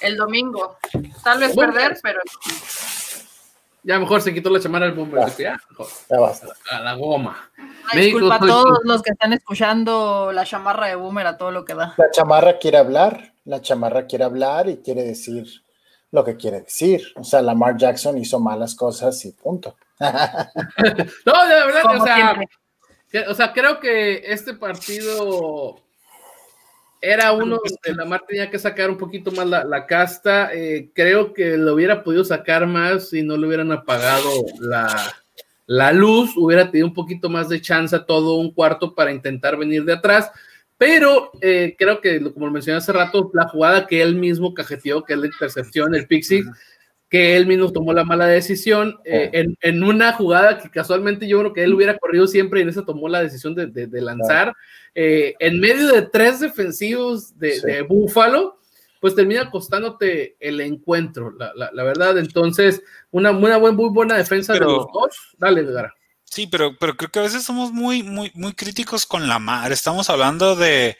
el 0.00 0.16
domingo. 0.16 0.76
Tal 1.22 1.38
vez 1.38 1.54
Bueno, 1.54 1.72
perder, 1.72 1.96
pero 2.02 2.18
Ya 3.84 3.98
mejor 4.00 4.20
se 4.20 4.34
quitó 4.34 4.50
la 4.50 4.58
chamara 4.60 4.86
al 4.86 4.92
Boomer. 4.94 5.24
dice, 5.26 5.44
Ya, 5.44 5.60
Ya 6.10 6.18
basta. 6.20 6.48
a 6.72 6.80
la 6.80 6.94
goma. 6.94 7.50
Ay, 7.92 8.06
disculpa 8.06 8.34
a 8.34 8.38
México, 8.40 8.62
todos 8.64 8.78
los 8.84 9.02
que 9.02 9.12
están 9.12 9.32
escuchando 9.32 10.32
la 10.32 10.44
chamarra 10.44 10.88
de 10.88 10.96
Boomer 10.96 11.26
a 11.28 11.36
todo 11.38 11.52
lo 11.52 11.64
que 11.64 11.74
da. 11.74 11.94
La 11.96 12.10
chamarra 12.10 12.58
quiere 12.58 12.78
hablar, 12.78 13.32
la 13.44 13.60
chamarra 13.62 14.06
quiere 14.06 14.24
hablar 14.24 14.68
y 14.68 14.78
quiere 14.78 15.02
decir 15.04 15.46
lo 16.10 16.24
que 16.24 16.36
quiere 16.36 16.62
decir. 16.62 17.12
O 17.16 17.22
sea, 17.24 17.40
Lamar 17.42 17.76
Jackson 17.76 18.18
hizo 18.18 18.40
malas 18.40 18.74
cosas 18.74 19.24
y 19.24 19.30
punto. 19.32 19.76
No, 21.26 21.46
de 21.46 21.54
verdad, 21.66 21.82
Como 21.82 22.02
o 22.02 22.06
sea, 22.06 22.40
que- 23.10 23.20
o 23.20 23.34
sea, 23.34 23.52
creo 23.52 23.80
que 23.80 24.22
este 24.32 24.54
partido 24.54 25.80
era 27.02 27.32
uno 27.32 27.58
donde 27.64 27.96
Lamar 27.98 28.22
tenía 28.26 28.50
que 28.50 28.58
sacar 28.58 28.90
un 28.90 28.98
poquito 28.98 29.30
más 29.32 29.46
la, 29.46 29.64
la 29.64 29.86
casta. 29.86 30.52
Eh, 30.52 30.90
creo 30.94 31.32
que 31.32 31.56
lo 31.56 31.74
hubiera 31.74 32.02
podido 32.04 32.24
sacar 32.24 32.66
más 32.66 33.08
si 33.08 33.22
no 33.22 33.36
le 33.36 33.46
hubieran 33.46 33.72
apagado 33.72 34.30
la, 34.60 35.12
la 35.66 35.92
luz, 35.92 36.36
hubiera 36.36 36.70
tenido 36.70 36.86
un 36.88 36.94
poquito 36.94 37.28
más 37.28 37.48
de 37.48 37.60
chance 37.60 37.98
todo 38.06 38.34
un 38.34 38.52
cuarto 38.52 38.94
para 38.94 39.12
intentar 39.12 39.56
venir 39.56 39.84
de 39.84 39.94
atrás. 39.94 40.30
Pero 40.76 41.30
eh, 41.42 41.74
creo 41.78 42.00
que, 42.00 42.20
como 42.32 42.46
lo 42.46 42.52
mencioné 42.52 42.78
hace 42.78 42.92
rato, 42.92 43.30
la 43.34 43.48
jugada 43.48 43.86
que 43.86 44.00
él 44.00 44.14
mismo 44.14 44.54
cajeteó, 44.54 45.02
que 45.04 45.12
es 45.14 45.18
la 45.18 45.26
intercepción, 45.26 45.94
el 45.94 46.06
pixie, 46.06 46.44
que 47.10 47.36
él 47.36 47.46
mismo 47.46 47.72
tomó 47.72 47.92
la 47.92 48.04
mala 48.04 48.26
decisión 48.28 48.98
eh, 49.04 49.30
en, 49.34 49.58
en 49.60 49.82
una 49.82 50.12
jugada 50.12 50.58
que 50.58 50.70
casualmente 50.70 51.26
yo 51.28 51.40
creo 51.40 51.52
que 51.52 51.64
él 51.64 51.74
hubiera 51.74 51.98
corrido 51.98 52.26
siempre 52.28 52.60
y 52.60 52.62
en 52.62 52.68
esa 52.68 52.84
tomó 52.84 53.08
la 53.08 53.20
decisión 53.22 53.54
de, 53.54 53.66
de- 53.66 53.88
de 53.88 54.00
lanzar. 54.00 54.54
Eh, 54.94 55.34
en 55.40 55.58
medio 55.60 55.88
de 55.88 56.02
tres 56.02 56.38
defensivos 56.40 57.36
de, 57.38 57.52
Sí. 57.60 57.66
de 57.66 57.82
Búfalo, 57.82 58.58
pues 59.00 59.14
termina 59.16 59.50
costándote 59.50 60.36
el 60.40 60.60
encuentro, 60.60 61.32
la, 61.36 61.52
la- 61.56 61.70
la 61.72 61.82
verdad. 61.82 62.16
Entonces, 62.18 62.80
una, 63.10 63.32
una 63.32 63.56
buen- 63.56 63.74
muy 63.74 63.90
buena 63.90 64.16
defensa 64.16 64.52
Pero- 64.52 64.66
de 64.68 64.72
los 64.76 64.86
dos. 64.92 65.16
Dale, 65.36 65.64
Gara. 65.64 65.92
Sí, 66.24 66.46
pero, 66.46 66.76
pero 66.78 66.96
creo 66.96 67.10
que 67.10 67.18
a 67.18 67.22
veces 67.22 67.42
somos 67.42 67.72
muy, 67.72 68.04
muy, 68.04 68.30
muy 68.34 68.52
críticos 68.52 69.04
con 69.04 69.26
la 69.26 69.40
mar. 69.40 69.72
Estamos 69.72 70.08
hablando 70.10 70.54
de 70.54 70.96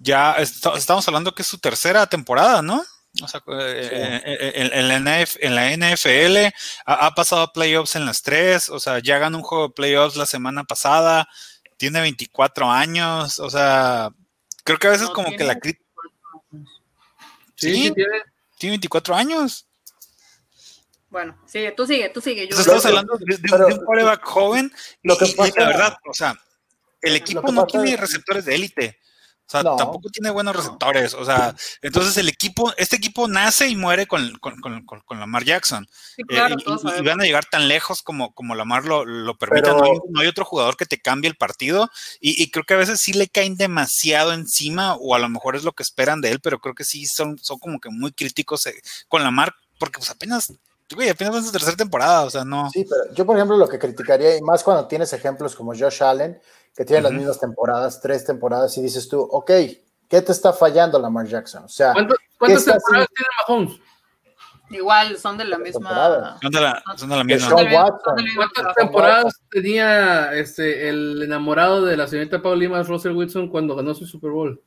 ya, 0.00 0.32
est- 0.34 0.66
estamos 0.76 1.08
hablando 1.08 1.34
que 1.34 1.40
es 1.40 1.48
su 1.48 1.56
tercera 1.56 2.06
temporada, 2.08 2.60
¿no? 2.60 2.84
O 3.22 3.28
sea, 3.28 3.40
eh, 3.48 3.88
eh, 3.92 4.20
eh, 4.24 4.52
en, 4.56 4.72
en 4.72 4.88
la 4.88 5.22
NF 5.22 5.36
en 5.40 5.54
la 5.54 5.70
NFL 5.76 6.36
ha, 6.86 7.06
ha 7.06 7.14
pasado 7.14 7.42
a 7.42 7.52
playoffs 7.52 7.96
en 7.96 8.04
las 8.06 8.22
tres, 8.22 8.68
o 8.68 8.78
sea, 8.80 8.98
ya 8.98 9.18
ganó 9.18 9.38
un 9.38 9.42
juego 9.44 9.68
de 9.68 9.74
playoffs 9.74 10.16
la 10.16 10.26
semana 10.26 10.64
pasada, 10.64 11.28
tiene 11.76 12.00
24 12.00 12.70
años, 12.70 13.38
o 13.38 13.48
sea, 13.50 14.10
creo 14.64 14.78
que 14.78 14.86
a 14.86 14.90
veces 14.90 15.08
No 15.08 15.14
como 15.14 15.34
que 15.36 15.44
la 15.44 15.58
crítica... 15.58 15.84
Sí, 16.50 17.70
Sí, 17.74 17.74
sí 17.84 17.90
tiene. 17.94 18.10
tiene 18.58 18.72
24 18.72 19.14
años. 19.14 19.66
Bueno, 21.08 21.38
sigue, 21.46 21.72
tú 21.72 21.86
sigue, 21.86 22.08
tú 22.10 22.20
sigue. 22.20 22.46
Yo 22.48 22.58
estamos 22.58 22.84
hablando 22.84 23.16
de, 23.16 23.24
de 23.24 23.34
un- 23.36 23.40
pero- 23.50 23.66
de 23.68 23.74
un 23.74 23.84
quarterback 23.84 24.24
joven 24.24 24.72
Lo 25.02 25.16
que 25.16 25.24
y- 25.26 25.30
y 25.30 25.34
pasa- 25.34 25.60
la 25.60 25.66
verdad, 25.68 25.96
o 26.08 26.12
sea, 26.12 26.38
el 27.00 27.16
equipo 27.16 27.50
no 27.52 27.64
pasa- 27.66 27.82
tiene 27.82 27.96
receptores 27.96 28.44
de 28.44 28.54
élite. 28.54 29.00
O 29.46 29.48
sea, 29.48 29.62
No. 29.62 29.76
tampoco 29.76 30.08
tiene 30.10 30.30
buenos 30.30 30.56
receptores. 30.56 31.14
O 31.14 31.24
sea, 31.24 31.54
entonces 31.80 32.16
el 32.16 32.28
equipo, 32.28 32.72
este 32.76 32.96
equipo 32.96 33.28
nace 33.28 33.68
y 33.68 33.76
muere 33.76 34.08
con, 34.08 34.36
con, 34.38 34.60
con, 34.60 34.84
con- 34.84 35.20
Lamar 35.20 35.44
Jackson. 35.44 35.86
Sí, 36.16 36.22
Eh, 36.22 36.24
claro, 36.26 36.56
y- 36.58 36.64
todos 36.64 36.82
y, 36.84 37.00
y 37.00 37.04
van 37.06 37.20
a 37.20 37.24
llegar 37.24 37.44
tan 37.44 37.68
lejos 37.68 38.02
como, 38.02 38.32
como 38.34 38.56
Lamar 38.56 38.84
lo, 38.86 39.04
lo 39.04 39.38
permita. 39.38 39.62
Pero- 39.70 39.78
no, 39.78 39.84
hay, 39.84 39.98
no 40.10 40.20
hay 40.20 40.26
otro 40.26 40.44
jugador 40.44 40.76
que 40.76 40.84
te 40.86 41.00
cambie 41.00 41.30
el 41.30 41.36
partido. 41.36 41.90
Y, 42.20 42.42
y 42.42 42.50
creo 42.50 42.64
que 42.64 42.74
a 42.74 42.78
veces 42.78 43.00
sí 43.00 43.12
le 43.12 43.28
caen 43.28 43.56
demasiado 43.56 44.32
encima, 44.32 44.94
o 44.96 45.14
a 45.14 45.18
lo 45.20 45.28
mejor 45.28 45.54
es 45.54 45.62
lo 45.62 45.72
que 45.72 45.84
esperan 45.84 46.20
de 46.20 46.30
él, 46.32 46.40
pero 46.40 46.58
creo 46.58 46.74
que 46.74 46.84
sí 46.84 47.06
son, 47.06 47.38
son 47.38 47.58
como 47.60 47.78
que 47.78 47.88
muy 47.90 48.10
críticos 48.12 48.66
eh, 48.66 48.74
con 49.08 49.22
Lamar, 49.22 49.54
porque 49.78 49.98
pues 49.98 50.10
apenas, 50.10 50.52
güey, 50.94 51.08
apenas 51.08 51.36
en 51.36 51.44
su 51.44 51.52
tercera 51.52 51.76
temporada. 51.76 52.24
O 52.24 52.30
sea, 52.30 52.44
no. 52.44 52.70
Sí, 52.70 52.86
pero 52.88 53.14
yo, 53.14 53.26
por 53.26 53.36
ejemplo, 53.36 53.56
lo 53.56 53.68
que 53.68 53.78
criticaría, 53.78 54.36
y 54.36 54.42
más 54.42 54.62
cuando 54.62 54.86
tienes 54.86 55.12
ejemplos 55.12 55.54
como 55.54 55.72
Josh 55.74 56.02
Allen, 56.02 56.40
que 56.74 56.84
tiene 56.84 57.02
las 57.02 57.12
mismas 57.12 57.40
temporadas, 57.40 58.00
tres 58.00 58.24
temporadas, 58.24 58.76
y 58.78 58.82
dices 58.82 59.08
tú, 59.08 59.20
ok, 59.20 59.50
¿qué 60.08 60.22
te 60.22 60.32
está 60.32 60.52
fallando 60.52 60.98
Lamar 60.98 61.26
Jackson? 61.26 61.64
O 61.64 61.68
sea, 61.68 61.92
¿Cuántas, 61.92 62.64
temporadas 62.64 63.08
tiene 63.14 63.28
Mahomes? 63.48 63.80
Igual, 64.70 65.16
son 65.16 65.38
de 65.38 65.44
la 65.44 65.58
misma. 65.58 65.90
Son 66.42 66.50
de 66.50 66.60
la, 66.60 66.82
son 66.96 67.08
de 67.08 67.16
la 67.16 67.22
que 67.22 67.34
misma. 67.34 67.56
¿Cuántas 68.36 68.74
temporadas 68.74 69.40
tenía 69.50 70.32
este, 70.34 70.88
el 70.88 71.22
enamorado 71.22 71.84
de 71.84 71.96
la 71.96 72.06
señorita 72.06 72.42
Paulina 72.42 72.82
Russell 72.82 73.12
Wilson 73.12 73.48
cuando 73.48 73.76
ganó 73.76 73.94
su 73.94 74.06
Super 74.06 74.30
Bowl? 74.30 74.60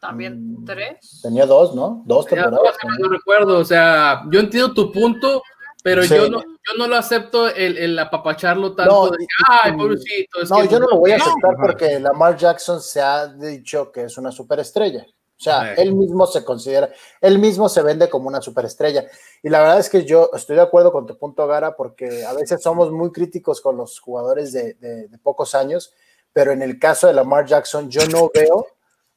También 0.00 0.54
Mm, 0.62 0.64
tres. 0.64 1.20
tenía 1.22 1.44
dos, 1.46 1.74
¿no? 1.74 2.02
Dos 2.06 2.26
temporadas. 2.26 2.74
no, 2.84 3.06
no 3.06 3.08
recuerdo, 3.12 3.58
o 3.58 3.64
sea, 3.64 4.22
yo 4.30 4.40
entiendo 4.40 4.72
tu 4.72 4.90
punto, 4.90 5.42
pero 5.82 6.02
Sí. 6.02 6.14
yo, 6.14 6.28
no, 6.30 6.40
yo 6.42 6.78
no 6.78 6.86
lo 6.88 6.96
acepto 6.96 7.48
el, 7.48 7.76
el 7.76 7.98
apapacharlo 7.98 8.74
tanto 8.74 8.92
No, 9.06 9.10
de 9.10 9.26
ay, 9.62 9.72
pobrecito. 9.76 10.40
es 10.42 10.50
No, 10.50 10.62
que- 10.62 10.68
yo 10.68 10.78
no 10.80 10.86
lo 10.88 10.98
voy 10.98 11.12
a 11.12 11.18
No. 11.18 11.24
aceptar 11.24 11.54
porque 11.60 12.00
Lamar 12.00 12.36
Jackson 12.36 12.80
se 12.80 13.00
ha 13.02 13.26
dicho 13.28 13.92
que 13.92 14.04
es 14.04 14.16
una 14.16 14.32
superestrella. 14.32 15.04
O 15.06 15.42
sea, 15.42 15.72
él 15.72 15.94
mismo 15.94 16.26
se 16.26 16.44
considera, 16.44 16.90
él 17.22 17.38
mismo 17.38 17.68
se 17.70 17.80
vende 17.82 18.10
como 18.10 18.28
una 18.28 18.42
superestrella. 18.42 19.06
Y 19.42 19.48
la 19.48 19.60
verdad 19.60 19.78
es 19.78 19.88
que 19.88 20.04
yo 20.04 20.28
estoy 20.34 20.56
de 20.56 20.60
acuerdo 20.62 20.92
con 20.92 21.06
tu 21.06 21.16
punto, 21.16 21.46
Gara, 21.46 21.74
porque 21.76 22.24
a 22.26 22.34
veces 22.34 22.62
somos 22.62 22.90
muy 22.92 23.10
críticos 23.10 23.62
con 23.62 23.74
los 23.78 23.98
jugadores 24.00 24.52
de, 24.52 24.74
de- 24.74 25.08
de 25.08 25.18
pocos 25.18 25.54
años, 25.54 25.94
pero 26.34 26.52
en 26.52 26.60
el 26.60 26.78
caso 26.78 27.06
de 27.06 27.14
Lamar 27.14 27.46
Jackson, 27.46 27.88
yo 27.90 28.06
no 28.08 28.30
veo 28.34 28.66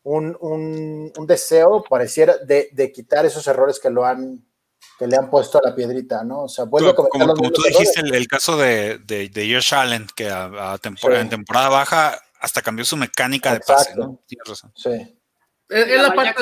un, 0.03 0.37
un- 0.41 1.11
un 1.17 1.27
deseo, 1.27 1.83
pareciera, 1.83 2.37
de, 2.37 2.69
de 2.73 2.91
quitar 2.91 3.25
esos 3.25 3.45
errores 3.47 3.79
que 3.79 3.89
lo 3.89 4.05
han 4.05 4.45
que 4.99 5.07
le 5.07 5.15
han 5.15 5.29
puesto 5.29 5.57
a 5.57 5.61
la 5.67 5.73
piedrita, 5.73 6.23
¿no? 6.23 6.43
O 6.43 6.47
sea, 6.49 6.65
vuelve 6.65 6.89
a 6.89 6.93
Como, 6.95 7.07
cometer 7.09 7.35
como 7.35 7.51
tú 7.51 7.61
mismos 7.61 7.79
dijiste, 7.79 7.99
errores. 8.01 8.15
el, 8.15 8.21
el 8.21 8.27
caso 8.27 8.57
de, 8.57 8.99
de, 8.99 9.29
de 9.29 9.53
Josh 9.53 9.73
Allen, 9.73 10.05
que 10.15 10.29
a, 10.29 10.43
a 10.73 10.77
tempor- 10.79 11.13
Sí. 11.15 11.21
en 11.21 11.29
temporada 11.29 11.69
baja 11.69 12.21
hasta 12.39 12.61
cambió 12.61 12.83
su 12.85 12.97
mecánica 12.97 13.53
de 13.53 13.61
pase, 13.61 13.91
Exacto. 13.91 14.01
¿no? 14.07 14.19
Tienes 14.27 14.47
razón. 14.47 14.71
Sí. 14.75 14.89
es, 15.69 15.87
la 15.87 16.03
Lamar 16.03 16.15
parte 16.15 16.33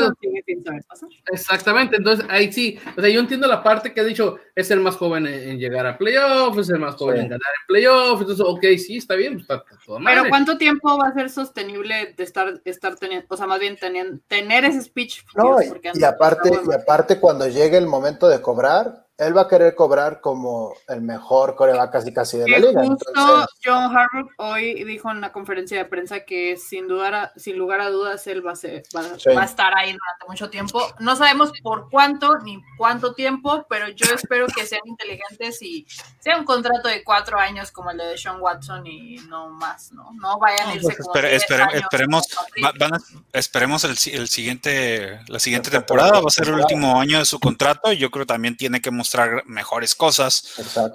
pasar. 0.87 1.09
Exactamente, 1.31 1.95
entonces 1.97 2.25
ahí 2.29 2.51
sí, 2.51 2.79
o 2.97 3.01
sea, 3.01 3.09
yo 3.09 3.19
entiendo 3.19 3.47
la 3.47 3.61
parte 3.63 3.93
que 3.93 4.01
ha 4.01 4.03
dicho, 4.03 4.37
es 4.61 4.71
el 4.71 4.79
más 4.79 4.95
joven 4.95 5.27
en, 5.27 5.33
en 5.49 5.59
llegar 5.59 5.85
a 5.85 5.97
playoffs, 5.97 6.57
es 6.57 6.69
el 6.69 6.79
más 6.79 6.95
joven 6.95 7.15
Sí. 7.17 7.21
en 7.23 7.29
ganar 7.29 7.41
en 7.61 7.67
playoffs, 7.67 8.21
entonces, 8.21 8.45
ok, 8.47 8.61
sí, 8.77 8.97
está 8.97 9.15
bien, 9.15 9.33
pues, 9.33 9.43
está, 9.43 9.63
Pero. 10.05 10.23
¿cuánto 10.29 10.57
tiempo 10.57 10.97
va 10.97 11.09
a 11.09 11.13
ser 11.13 11.29
sostenible 11.29 12.13
de 12.17 12.23
estar, 12.23 12.61
estar 12.65 12.95
teniendo, 12.95 13.25
o 13.29 13.37
sea, 13.37 13.47
más 13.47 13.59
bien 13.59 13.77
teniendo, 13.77 14.19
tener 14.27 14.65
ese 14.65 14.81
speech? 14.81 15.23
No, 15.35 15.57
Dios, 15.59 15.97
y- 15.97 16.03
aparte, 16.03 16.49
y 16.49 16.73
aparte 16.73 17.19
cuando 17.19 17.47
llegue 17.47 17.77
el 17.77 17.87
momento 17.87 18.27
de 18.27 18.41
cobrar, 18.41 19.05
él 19.17 19.37
va 19.37 19.41
a 19.41 19.47
querer 19.47 19.75
cobrar 19.75 20.19
como 20.19 20.73
el 20.87 21.01
mejor 21.03 21.55
coreback 21.55 21.91
casi 21.91 22.11
casi 22.11 22.39
de 22.39 22.49
la 22.49 22.55
Que 22.55 22.61
liga. 22.63 22.81
justo 22.83 23.05
Entonces, 23.09 23.47
John 23.63 23.95
Harbaugh 23.95 24.29
hoy 24.37 24.83
dijo 24.83 25.11
en 25.11 25.17
una 25.17 25.31
conferencia 25.31 25.77
de 25.77 25.85
prensa 25.85 26.21
que 26.21 26.57
sin 26.57 26.87
dudar, 26.87 27.31
sin 27.35 27.55
lugar 27.55 27.81
a 27.81 27.91
dudas 27.91 28.25
él 28.25 28.43
va 28.43 28.53
a, 28.53 28.55
ser- 28.55 28.81
va, 28.95 29.03
Sí. 29.19 29.29
va 29.29 29.43
a 29.43 29.45
estar 29.45 29.77
ahí 29.77 29.89
durante 29.91 30.25
mucho 30.27 30.49
tiempo. 30.49 30.81
No 30.99 31.15
sabemos 31.15 31.51
por 31.61 31.87
cuánto 31.91 32.39
ni 32.39 32.63
cuánto 32.79 33.13
tiempo, 33.13 33.63
pero 33.69 33.89
yo 33.89 34.07
espero 34.15 34.47
que 34.53 34.65
sean 34.65 34.81
inteligentes 34.85 35.61
y 35.61 35.85
sea 36.19 36.37
un 36.37 36.45
contrato 36.45 36.87
de 36.87 37.03
cuatro 37.03 37.39
años 37.39 37.71
como 37.71 37.91
el 37.91 37.97
de 37.97 38.17
Sean 38.17 38.41
Watson 38.41 38.85
y 38.87 39.15
no 39.29 39.49
más, 39.49 39.91
¿no? 39.91 40.11
No 40.13 40.37
vayan 40.39 40.69
a 40.69 40.75
irse 40.75 40.85
Pues 40.87 40.97
como 40.97 41.13
espere- 41.13 41.29
10 41.29 41.43
espere- 41.43 41.61
años 41.63 41.73
esperemos, 41.75 42.27
va- 42.63 42.73
van 42.77 42.93
a- 42.95 42.99
esperemos 43.33 43.83
el, 43.83 43.91
el 44.13 44.27
siguiente, 44.29 45.19
la 45.27 45.39
siguiente 45.39 45.69
temporada, 45.69 46.19
va 46.19 46.27
a 46.27 46.31
ser 46.31 46.47
el 46.47 46.55
último 46.55 46.99
año 46.99 47.19
de 47.19 47.25
su 47.25 47.39
contrato 47.39 47.91
y 47.91 47.97
yo 47.97 48.11
creo 48.11 48.25
que 48.25 48.33
también 48.33 48.57
tiene 48.57 48.81
que 48.81 48.91
mostrar 48.91 49.43
mejores 49.45 49.95
cosas 49.95 50.43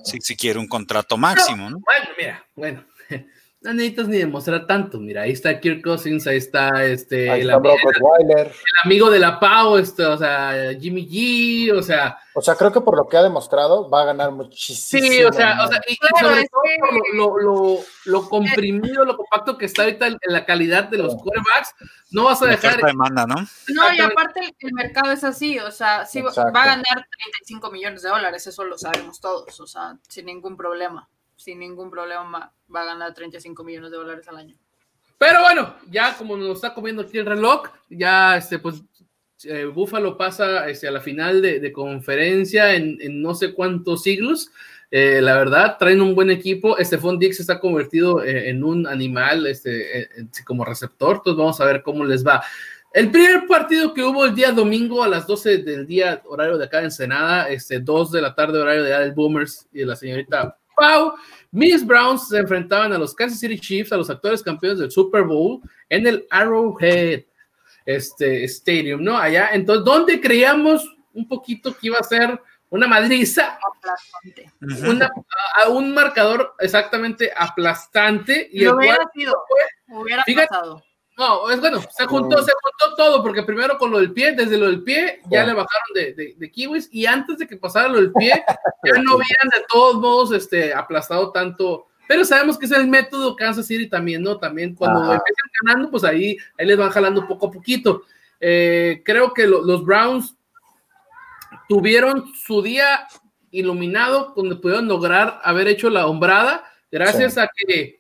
si, 0.05 0.21
si 0.21 0.37
quiere 0.37 0.59
un 0.59 0.69
contrato 0.69 1.17
máximo, 1.17 1.71
¿no? 1.71 1.79
Bueno, 1.81 2.07
mira, 2.19 2.45
bueno, 2.55 2.85
no 3.67 3.75
necesitas 3.75 4.09
ni 4.09 4.19
demostrar 4.19 4.67
tanto, 4.67 4.99
mira, 4.99 5.23
ahí 5.23 5.33
está 5.33 5.61
Kirk 5.61 5.83
Cousins, 5.83 6.27
ahí 6.27 6.37
está 6.39 6.85
este, 6.85 7.31
Ahí 7.31 7.41
el, 7.43 7.47
está 7.51 7.59
ami- 7.59 7.63
Brock 7.63 7.79
Osweiler. 7.85 8.47
el 8.49 8.55
amigo 8.85 9.11
de 9.11 9.19
la 9.19 9.39
Pau, 9.41 9.77
este, 9.79 10.05
o 10.05 10.17
sea, 10.17 10.71
Jimmy 10.81 11.07
G, 11.09 11.73
o 11.77 11.83
sea, 11.83 12.19
O 12.35 12.41
sea, 12.43 12.55
creo 12.55 12.71
que 12.73 12.81
por 12.83 12.97
lo 12.97 13.09
que 13.09 13.17
ha 13.17 13.23
demostrado 13.23 13.89
va 13.89 14.03
a 14.03 14.05
ganar 14.07 14.31
muchísimo. 14.31 15.03
sí, 15.03 15.25
o 15.25 15.33
sea, 15.33 15.65
o 15.65 15.69
sea, 15.69 15.81
y, 15.89 15.97
Claro, 15.97 16.29
sobre 16.29 16.41
es 16.43 16.51
todo 16.51 16.61
que- 16.65 16.77
por 16.79 17.15
lo, 17.15 17.39
lo, 17.41 17.75
lo, 17.75 17.81
lo 18.05 18.29
comprimido, 18.29 19.05
lo 19.05 19.17
compacto 19.17 19.57
que 19.57 19.65
está 19.67 19.83
ahorita 19.85 20.07
en 20.07 20.19
la 20.27 20.45
calidad 20.45 20.85
de 20.85 20.99
los 20.99 21.13
Sí. 21.13 21.19
quarterbacks, 21.23 21.75
no 22.11 22.25
vas 22.25 22.41
a 22.43 22.45
La 22.47 22.51
dejar 22.53 22.71
oferta 22.73 22.87
demanda, 22.89 23.27
¿no? 23.27 23.35
No, 23.35 23.93
y 23.95 24.01
aparte 24.01 24.41
el, 24.41 24.55
el 24.61 24.73
mercado 24.75 25.13
es 25.13 25.25
así, 25.25 25.59
o 25.59 25.71
sea, 25.71 26.05
sí 26.07 26.19
Exacto. 26.21 26.53
va 26.53 26.63
a 26.63 26.67
ganar 26.67 26.85
35 26.95 27.71
millones 27.71 28.03
de 28.03 28.09
dólares, 28.11 28.47
eso 28.47 28.65
lo 28.65 28.77
sabemos 28.79 29.21
todos, 29.21 29.59
o 29.61 29.67
sea, 29.67 29.97
sin 30.09 30.27
ningún 30.27 30.57
problema, 30.57 31.09
sin 31.37 31.59
ningún 31.59 31.91
problema 31.91 32.53
va 32.75 32.83
a 32.83 32.85
ganar 32.85 33.15
35 33.15 33.63
millones 33.63 33.91
de 33.91 33.97
dólares 33.97 34.27
al 34.29 34.39
año. 34.39 34.57
Pero 35.19 35.41
bueno, 35.41 35.75
ya 35.91 36.17
como 36.17 36.37
nos 36.37 36.57
está 36.57 36.75
comiendo 36.75 37.03
aquí 37.03 37.19
el 37.19 37.27
reloj, 37.27 37.69
ya 37.89 38.37
este, 38.37 38.59
pues 38.59 38.83
eh, 39.45 39.65
Buffalo 39.65 40.17
pasa 40.17 40.69
este, 40.69 40.89
a 40.89 40.91
la 40.91 41.01
final 41.01 41.41
de, 41.41 41.61
de 41.61 41.73
conferencia 41.73 42.75
en, 42.75 42.99
no 43.23 43.35
sé 43.35 43.55
cuántos 43.55 44.03
siglos. 44.03 44.51
Eh, 44.91 45.21
la 45.21 45.35
verdad, 45.35 45.77
traen 45.79 46.01
un 46.01 46.15
buen 46.15 46.31
equipo. 46.31 46.77
Stephon 46.79 47.19
Dix 47.19 47.41
está 47.41 47.59
convertido 47.59 48.23
eh, 48.23 48.51
en 48.51 48.63
un 48.63 48.87
animal 48.87 49.47
este, 49.47 50.09
como 50.45 50.65
receptor. 50.65 51.17
Entonces 51.17 51.39
vamos 51.39 51.61
a 51.61 51.65
ver 51.65 51.83
cómo 51.83 52.05
les 52.05 52.27
va. 52.27 52.43
El 52.93 53.11
primer 53.11 53.47
partido 53.47 53.93
que 53.93 54.03
hubo 54.03 54.25
el 54.25 54.35
día 54.35 54.53
domingo 54.53 55.03
a 55.03 55.09
las 55.09 55.27
12 55.27 55.59
del 55.59 55.87
día, 55.87 56.23
horario 56.27 56.57
de 56.57 56.65
acá 56.65 56.79
en 56.79 56.87
Ensenada, 56.87 57.49
este, 57.49 57.81
2 57.81 58.13
de 58.13 58.23
la 58.23 58.35
tarde, 58.35 58.59
horario 58.59 58.85
de 58.85 58.91
del 58.91 59.13
Boomers 59.13 59.69
y 59.73 59.81
de 59.81 59.87
la 59.87 59.97
señorita 59.97 60.57
Pau. 60.77 61.15
Miss 61.51 61.85
Browns 61.85 62.29
se 62.29 62.39
enfrentaban 62.39 62.93
a 62.93 62.99
los 62.99 63.15
Kansas 63.15 63.41
City 63.41 63.59
Chiefs, 63.59 63.93
a 63.93 63.97
los 63.97 64.11
actuales 64.11 64.43
campeones 64.43 64.79
del 64.79 64.91
Super 64.91 65.23
Bowl, 65.23 65.61
en 65.89 66.07
el 66.07 66.27
Arrowhead 66.31 67.23
este, 67.87 68.45
Stadium, 68.45 69.03
¿no? 69.03 69.17
Allá, 69.17 69.51
entonces, 69.53 69.85
¿dónde 69.85 70.21
creíamos 70.21 70.85
un 71.15 71.27
poquito 71.27 71.73
que 71.73 71.87
iba 71.87 71.99
a 71.99 72.03
ser 72.03 72.39
una 72.69 72.87
madriza? 72.87 73.59
Una, 74.87 75.09
a 75.65 75.69
un 75.69 75.95
marcador 75.95 76.55
exactamente 76.59 77.31
aplastante. 77.35 78.49
Y 78.53 78.65
el 78.65 78.75
hubiera 78.75 78.97
cual- 78.97 79.09
sido, 79.15 79.35
hubiera 79.89 80.25
Fíjate- 80.25 80.49
pasado. 80.49 80.83
No, 81.17 81.51
es 81.51 81.61
bueno, 81.61 81.81
se 81.91 82.05
juntó, 82.07 82.37
Mm. 82.39 82.45
se 82.45 82.53
juntó 82.53 82.97
todo, 82.97 83.23
porque 83.23 83.43
primero 83.43 83.79
con 83.79 83.91
lo 83.91 83.99
del 83.99 84.13
pie, 84.13 84.33
desde 84.33 84.57
lo 84.59 84.67
del 84.67 84.83
pie, 84.83 85.21
ya 85.31 85.45
le 85.45 85.53
bajaron 85.55 85.89
de, 85.95 86.13
de, 86.15 86.35
de 86.37 86.51
kiwis, 86.51 86.89
y 86.93 87.07
antes 87.07 87.39
de 87.39 87.47
que 87.47 87.57
pasara 87.57 87.89
lo 87.89 87.97
del 87.97 88.13
pie, 88.13 88.33
ya 88.85 89.03
no 89.03 89.13
habían 89.13 89.49
de 89.55 89.65
todos 89.69 89.97
modos 89.97 90.33
este, 90.33 90.75
aplastado 90.75 91.33
tanto. 91.33 91.87
Pero 92.09 92.25
sabemos 92.25 92.57
que 92.59 92.67
es 92.67 92.73
el 92.73 92.87
método 92.87 93.35
Kansas 93.35 93.67
City 93.67 93.89
también, 93.89 94.23
¿no? 94.23 94.39
También 94.39 94.75
cuando 94.75 95.01
Ajá. 95.01 95.15
empiezan 95.15 95.51
ganando, 95.65 95.91
pues 95.91 96.05
ahí, 96.05 96.37
ahí 96.59 96.67
les 96.67 96.77
van 96.77 96.91
jalando 96.91 97.27
poco 97.27 97.49
a 97.49 97.51
poquito. 97.51 98.03
Eh, 98.39 99.03
creo 99.05 99.33
que 99.35 99.47
lo- 99.47 99.63
los 99.63 99.85
Browns 99.85 100.37
tuvieron 101.69 102.33
su 102.35 102.63
día 102.63 103.07
iluminado 103.51 104.33
donde 104.37 104.57
pudieron 104.57 104.87
lograr 104.89 105.41
haber 105.43 105.69
hecho 105.69 105.89
la 105.91 106.07
hombrada 106.07 106.65
gracias 106.91 107.35
Sí. 107.35 107.41
a 107.41 107.49
que 107.55 107.96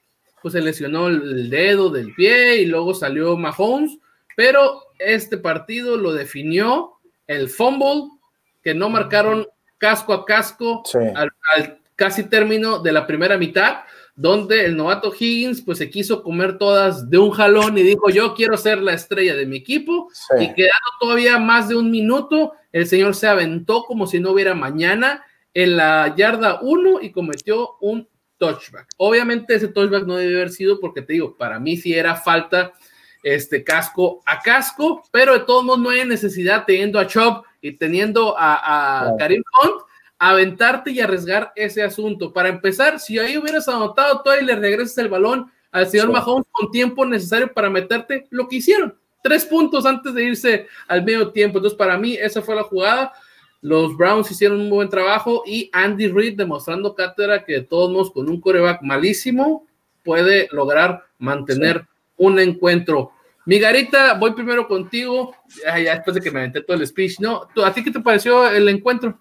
pues 0.46 0.52
se 0.52 0.60
lesionó 0.60 1.08
el, 1.08 1.50
dedo 1.50 1.90
del 1.90 2.14
pie 2.14 2.58
y 2.58 2.66
luego 2.66 2.94
salió 2.94 3.36
Mahomes, 3.36 3.98
pero 4.36 4.80
este 5.00 5.38
partido 5.38 5.96
lo 5.96 6.12
definió 6.12 6.92
el 7.26 7.48
fumble 7.48 8.04
que 8.62 8.72
no 8.72 8.88
marcaron 8.88 9.48
casco 9.76 10.12
a 10.12 10.24
casco 10.24 10.82
Sí. 10.84 10.98
al, 11.16 11.32
al 11.56 11.80
casi 11.96 12.28
término 12.28 12.78
de 12.78 12.92
la 12.92 13.08
primera 13.08 13.36
mitad, 13.36 13.78
donde 14.14 14.66
el 14.66 14.76
novato 14.76 15.12
Higgins 15.12 15.62
pues 15.62 15.78
se 15.78 15.90
quiso 15.90 16.22
comer 16.22 16.58
todas 16.58 17.10
de 17.10 17.18
un 17.18 17.32
jalón 17.32 17.76
y 17.76 17.82
dijo 17.82 18.08
yo 18.10 18.32
quiero 18.34 18.56
ser 18.56 18.78
la 18.78 18.92
estrella 18.92 19.34
de 19.34 19.46
mi 19.46 19.56
equipo 19.56 20.08
Sí. 20.12 20.44
y 20.44 20.54
quedando 20.54 20.90
todavía 21.00 21.40
más 21.40 21.68
de 21.68 21.74
un 21.74 21.90
minuto, 21.90 22.52
el 22.70 22.86
señor 22.86 23.16
se 23.16 23.26
aventó 23.26 23.82
como 23.82 24.06
si 24.06 24.20
no 24.20 24.30
hubiera 24.30 24.54
mañana 24.54 25.24
en 25.54 25.76
la 25.76 26.14
yarda 26.16 26.60
1 26.62 27.00
y 27.02 27.10
cometió 27.10 27.78
un 27.80 28.08
touchback. 28.38 28.88
Obviamente 28.96 29.54
ese 29.54 29.68
touchback 29.68 30.04
no 30.06 30.16
debe 30.16 30.36
haber 30.36 30.50
sido 30.50 30.80
porque 30.80 31.02
te 31.02 31.14
digo, 31.14 31.36
para 31.36 31.58
mí 31.58 31.76
sí 31.76 31.94
era 31.94 32.14
falta 32.14 32.72
este 33.22 33.64
casco 33.64 34.22
a 34.24 34.40
casco, 34.40 35.02
pero 35.10 35.32
de 35.32 35.40
todos 35.40 35.64
modos 35.64 35.80
no 35.80 35.90
hay 35.90 36.04
necesidad 36.06 36.64
teniendo 36.64 36.98
a 36.98 37.06
Chop 37.06 37.44
y 37.60 37.72
teniendo 37.72 38.34
a. 38.38 39.14
Karim 39.18 39.42
Hunt 39.62 39.82
aventarte 40.18 40.90
y 40.90 41.00
arriesgar 41.00 41.52
ese 41.56 41.82
asunto. 41.82 42.32
Para 42.32 42.48
empezar, 42.48 42.98
si 42.98 43.18
ahí 43.18 43.36
hubieras 43.36 43.68
anotado 43.68 44.22
todo 44.22 44.38
y 44.38 44.44
le 44.44 44.56
regresas 44.56 44.96
el 44.98 45.08
balón 45.08 45.50
al 45.70 45.86
señor 45.88 46.06
Sí. 46.06 46.12
Mahomes 46.12 46.46
con 46.50 46.70
tiempo 46.70 47.04
necesario 47.04 47.52
para 47.52 47.68
meterte 47.68 48.26
lo 48.30 48.48
que 48.48 48.56
hicieron. 48.56 48.96
Tres 49.22 49.44
puntos 49.44 49.84
antes 49.84 50.14
de 50.14 50.24
irse 50.24 50.66
al 50.88 51.04
medio 51.04 51.32
tiempo. 51.32 51.58
Entonces, 51.58 51.76
para 51.76 51.98
mí, 51.98 52.14
esa 52.14 52.40
fue 52.40 52.54
la 52.54 52.62
jugada. 52.62 53.12
Los 53.66 53.96
Browns 53.96 54.30
hicieron 54.30 54.60
un 54.60 54.70
buen 54.70 54.88
trabajo 54.88 55.42
y 55.44 55.68
Andy 55.72 56.06
Reid 56.06 56.36
demostrando 56.36 56.94
cátedra 56.94 57.44
que 57.44 57.54
de 57.54 57.62
todos 57.62 57.90
modos, 57.90 58.12
con 58.12 58.28
un 58.30 58.40
coreback 58.40 58.80
malísimo, 58.82 59.66
puede 60.04 60.48
lograr 60.52 61.04
mantener 61.18 61.84
un 62.16 62.38
encuentro. 62.38 63.10
Migarita, 63.44 64.14
voy 64.14 64.34
primero 64.34 64.68
contigo, 64.68 65.34
ya, 65.64 65.80
ya 65.80 65.94
después 65.96 66.14
de 66.14 66.20
que 66.20 66.30
me 66.30 66.38
aventé 66.40 66.62
todo 66.62 66.76
el 66.76 66.86
speech, 66.86 67.18
¿no? 67.18 67.48
¿Tú- 67.52 67.64
¿A 67.64 67.72
ti 67.74 67.82
qué 67.82 67.90
te 67.90 67.98
pareció 67.98 68.48
el 68.48 68.68
encuentro? 68.68 69.18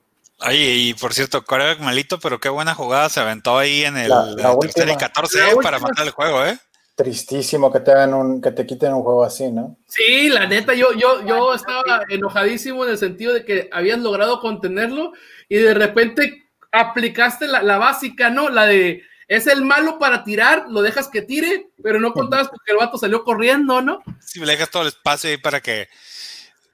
Oye, 0.47 0.75
y 0.75 0.93
por 0.93 1.11
cierto, 1.15 1.43
coreback 1.43 1.79
malito, 1.79 2.19
pero 2.19 2.39
qué 2.39 2.49
buena 2.49 2.75
jugada 2.75 3.09
se 3.09 3.19
aventó 3.21 3.57
ahí 3.57 3.83
en 3.83 3.97
el 3.97 4.09
La- 4.09 4.25
la 4.25 4.51
eh, 4.51 4.57
tercer 4.61 4.87
y 4.87 4.91
última. 4.91 4.97
14 4.97 5.39
La 5.39 5.49
eh, 5.53 5.55
para 5.63 5.79
matar 5.79 6.05
el 6.05 6.11
juego, 6.11 6.45
¿eh? 6.45 6.59
Tristísimo 6.95 7.73
que 7.73 7.81
te 7.81 7.91
hagan 7.91 8.13
un, 8.13 8.41
que 8.41 8.51
te 8.51 8.65
quiten 8.65 8.93
un 8.93 9.03
juego 9.03 9.23
así, 9.25 9.51
¿no? 9.51 9.77
Sí, 9.85 10.29
la 10.29 10.47
neta, 10.47 10.73
yo, 10.73 10.93
yo, 10.93 11.25
yo 11.25 11.53
estaba 11.53 12.03
enojadísimo 12.07 12.85
en 12.85 12.91
el 12.91 12.97
sentido 12.97 13.33
de 13.33 13.43
que 13.43 13.69
habían 13.73 14.01
logrado 14.01 14.39
contenerlo 14.39 15.11
y 15.49 15.57
de 15.57 15.73
repente 15.73 16.43
aplicaste 16.71 17.47
la, 17.47 17.61
la 17.63 17.77
básica, 17.77 18.29
¿no? 18.29 18.49
La 18.49 18.65
de 18.65 19.03
es 19.27 19.47
el 19.47 19.63
malo 19.65 19.97
para 19.99 20.23
tirar, 20.23 20.67
lo 20.69 20.81
dejas 20.81 21.07
que 21.09 21.21
tire, 21.21 21.67
pero 21.83 21.99
no 21.99 22.13
contabas 22.13 22.47
porque 22.47 22.71
el 22.71 22.77
vato 22.77 22.97
salió 22.97 23.23
corriendo, 23.23 23.81
¿no? 23.81 24.01
Si 24.19 24.39
le 24.39 24.51
dejas 24.53 24.69
todo 24.69 24.83
el 24.83 24.89
espacio 24.89 25.29
ahí 25.31 25.37
para 25.37 25.61
que. 25.61 25.89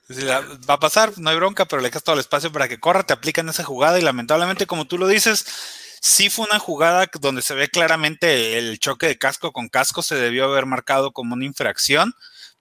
si 0.09 0.21
la- 0.21 0.41
va 0.69 0.75
a 0.75 0.79
pasar, 0.79 1.13
no 1.17 1.29
hay 1.31 1.37
bronca, 1.37 1.65
pero 1.65 1.81
le 1.81 1.87
dejas 1.87 2.03
todo 2.03 2.13
el 2.15 2.19
espacio 2.19 2.51
para 2.51 2.67
que 2.67 2.79
corra, 2.79 3.03
te 3.03 3.13
aplican 3.13 3.49
esa 3.49 3.63
jugada 3.63 3.97
y 3.97 4.03
lamentablemente, 4.03 4.67
como 4.67 4.85
tú 4.85 4.97
lo 4.97 5.07
dices, 5.07 5.45
sí 6.01 6.29
fue 6.29 6.45
una 6.47 6.59
jugada 6.59 7.09
donde 7.21 7.41
se 7.41 7.55
ve 7.55 7.69
claramente 7.69 8.57
el 8.57 8.79
choque 8.79 9.07
de 9.07 9.17
casco 9.17 9.53
con 9.53 9.69
casco, 9.69 10.01
se 10.01 10.15
debió 10.15 10.45
haber 10.45 10.65
marcado 10.65 11.11
como 11.11 11.35
una 11.35 11.45
infracción, 11.45 12.13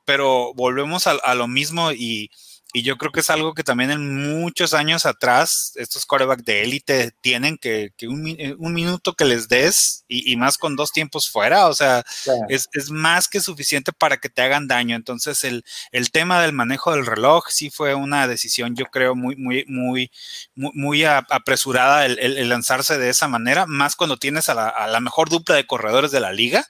pero 0.04 0.54
volvemos 0.54 1.06
a, 1.06 1.12
a 1.12 1.34
lo 1.34 1.48
mismo 1.48 1.92
y, 1.92 2.30
y 2.72 2.82
yo 2.82 2.96
creo 2.96 3.10
que 3.12 3.20
es 3.20 3.30
algo 3.30 3.54
que 3.54 3.64
también 3.64 3.90
en 3.90 4.40
muchos 4.40 4.74
años 4.74 5.06
atrás 5.06 5.72
estos 5.76 6.06
corebacks 6.06 6.44
de 6.44 6.62
élite 6.62 7.12
tienen 7.20 7.58
que, 7.58 7.92
que 7.96 8.06
un, 8.08 8.26
eh, 8.28 8.54
un 8.58 8.72
minuto 8.74 9.14
que 9.14 9.24
les 9.24 9.48
des 9.48 10.04
y, 10.08 10.32
y 10.32 10.36
más 10.36 10.56
con 10.58 10.76
dos 10.76 10.92
tiempos 10.92 11.28
fuera, 11.30 11.66
o 11.68 11.74
sea, 11.74 12.04
Sí. 12.08 12.30
es, 12.48 12.68
es 12.72 12.90
más 12.90 13.28
que 13.28 13.40
suficiente 13.40 13.92
para 13.92 14.18
que 14.18 14.28
te 14.28 14.42
hagan 14.42 14.68
daño. 14.68 14.94
Entonces, 14.96 15.42
el, 15.44 15.64
el 15.92 16.10
tema 16.10 16.40
del 16.42 16.52
manejo 16.52 16.92
del 16.92 17.06
reloj 17.06 17.46
sí 17.48 17.70
fue 17.70 17.94
una 17.94 18.26
decisión, 18.28 18.76
yo 18.76 18.86
creo, 18.86 19.14
muy, 19.14 19.36
muy, 19.36 19.64
muy, 19.66 20.10
muy, 20.54 20.70
muy 20.74 21.04
apresurada 21.04 22.06
el, 22.06 22.18
el- 22.18 22.36
el 22.38 22.48
lanzarse 22.48 22.98
de 22.98 23.10
esa 23.10 23.28
manera, 23.28 23.66
más 23.66 23.96
cuando 23.96 24.16
tienes 24.16 24.48
a 24.48 24.54
la, 24.54 24.68
a 24.68 24.86
la 24.86 25.00
mejor 25.00 25.28
dupla 25.28 25.54
de 25.56 25.66
corredores 25.66 26.10
de 26.10 26.20
la 26.20 26.32
liga 26.32 26.66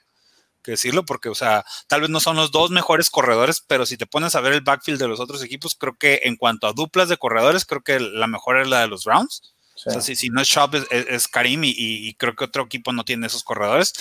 que 0.61 0.71
decirlo, 0.71 1.05
porque, 1.05 1.29
o 1.29 1.35
sea, 1.35 1.65
tal 1.87 2.01
vez 2.01 2.09
no 2.09 2.19
son 2.19 2.35
los 2.35 2.51
dos 2.51 2.71
mejores 2.71 3.09
corredores, 3.09 3.63
pero 3.65 3.85
si 3.85 3.97
te 3.97 4.05
pones 4.05 4.35
a 4.35 4.41
ver 4.41 4.53
el 4.53 4.61
backfield 4.61 4.99
de 4.99 5.07
los 5.07 5.19
otros 5.19 5.43
equipos, 5.43 5.75
creo 5.75 5.95
que 5.95 6.21
en 6.23 6.35
cuanto 6.35 6.67
a 6.67 6.73
duplas 6.73 7.09
de 7.09 7.17
corredores, 7.17 7.65
creo 7.65 7.81
que 7.81 7.99
la 7.99 8.27
mejor 8.27 8.59
es 8.59 8.67
la 8.67 8.81
de 8.81 8.87
los 8.87 9.05
Browns. 9.05 9.53
Sí. 9.75 9.89
O 9.89 9.91
sea, 9.93 10.01
si, 10.01 10.15
si 10.15 10.29
no 10.29 10.41
es 10.41 10.47
Shop, 10.47 10.75
es, 10.91 11.27
Karim 11.27 11.63
y, 11.63 11.73
y 11.75 12.13
creo 12.15 12.35
que 12.35 12.43
otro 12.43 12.63
equipo 12.63 12.93
no 12.93 13.03
tiene 13.03 13.27
esos 13.27 13.43
corredores. 13.43 13.93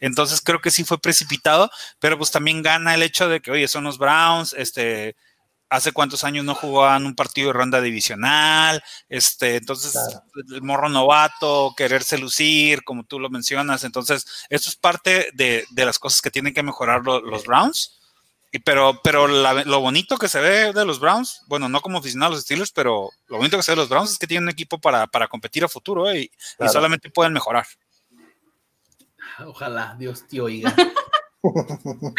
Entonces 0.00 0.40
creo 0.40 0.60
que 0.60 0.70
sí 0.70 0.84
fue 0.84 0.98
precipitado, 0.98 1.70
pero 1.98 2.16
pues 2.16 2.30
también 2.30 2.62
gana 2.62 2.94
el 2.94 3.02
hecho 3.02 3.28
de 3.28 3.40
que, 3.40 3.50
oye, 3.50 3.68
son 3.68 3.84
los 3.84 3.98
Browns, 3.98 4.54
este, 4.54 5.16
hace 5.68 5.92
cuántos 5.92 6.22
años 6.24 6.44
no 6.44 6.54
jugaban 6.54 7.06
un 7.06 7.14
partido 7.16 7.48
de 7.48 7.52
ronda 7.54 7.80
divisional, 7.80 8.82
este, 9.08 9.56
entonces 9.56 9.92
Claro. 9.92 10.22
el 10.54 10.62
morro 10.62 10.88
novato, 10.88 11.74
quererse 11.76 12.18
lucir, 12.18 12.84
como 12.84 13.04
tú 13.04 13.18
lo 13.18 13.30
mencionas. 13.30 13.82
Entonces, 13.84 14.26
esto 14.48 14.68
es 14.70 14.76
parte 14.76 15.30
de, 15.34 15.64
de 15.70 15.84
las 15.86 15.98
cosas 15.98 16.22
que 16.22 16.30
tienen 16.30 16.54
que 16.54 16.62
mejorar 16.62 17.02
lo- 17.04 17.20
los 17.20 17.44
Browns. 17.44 17.92
Y 18.52 18.60
pero 18.60 19.00
pero 19.02 19.26
la- 19.26 19.64
lo 19.64 19.80
bonito 19.80 20.16
que 20.18 20.28
se 20.28 20.40
ve 20.40 20.72
de 20.72 20.84
los 20.84 21.00
Browns, 21.00 21.42
bueno, 21.48 21.68
no 21.68 21.80
como 21.80 21.98
aficionado 21.98 22.30
a 22.32 22.34
los 22.36 22.44
Steelers, 22.44 22.70
pero 22.70 23.10
lo 23.26 23.36
bonito 23.38 23.56
que 23.56 23.62
se 23.64 23.72
ve 23.72 23.76
de 23.76 23.82
los 23.82 23.88
Browns 23.88 24.12
es 24.12 24.18
que 24.18 24.26
tienen 24.28 24.44
un 24.44 24.50
equipo 24.50 24.78
para, 24.78 25.06
para 25.08 25.26
competir 25.26 25.64
a 25.64 25.68
futuro 25.68 26.08
¿eh? 26.08 26.20
y, 26.20 26.22
y 26.22 26.30
Claro. 26.58 26.72
solamente 26.72 27.10
pueden 27.10 27.32
mejorar. 27.32 27.66
Ojalá 29.44 29.96
Dios 29.98 30.26
te 30.28 30.40
oiga. 30.40 30.74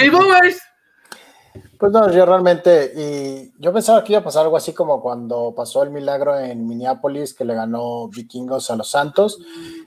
Pues 1.80 1.92
no, 1.92 2.12
yo 2.12 2.26
realmente, 2.26 2.92
y 2.96 3.54
yo 3.60 3.72
pensaba 3.72 4.04
que 4.04 4.14
iba 4.14 4.22
a 4.22 4.24
pasar 4.24 4.44
algo 4.44 4.58
así 4.58 4.74
como 4.74 5.00
cuando 5.02 5.54
pasó 5.56 5.84
el 5.84 5.92
milagro 5.92 6.38
en 6.38 6.68
Minneapolis, 6.68 7.36
que 7.36 7.46
le 7.46 7.54
ganó 7.54 8.08
Vikingos 8.08 8.72
a 8.72 8.76
los 8.76 8.90
Santos, 8.90 9.40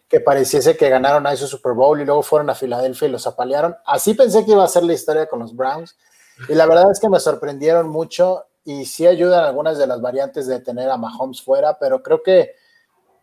que 0.09 0.21
pareciese 0.21 0.77
que 0.77 0.89
ganaron 0.89 1.27
ahí 1.27 1.37
su 1.37 1.49
Super 1.49 1.73
Bowl 1.73 2.01
y 2.01 2.05
luego 2.05 2.23
fueron 2.23 2.49
a 2.49 2.55
Filadelfia 2.55 3.09
y 3.09 3.11
los 3.11 3.27
apalearon. 3.27 3.77
Así 3.85 4.15
pensé 4.15 4.45
que 4.45 4.53
iba 4.53 4.63
a 4.63 4.69
ser 4.69 4.85
la 4.85 4.93
historia 4.93 5.27
con 5.27 5.41
los 5.41 5.55
Browns, 5.57 5.97
y 6.49 6.55
la 6.55 6.67
verdad 6.67 6.91
es 6.93 7.01
que 7.01 7.09
me 7.09 7.19
sorprendieron 7.19 7.89
mucho 7.89 8.47
y 8.65 8.85
sí 8.85 9.07
ayudan 9.07 9.45
algunas 9.45 9.77
de 9.77 9.87
las 9.87 10.01
variantes 10.01 10.47
de 10.47 10.61
tener 10.61 10.91
a 10.91 10.97
Mahomes 10.97 11.43
fuera, 11.43 11.79
pero 11.79 12.03
creo 12.03 12.23
que 12.23 12.55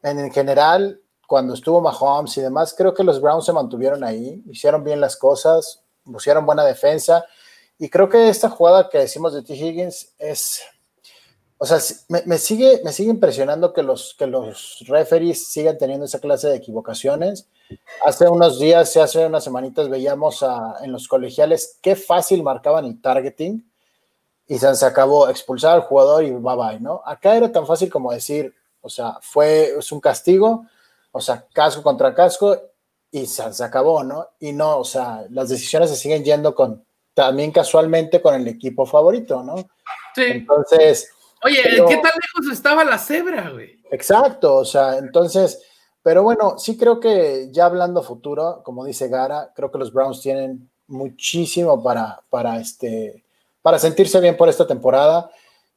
en 0.04 0.32
general, 0.32 1.02
cuando 1.26 1.54
estuvo 1.54 1.82
Mahomes 1.82 2.38
y 2.38 2.42
demás, 2.42 2.74
creo 2.78 2.94
que 2.94 3.04
los 3.04 3.22
Browns 3.22 3.46
se 3.46 3.54
mantuvieron 3.54 4.04
ahí, 4.04 4.44
hicieron 4.48 4.84
bien 4.84 5.00
las 5.00 5.16
cosas, 5.16 5.84
pusieron 6.04 6.46
buena 6.46 6.64
defensa. 6.64 7.26
Y 7.80 7.90
creo 7.90 8.10
que 8.10 8.30
esta 8.30 8.50
jugada 8.50 8.90
que 8.90 9.00
decimos 9.00 9.34
de 9.34 9.44
T. 9.44 9.54
Higgins 9.56 10.14
es. 10.18 10.62
O 11.60 11.66
sea, 11.66 11.80
me, 12.10 12.22
me 12.26 12.38
sigue, 12.38 12.82
me 12.84 12.92
sigue 12.92 13.10
impresionando 13.10 13.74
que 13.74 13.82
los, 13.82 14.16
que 14.18 14.28
los 14.28 14.84
referees 14.88 15.48
sigan 15.48 15.78
teniendo 15.78 16.06
esa 16.06 16.20
clase 16.20 16.50
de 16.50 16.58
equivocaciones. 16.58 17.48
Hace 18.06 18.30
unos 18.30 18.60
días, 18.60 18.96
hace 18.98 19.26
unas 19.26 19.44
semanitas, 19.44 19.90
veíamos 19.90 20.46
en 20.84 20.92
los 20.92 21.08
colegiales 21.08 21.80
qué 21.82 21.96
fácil 21.96 22.44
marcaban 22.44 22.86
el 22.86 23.02
targeting 23.02 23.68
y 24.48 24.58
se, 24.60 24.74
se 24.76 24.86
acabó 24.86 25.28
expulsar 25.30 25.74
al 25.74 25.82
jugador 25.82 26.24
y 26.24 26.32
bye 26.32 26.56
bye, 26.56 26.80
¿no? 26.80 27.02
Acá 27.06 27.36
era 27.36 27.52
tan 27.52 27.66
fácil 27.66 27.90
como 27.90 28.12
decir, 28.12 28.54
o 28.82 28.90
sea, 28.90 29.18
fue 29.22 29.78
es 29.78 29.92
un 29.92 30.00
castigo, 30.00 30.66
o 31.12 31.20
sea, 31.20 31.46
casco 31.52 31.84
contra 31.84 32.14
casco 32.14 32.58
y 33.12 33.26
se, 33.26 33.52
se 33.52 33.64
acabó, 33.64 34.04
¿no? 34.04 34.28
Y 34.40 34.54
no, 34.54 34.78
o 34.78 34.86
sea, 34.86 35.26
las 35.32 35.50
decisiones 35.50 35.90
se 35.90 35.96
siguen 35.98 36.24
yendo 36.24 36.56
con 36.56 36.86
también 37.18 37.52
casualmente 37.52 38.22
con 38.22 38.36
el 38.36 38.48
equipo 38.48 38.86
favorito, 38.86 39.42
¿no? 39.42 39.56
Sí. 40.14 40.22
Entonces, 40.24 41.10
Oye, 41.44 41.60
Pero- 41.64 41.88
¿qué 41.88 41.96
tan 41.98 42.12
lejos 42.12 42.52
estaba 42.52 42.84
la 42.84 42.98
cebra, 42.98 43.50
güey? 43.52 43.80
exacto, 43.92 44.56
o 44.56 44.66
sea, 44.66 44.98
entonces, 44.98 45.62
pero 46.04 46.22
bueno, 46.24 46.58
sí 46.60 46.78
creo 46.78 47.00
que 47.00 47.50
ya 47.52 47.66
hablando 47.66 48.02
futuro, 48.04 48.62
como 48.64 48.86
dice 48.86 49.08
Gara, 49.08 49.52
creo 49.56 49.72
que 49.72 49.78
los 49.80 49.92
Browns 49.94 50.22
tienen 50.22 50.70
muchísimo 50.88 51.82
para, 51.84 52.22
para, 52.30 52.58
este, 52.60 53.24
para 53.62 53.80
sentirse 53.80 54.20
bien 54.20 54.38
por 54.38 54.50
esta 54.50 54.66
temporada. 54.68 55.30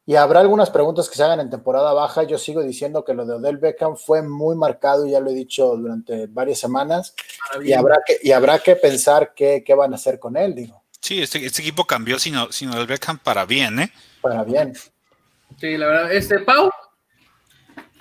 Y 0.06 0.16
habrá 0.16 0.40
algunas 0.40 0.70
preguntas 0.70 1.08
que 1.08 1.14
se 1.16 1.22
hagan 1.22 1.40
en 1.40 1.50
temporada 1.50 1.92
baja. 1.92 2.22
Yo 2.24 2.36
sigo 2.38 2.62
diciendo 2.62 3.04
que 3.04 3.14
lo 3.14 3.26
de 3.26 3.34
Odell 3.34 3.58
Beckham 3.58 3.96
fue 3.96 4.22
muy 4.22 4.56
marcado, 4.56 5.06
ya 5.06 5.20
lo 5.20 5.30
he 5.30 5.34
dicho 5.34 5.76
durante 5.76 6.26
varias 6.26 6.58
semanas, 6.58 7.14
y 7.62 7.72
habrá 7.74 7.98
que, 8.04 8.18
y 8.22 8.32
habrá 8.32 8.58
que 8.58 8.76
pensar 8.76 9.34
qué, 9.34 9.62
qué 9.64 9.74
van 9.74 9.92
a 9.92 9.96
hacer 9.96 10.18
con 10.18 10.36
él, 10.36 10.54
digo, 10.54 10.79
Sí, 11.00 11.20
este, 11.20 11.44
este 11.44 11.62
equipo 11.62 11.86
cambió 11.86 12.18
sino, 12.18 12.52
sino 12.52 12.78
el 12.78 12.86
Beckham 12.86 13.18
para 13.18 13.46
bien, 13.46 13.80
¿eh? 13.80 13.92
para 14.20 14.44
bien. 14.44 14.74
Sí, 15.58 15.76
la 15.76 15.86
verdad. 15.86 16.12
Este, 16.12 16.38
Pau, 16.40 16.70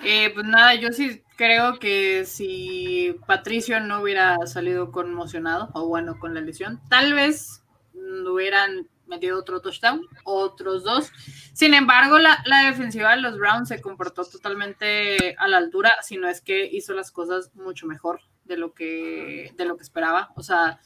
Eh, 0.02 0.30
pues 0.32 0.46
nada, 0.46 0.74
yo 0.74 0.90
sí 0.92 1.22
creo 1.36 1.78
que 1.78 2.24
si 2.24 3.16
Patricio 3.26 3.80
no 3.80 4.00
hubiera 4.00 4.36
salido 4.46 4.92
conmocionado, 4.92 5.70
o 5.74 5.86
bueno, 5.86 6.18
con 6.18 6.34
la 6.34 6.40
lesión, 6.40 6.80
tal 6.88 7.14
vez 7.14 7.62
hubieran 7.94 8.88
metido 9.06 9.38
otro 9.38 9.60
touchdown, 9.60 10.06
otros 10.24 10.84
dos. 10.84 11.10
Sin 11.52 11.74
embargo, 11.74 12.18
la, 12.18 12.42
la 12.46 12.66
defensiva 12.66 13.10
de 13.10 13.20
los 13.20 13.38
Browns 13.38 13.68
se 13.68 13.80
comportó 13.80 14.24
totalmente 14.24 15.34
a 15.38 15.48
la 15.48 15.58
altura, 15.58 15.92
si 16.02 16.16
no 16.16 16.28
es 16.28 16.40
que 16.40 16.64
hizo 16.64 16.94
las 16.94 17.10
cosas 17.10 17.54
mucho 17.54 17.86
mejor 17.86 18.20
de 18.44 18.56
lo 18.56 18.72
que, 18.72 19.52
de 19.56 19.64
lo 19.64 19.76
que 19.76 19.82
esperaba. 19.82 20.30
O 20.36 20.42
sea, 20.42 20.80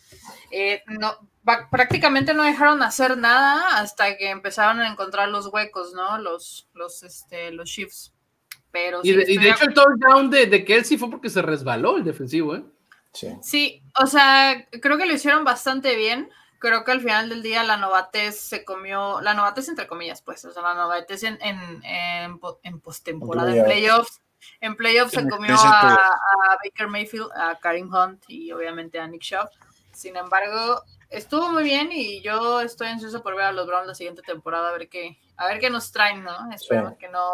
eh, 0.50 0.82
no, 0.86 1.14
prácticamente 1.70 2.34
no 2.34 2.42
dejaron 2.42 2.82
hacer 2.82 3.16
nada 3.16 3.78
hasta 3.78 4.16
que 4.16 4.30
empezaron 4.30 4.80
a 4.80 4.88
encontrar 4.90 5.28
los 5.28 5.46
huecos, 5.46 5.92
¿no? 5.92 6.18
Los, 6.18 6.68
los, 6.72 7.02
este, 7.02 7.50
los 7.52 7.68
shifts. 7.68 8.12
Pero 8.70 9.00
y 9.02 9.10
sí, 9.10 9.12
de, 9.14 9.18
y 9.18 9.20
estoy 9.22 9.44
de 9.44 9.50
hecho 9.50 9.64
el 9.64 9.74
touchdown 9.74 10.30
de, 10.30 10.46
de 10.46 10.64
Kelsey 10.64 10.96
fue 10.96 11.10
porque 11.10 11.30
se 11.30 11.42
resbaló 11.42 11.96
el 11.96 12.04
defensivo, 12.04 12.56
¿eh? 12.56 12.64
Sí. 13.12 13.36
Sí, 13.42 13.82
o 14.02 14.06
sea, 14.06 14.66
creo 14.82 14.96
que 14.96 15.06
lo 15.06 15.12
hicieron 15.14 15.44
bastante 15.44 15.94
bien. 15.94 16.30
Creo 16.58 16.82
que 16.82 16.92
al 16.92 17.00
final 17.00 17.28
del 17.28 17.42
día 17.42 17.62
la 17.62 17.76
novatez 17.76 18.40
se 18.40 18.64
comió, 18.64 19.20
la 19.20 19.34
novatez 19.34 19.68
entre 19.68 19.86
comillas, 19.86 20.22
pues, 20.22 20.44
o 20.46 20.50
sea, 20.50 20.62
la 20.62 20.74
novatez 20.74 21.22
en, 21.24 21.38
en, 21.42 21.84
en, 21.84 22.40
en 22.62 22.80
postemporada, 22.80 23.54
en 23.54 23.64
playoffs. 23.64 24.22
En 24.60 24.74
playoffs 24.74 25.12
se 25.12 25.28
comió 25.28 25.54
a, 25.56 25.94
a 25.94 26.58
Baker 26.64 26.88
Mayfield, 26.88 27.30
a 27.36 27.58
Karim 27.60 27.92
Hunt 27.92 28.24
y 28.28 28.50
obviamente 28.50 28.98
a 28.98 29.06
Nick 29.06 29.22
Chubb. 29.22 29.48
Sin 29.92 30.16
embargo, 30.16 30.82
estuvo 31.16 31.50
muy 31.50 31.62
bien 31.64 31.90
y 31.92 32.22
yo 32.22 32.60
estoy 32.60 32.88
ansioso 32.88 33.22
por 33.22 33.36
ver 33.36 33.46
a 33.46 33.52
los 33.52 33.66
Browns 33.66 33.86
la 33.86 33.94
siguiente 33.94 34.22
temporada, 34.22 34.68
a 34.68 34.72
ver 34.72 34.88
qué, 34.88 35.18
a 35.36 35.46
ver 35.46 35.58
qué 35.60 35.70
nos 35.70 35.90
traen, 35.92 36.22
¿no? 36.24 36.32
Esperemos 36.52 36.92
Sí. 36.92 36.98
que 37.00 37.08
no, 37.08 37.30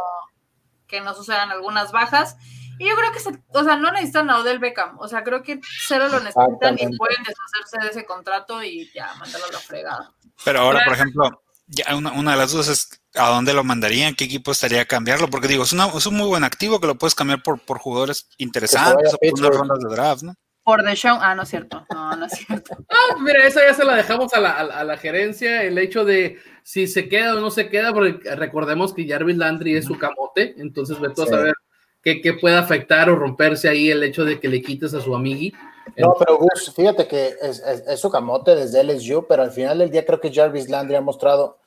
que 0.87 1.01
no 1.01 1.15
sucedan 1.15 1.51
algunas 1.51 1.93
bajas. 1.93 2.37
Y 2.79 2.89
yo 2.89 2.97
creo 2.97 3.13
que, 3.13 3.21
se, 3.21 3.31
o 3.53 3.63
sea, 3.65 3.77
no 3.77 3.93
necesitan 3.93 4.31
a 4.31 4.39
Odell 4.39 4.59
Beckham. 4.59 4.99
O 4.99 5.07
sea, 5.07 5.23
creo 5.23 5.43
que 5.43 5.61
cero 5.87 6.09
lo 6.09 6.19
necesitan 6.21 6.77
y 6.79 6.97
pueden 6.97 7.23
deshacerse 7.25 7.79
de 7.83 7.89
ese 7.91 8.07
contrato 8.07 8.63
y 8.63 8.91
ya, 8.95 9.13
mandarlo 9.15 9.49
a 9.49 9.53
la 9.53 9.59
fregada. 9.59 10.15
Pero 10.45 10.61
ahora, 10.61 10.81
por 10.85 10.95
ejemplo, 10.95 11.43
ya 11.67 11.95
una, 11.95 12.13
una 12.13 12.31
de 12.33 12.37
las 12.39 12.53
dudas 12.53 12.69
es 12.69 12.89
a 13.15 13.29
dónde 13.29 13.53
lo 13.53 13.65
mandarían, 13.65 14.15
qué 14.15 14.25
equipo 14.25 14.51
estaría 14.53 14.81
a 14.81 14.85
cambiarlo, 14.87 15.29
porque 15.29 15.47
digo, 15.49 15.65
es, 15.65 15.73
una- 15.75 15.89
es 15.89 16.07
un 16.07 16.17
muy 16.17 16.27
buen 16.27 16.43
activo 16.43 16.81
que 16.81 16.87
lo 16.87 16.95
puedes 16.97 17.15
cambiar 17.15 17.43
por, 17.43 17.61
por 17.61 17.79
jugadores 17.79 18.29
interesantes 18.39 19.13
o 19.15 19.19
por 19.19 19.39
unas 19.41 19.57
rondas 19.57 19.79
de 19.81 19.89
draft, 19.95 20.23
¿no? 20.23 20.35
Por 20.71 20.85
The 20.85 20.95
Show. 20.95 21.19
Ah, 21.21 21.35
no 21.35 21.43
es 21.43 21.49
cierto. 21.49 21.85
No, 21.93 22.15
no 22.17 22.27
es 22.27 22.33
cierto. 22.33 22.77
Ah, 22.91 23.17
mira, 23.21 23.45
esa 23.47 23.61
ya 23.67 23.75
se 23.75 23.85
la 23.85 23.97
dejamos 23.97 24.33
a 24.35 24.41
la, 24.41 24.51
a 24.53 24.63
la- 24.65 24.75
a 24.79 24.85
la 24.85 24.97
gerencia, 24.97 25.63
el 25.65 25.77
hecho 25.79 26.05
de 26.05 26.39
si 26.63 26.87
se 26.87 27.09
queda 27.09 27.35
o 27.35 27.41
no 27.41 27.51
se 27.51 27.69
queda, 27.69 27.93
porque 27.93 28.35
recordemos 28.37 28.95
que 28.95 29.09
Jarvis 29.09 29.37
Landry 29.37 29.77
es 29.77 29.87
su 29.87 29.99
camote, 29.99 30.55
entonces 30.59 31.01
ve 31.01 31.09
tú 31.11 31.23
a 31.23 31.27
Sí. 31.27 31.31
saber 31.33 31.55
qué, 32.03 32.21
qué 32.21 32.35
puede 32.35 32.57
afectar 32.57 33.11
o 33.11 33.17
romperse 33.17 33.69
ahí 33.69 33.91
el 33.91 34.03
hecho 34.05 34.25
de 34.25 34.39
que 34.39 34.49
le 34.49 34.63
quites 34.63 34.95
a 34.95 35.01
su 35.01 35.15
amigui. 35.15 35.53
No, 35.97 36.15
pero 36.19 36.37
Gus, 36.39 36.73
fíjate 36.75 37.09
que 37.09 37.35
es, 37.43 37.59
es, 37.61 37.81
es 37.89 37.99
su 38.01 38.11
camote 38.11 38.55
desde 38.55 38.85
LSU, 38.85 39.27
pero 39.29 39.43
al 39.43 39.51
final 39.51 39.79
del 39.79 39.91
día 39.91 40.05
creo 40.07 40.21
que 40.21 40.33
Jarvis 40.33 40.69
Landry 40.69 40.95
ha 40.97 41.01
mostrado 41.01 41.59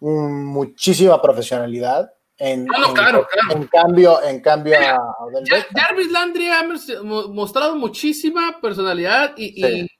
muchísima 0.00 1.20
profesionalidad. 1.20 2.12
En, 2.38 2.66
Ah, 2.74 2.78
no, 2.80 2.88
en- 2.88 2.94
claro, 2.94 3.26
claro. 3.30 3.60
en 3.62 3.66
cambio, 3.68 4.22
en 4.22 4.40
cambio 4.40 4.76
a 4.78 4.98
Odell 5.20 5.44
Beckham. 5.50 5.74
Jarvis 5.74 6.10
Landry 6.10 6.48
ha 6.48 6.62
mos- 6.64 7.02
mo- 7.04 7.28
mostrado 7.28 7.76
muchísima 7.76 8.60
personalidad, 8.60 9.32
y, 9.36 9.64
y- 9.64 9.80
Sí. 9.82 9.90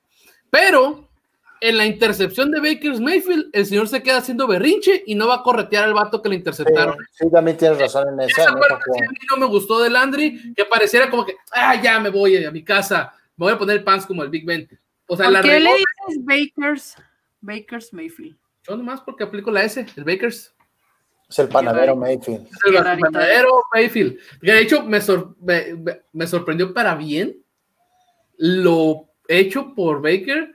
pero 0.51 1.09
en 1.63 1.79
la 1.79 1.87
intercepción 1.87 2.51
de 2.51 2.61
Baker's 2.61 3.01
Mayfield, 3.01 3.47
el 3.55 3.65
señor 3.65 3.89
se 3.89 4.03
queda 4.03 4.19
haciendo 4.19 4.47
berrinche 4.47 5.03
y 5.07 5.15
no 5.15 5.27
va 5.27 5.37
a 5.37 5.43
corretear 5.43 5.85
al 5.85 5.95
vato 5.95 6.21
que 6.21 6.29
le 6.29 6.35
Sí, 6.35 6.41
interceptaron. 6.41 6.97
sí, 7.13 7.31
también 7.33 7.57
tienes 7.57 7.79
razón 7.79 8.07
en 8.13 8.21
esa. 8.29 8.43
Esa 8.43 8.51
en 8.53 8.59
parte 8.59 8.75
sí 8.75 8.83
jugada. 8.91 9.07
a 9.07 9.11
mí 9.11 9.19
no 9.31 9.37
me 9.39 9.47
gustó 9.47 9.81
de 9.81 9.89
Landry, 9.89 10.53
que 10.55 10.65
pareciera 10.67 11.09
como 11.11 11.25
que, 11.25 11.37
ah, 11.53 11.81
ya 11.81 11.99
me 12.01 12.11
voy 12.11 12.45
a 12.45 12.51
mi 12.51 12.63
casa, 12.63 13.15
me 13.37 13.47
voy 13.47 13.55
a 13.55 13.59
poner 13.59 13.83
pants 13.83 14.05
como 14.05 14.23
el 14.23 14.29
Big 14.29 14.45
Ben. 14.45 14.69
O 15.07 15.17
sea, 15.17 15.31
la 15.31 15.41
¿Por 15.41 15.51
qué 15.51 15.61
le 15.61 15.71
dices 15.71 16.25
Bakers? 16.25 16.97
Bakers 17.41 17.93
Mayfield. 17.95 18.37
yo 18.69 18.77
nomás 18.77 19.01
porque 19.01 19.25
aplico 19.25 19.51
la 19.51 19.63
S, 19.65 19.87
el 19.97 20.05
Bakers. 20.05 20.53
Es 21.29 21.39
el 21.41 21.49
panadero 21.49 21.97
Mayfield. 21.97 22.47
Es 22.47 22.59
el 22.67 22.73
verdadero 22.73 23.63
Mayfield. 23.75 24.19
Que 24.41 24.53
de 24.53 24.61
hecho 24.61 24.83
me, 24.85 25.01
sor- 25.01 25.35
me- 25.41 25.75
me- 25.75 26.03
me 26.13 26.27
sorprendió 26.27 26.73
para 26.73 26.95
bien 26.95 27.43
lo 28.39 29.09
hecho 29.29 29.75
por 29.75 30.03
Baker 30.03 30.53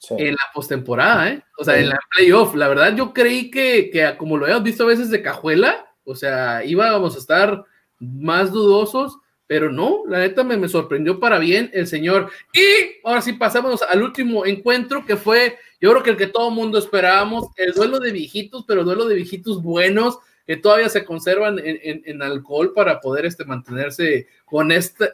Sí. 0.00 0.14
en 0.16 0.32
la 0.32 0.42
postemporada, 0.54 1.28
¿eh? 1.30 1.42
O 1.58 1.64
sea, 1.64 1.74
Sí. 1.74 1.80
en 1.80 1.88
la 1.88 1.98
playoff. 2.16 2.54
La 2.54 2.68
verdad, 2.68 2.94
yo 2.94 3.12
creí 3.12 3.50
que, 3.50 3.90
que 3.90 4.14
como 4.16 4.36
lo 4.36 4.44
habíamos 4.44 4.64
visto 4.64 4.84
a 4.84 4.86
veces 4.86 5.10
de 5.10 5.22
cajuela, 5.22 5.92
o 6.04 6.14
sea, 6.14 6.64
íbamos 6.64 7.16
a 7.16 7.18
estar 7.18 7.64
más 7.98 8.52
dudosos, 8.52 9.18
pero 9.48 9.72
no, 9.72 10.02
la 10.06 10.18
neta 10.20 10.44
me, 10.44 10.56
me 10.56 10.68
sorprendió 10.68 11.18
para 11.18 11.38
bien 11.40 11.68
el 11.72 11.86
señor. 11.88 12.30
Y 12.52 12.60
ahora 13.04 13.20
sí 13.22 13.32
pasamos 13.32 13.82
al 13.82 14.02
último 14.02 14.46
encuentro 14.46 15.04
que 15.04 15.16
fue, 15.16 15.58
yo 15.80 15.90
creo 15.90 16.02
que 16.02 16.10
el 16.10 16.16
que 16.16 16.26
todo 16.26 16.50
mundo 16.50 16.78
esperábamos, 16.78 17.46
el 17.56 17.72
duelo 17.72 17.98
de 18.00 18.12
viejitos, 18.12 18.64
pero 18.66 18.84
duelo 18.84 19.06
de 19.06 19.14
viejitos 19.14 19.62
buenos 19.62 20.18
que 20.46 20.56
todavía 20.56 20.88
se 20.88 21.04
conservan 21.04 21.58
en, 21.58 21.78
en- 21.82 22.02
en 22.06 22.22
alcohol 22.22 22.72
para 22.74 23.00
poder 23.00 23.26
este, 23.26 23.44
mantenerse 23.44 24.26
con 24.44 24.72
esta. 24.72 25.08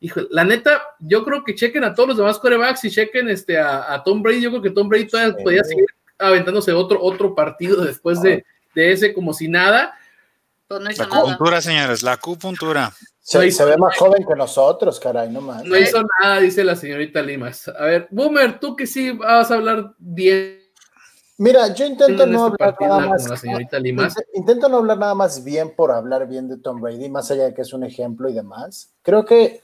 Hijo, 0.00 0.20
la 0.30 0.44
neta, 0.44 0.82
yo 1.00 1.24
creo 1.24 1.44
que 1.44 1.54
chequen 1.54 1.84
a 1.84 1.94
todos 1.94 2.10
los 2.10 2.18
demás 2.18 2.38
corebacks 2.38 2.84
y 2.84 2.90
chequen 2.90 3.28
este, 3.28 3.58
a, 3.58 3.92
a 3.92 4.02
Tom 4.02 4.22
Brady. 4.22 4.40
Yo 4.42 4.50
creo 4.50 4.62
que 4.62 4.70
Tom 4.70 4.88
Brady 4.88 5.06
todavía 5.06 5.34
Sí. 5.36 5.42
podía 5.44 5.64
seguir 5.64 5.86
aventándose 6.18 6.72
otro, 6.72 7.00
otro 7.02 7.34
partido 7.34 7.84
después 7.84 8.20
de, 8.22 8.44
de 8.74 8.92
ese 8.92 9.12
como 9.14 9.32
si 9.34 9.48
nada. 9.48 9.98
Pues 10.66 10.80
no 10.80 10.90
La 10.90 10.96
nada. 10.96 11.04
acupuntura, 11.18 11.60
señores, 11.60 12.02
la 12.02 12.12
acupuntura. 12.12 12.92
Se, 13.26 13.38
No, 13.38 13.44
y- 13.44 13.50
se 13.50 13.64
ve 13.64 13.78
más 13.78 13.96
joven 13.96 14.22
que 14.28 14.34
nosotros, 14.36 15.00
caray, 15.00 15.30
no 15.30 15.40
más. 15.40 15.64
No 15.64 15.78
hizo 15.78 16.02
nada, 16.20 16.40
dice 16.40 16.62
la 16.62 16.76
señorita 16.76 17.22
Limas. 17.22 17.68
A 17.68 17.84
ver, 17.86 18.06
Boomer, 18.10 18.60
tú 18.60 18.76
que 18.76 18.86
sí 18.86 19.12
vas 19.12 19.50
a 19.50 19.54
hablar 19.54 19.94
bien 19.98 20.60
Mira, 21.38 21.72
yo 21.74 21.86
intento 21.86 22.24
en 22.24 22.32
no 22.32 22.48
este 22.48 22.62
hablar 22.62 22.76
nada 22.82 23.06
más. 23.08 23.28
la 23.28 23.36
señorita 23.38 23.78
Limas. 23.80 24.14
Int- 24.14 24.24
Intento 24.34 24.68
no 24.68 24.76
hablar 24.76 24.98
nada 24.98 25.14
más 25.14 25.42
bien 25.42 25.74
por 25.74 25.90
hablar 25.90 26.28
bien 26.28 26.48
de 26.48 26.58
Tom 26.58 26.80
Brady, 26.82 27.08
más 27.08 27.30
allá 27.30 27.44
de 27.44 27.54
que 27.54 27.62
es 27.62 27.72
un 27.72 27.82
ejemplo 27.82 28.28
y 28.28 28.34
demás. 28.34 28.92
Creo 29.02 29.24
que, 29.24 29.60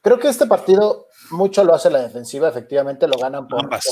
creo 0.00 0.18
que 0.20 0.28
este 0.28 0.46
partido 0.46 1.08
mucho 1.32 1.64
lo 1.64 1.74
hace 1.74 1.90
la 1.90 1.98
defensiva, 2.00 2.48
efectivamente 2.48 3.06
lo 3.08 3.18
ganan 3.18 3.48
por, 3.48 3.64
Ambas. 3.64 3.84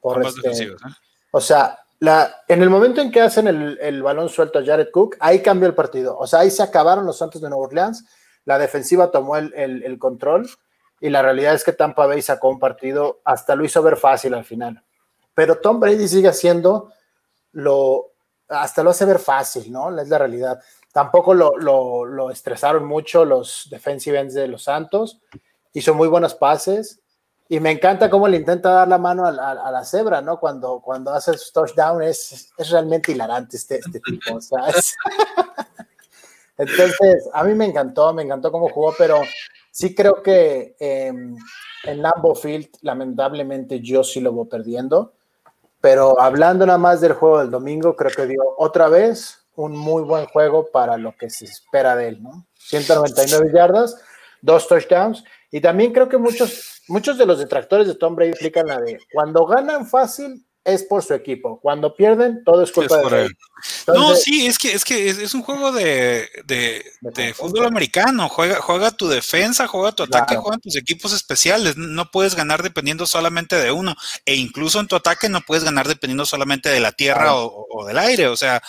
por- 0.00 0.12
por 0.12 0.16
Ambas 0.18 0.36
este- 0.36 0.48
defensivas, 0.50 0.82
¿eh? 0.82 0.94
o 1.32 1.40
sea, 1.40 1.78
la, 2.00 2.42
en 2.46 2.62
el 2.62 2.68
momento 2.70 3.00
en 3.00 3.10
que 3.10 3.22
hacen 3.22 3.48
el, 3.48 3.78
el 3.80 4.02
balón 4.02 4.28
suelto 4.28 4.58
a 4.58 4.64
Jared 4.64 4.90
Cook, 4.92 5.16
ahí 5.20 5.40
cambió 5.40 5.66
el 5.66 5.74
partido. 5.74 6.16
O 6.18 6.26
sea, 6.26 6.40
ahí 6.40 6.50
se 6.50 6.62
acabaron 6.62 7.06
los 7.06 7.16
Santos 7.16 7.40
de 7.40 7.48
Nueva 7.48 7.64
Orleans, 7.64 8.04
la 8.44 8.58
defensiva 8.58 9.10
tomó 9.10 9.36
el, 9.36 9.52
el- 9.54 9.98
control 9.98 10.48
y 11.00 11.10
la 11.10 11.22
realidad 11.22 11.54
es 11.54 11.64
que 11.64 11.72
Tampa 11.72 12.06
Bay 12.06 12.22
sacó 12.22 12.48
un 12.48 12.58
partido, 12.58 13.20
hasta 13.24 13.54
lo 13.56 13.64
hizo 13.64 13.82
ver 13.82 13.96
fácil 13.96 14.34
al 14.34 14.44
final. 14.44 14.82
Pero 15.34 15.58
Tom 15.58 15.80
Brady 15.80 16.06
sigue 16.08 16.28
haciendo 16.28 16.92
lo, 17.52 18.12
hasta 18.48 18.82
lo 18.82 18.90
hace 18.90 19.04
ver 19.04 19.18
fácil, 19.18 19.70
¿no? 19.72 19.98
Es 20.00 20.08
la 20.08 20.18
realidad. 20.18 20.60
Tampoco 20.92 21.34
lo, 21.34 21.56
lo, 21.58 22.04
lo 22.04 22.30
estresaron 22.30 22.84
mucho 22.86 23.24
los 23.24 23.66
defensive 23.70 24.18
ends 24.20 24.34
de 24.34 24.46
los 24.48 24.64
Santos, 24.64 25.20
hizo 25.72 25.94
muy 25.94 26.08
buenos 26.08 26.34
pases. 26.34 27.00
Y 27.46 27.60
me 27.60 27.70
encanta 27.70 28.08
cómo 28.08 28.26
le 28.26 28.38
intenta 28.38 28.70
dar 28.70 28.88
la 28.88 28.96
mano 28.96 29.26
a 29.26 29.30
la, 29.30 29.50
a 29.50 29.84
cebra, 29.84 30.22
¿no? 30.22 30.40
Cuando, 30.40 30.80
cuando 30.80 31.12
hace 31.12 31.36
su 31.36 31.52
touchdown 31.52 32.02
es, 32.02 32.50
es 32.56 32.70
realmente 32.70 33.12
hilarante 33.12 33.58
este, 33.58 33.80
este 33.80 34.00
tipo. 34.00 34.36
O 34.36 34.40
sea, 34.40 34.66
es- 34.68 34.94
Entonces, 36.56 37.28
a 37.32 37.44
mí 37.44 37.54
me 37.54 37.66
encantó, 37.66 38.12
me 38.12 38.22
encantó 38.22 38.52
cómo 38.52 38.68
jugó, 38.68 38.94
pero 38.96 39.20
sí 39.70 39.94
creo 39.94 40.22
que 40.22 40.76
eh, 40.78 41.08
en 41.08 42.02
Lambeau 42.02 42.34
Field, 42.34 42.68
lamentablemente, 42.82 43.80
yo 43.80 44.04
sí 44.04 44.20
lo 44.20 44.32
voy 44.32 44.46
perdiendo. 44.46 45.14
Pero 45.80 46.20
hablando 46.20 46.64
nada 46.64 46.78
más 46.78 47.00
del 47.00 47.12
juego 47.12 47.40
del 47.40 47.50
domingo, 47.50 47.94
creo 47.94 48.10
que 48.10 48.26
dio 48.26 48.42
otra 48.56 48.88
vez 48.88 49.44
un 49.56 49.76
muy 49.76 50.02
buen 50.02 50.26
juego 50.26 50.66
para 50.72 50.96
lo 50.96 51.16
que 51.16 51.28
se 51.30 51.44
espera 51.44 51.94
de 51.94 52.08
él, 52.08 52.22
¿no? 52.22 52.46
199 52.58 53.50
yardas, 53.54 54.00
dos 54.40 54.66
touchdowns. 54.66 55.24
Y 55.50 55.60
también 55.60 55.92
creo 55.92 56.08
que 56.08 56.16
muchos, 56.16 56.82
muchos 56.88 57.18
de 57.18 57.26
los 57.26 57.38
detractores 57.38 57.86
de 57.86 57.94
Tom 57.94 58.16
Brady 58.16 58.30
explican 58.30 58.66
la 58.66 58.80
de 58.80 58.98
cuando 59.12 59.44
ganan 59.46 59.86
fácil 59.86 60.44
es 60.64 60.82
por 60.82 61.02
su 61.04 61.12
equipo, 61.12 61.60
cuando 61.60 61.94
pierden 61.94 62.42
todo 62.42 62.62
es 62.62 62.72
culpa 62.72 63.00
Es 63.02 63.10
de 63.10 63.22
él. 63.26 63.36
No, 63.86 64.14
sí, 64.14 64.46
es 64.46 64.58
que 64.58 64.72
es 64.72 64.84
que 64.84 65.08
es, 65.10 65.18
es 65.18 65.34
un 65.34 65.42
juego 65.42 65.72
de, 65.72 66.28
de, 66.46 67.34
fútbol 67.34 67.66
americano. 67.66 68.28
Juega, 68.28 68.56
juega 68.60 68.90
tu 68.90 69.06
defensa, 69.08 69.66
juega 69.66 69.92
tu 69.92 70.02
ataque, 70.02 70.26
Claro. 70.28 70.42
juegan 70.42 70.60
tus 70.60 70.76
equipos 70.76 71.12
especiales. 71.12 71.76
No 71.76 72.10
puedes 72.10 72.34
ganar 72.34 72.62
dependiendo 72.62 73.06
solamente 73.06 73.56
de 73.56 73.72
uno. 73.72 73.94
E 74.24 74.34
incluso 74.36 74.80
en 74.80 74.86
tu 74.88 74.96
ataque 74.96 75.28
no 75.28 75.40
puedes 75.42 75.64
ganar 75.64 75.86
dependiendo 75.86 76.24
solamente 76.26 76.68
de 76.70 76.80
la 76.80 76.92
tierra 76.92 77.22
Claro. 77.24 77.44
o, 77.46 77.66
o 77.70 77.86
del 77.86 77.98
aire. 77.98 78.28
O 78.28 78.36
sea, 78.36 78.62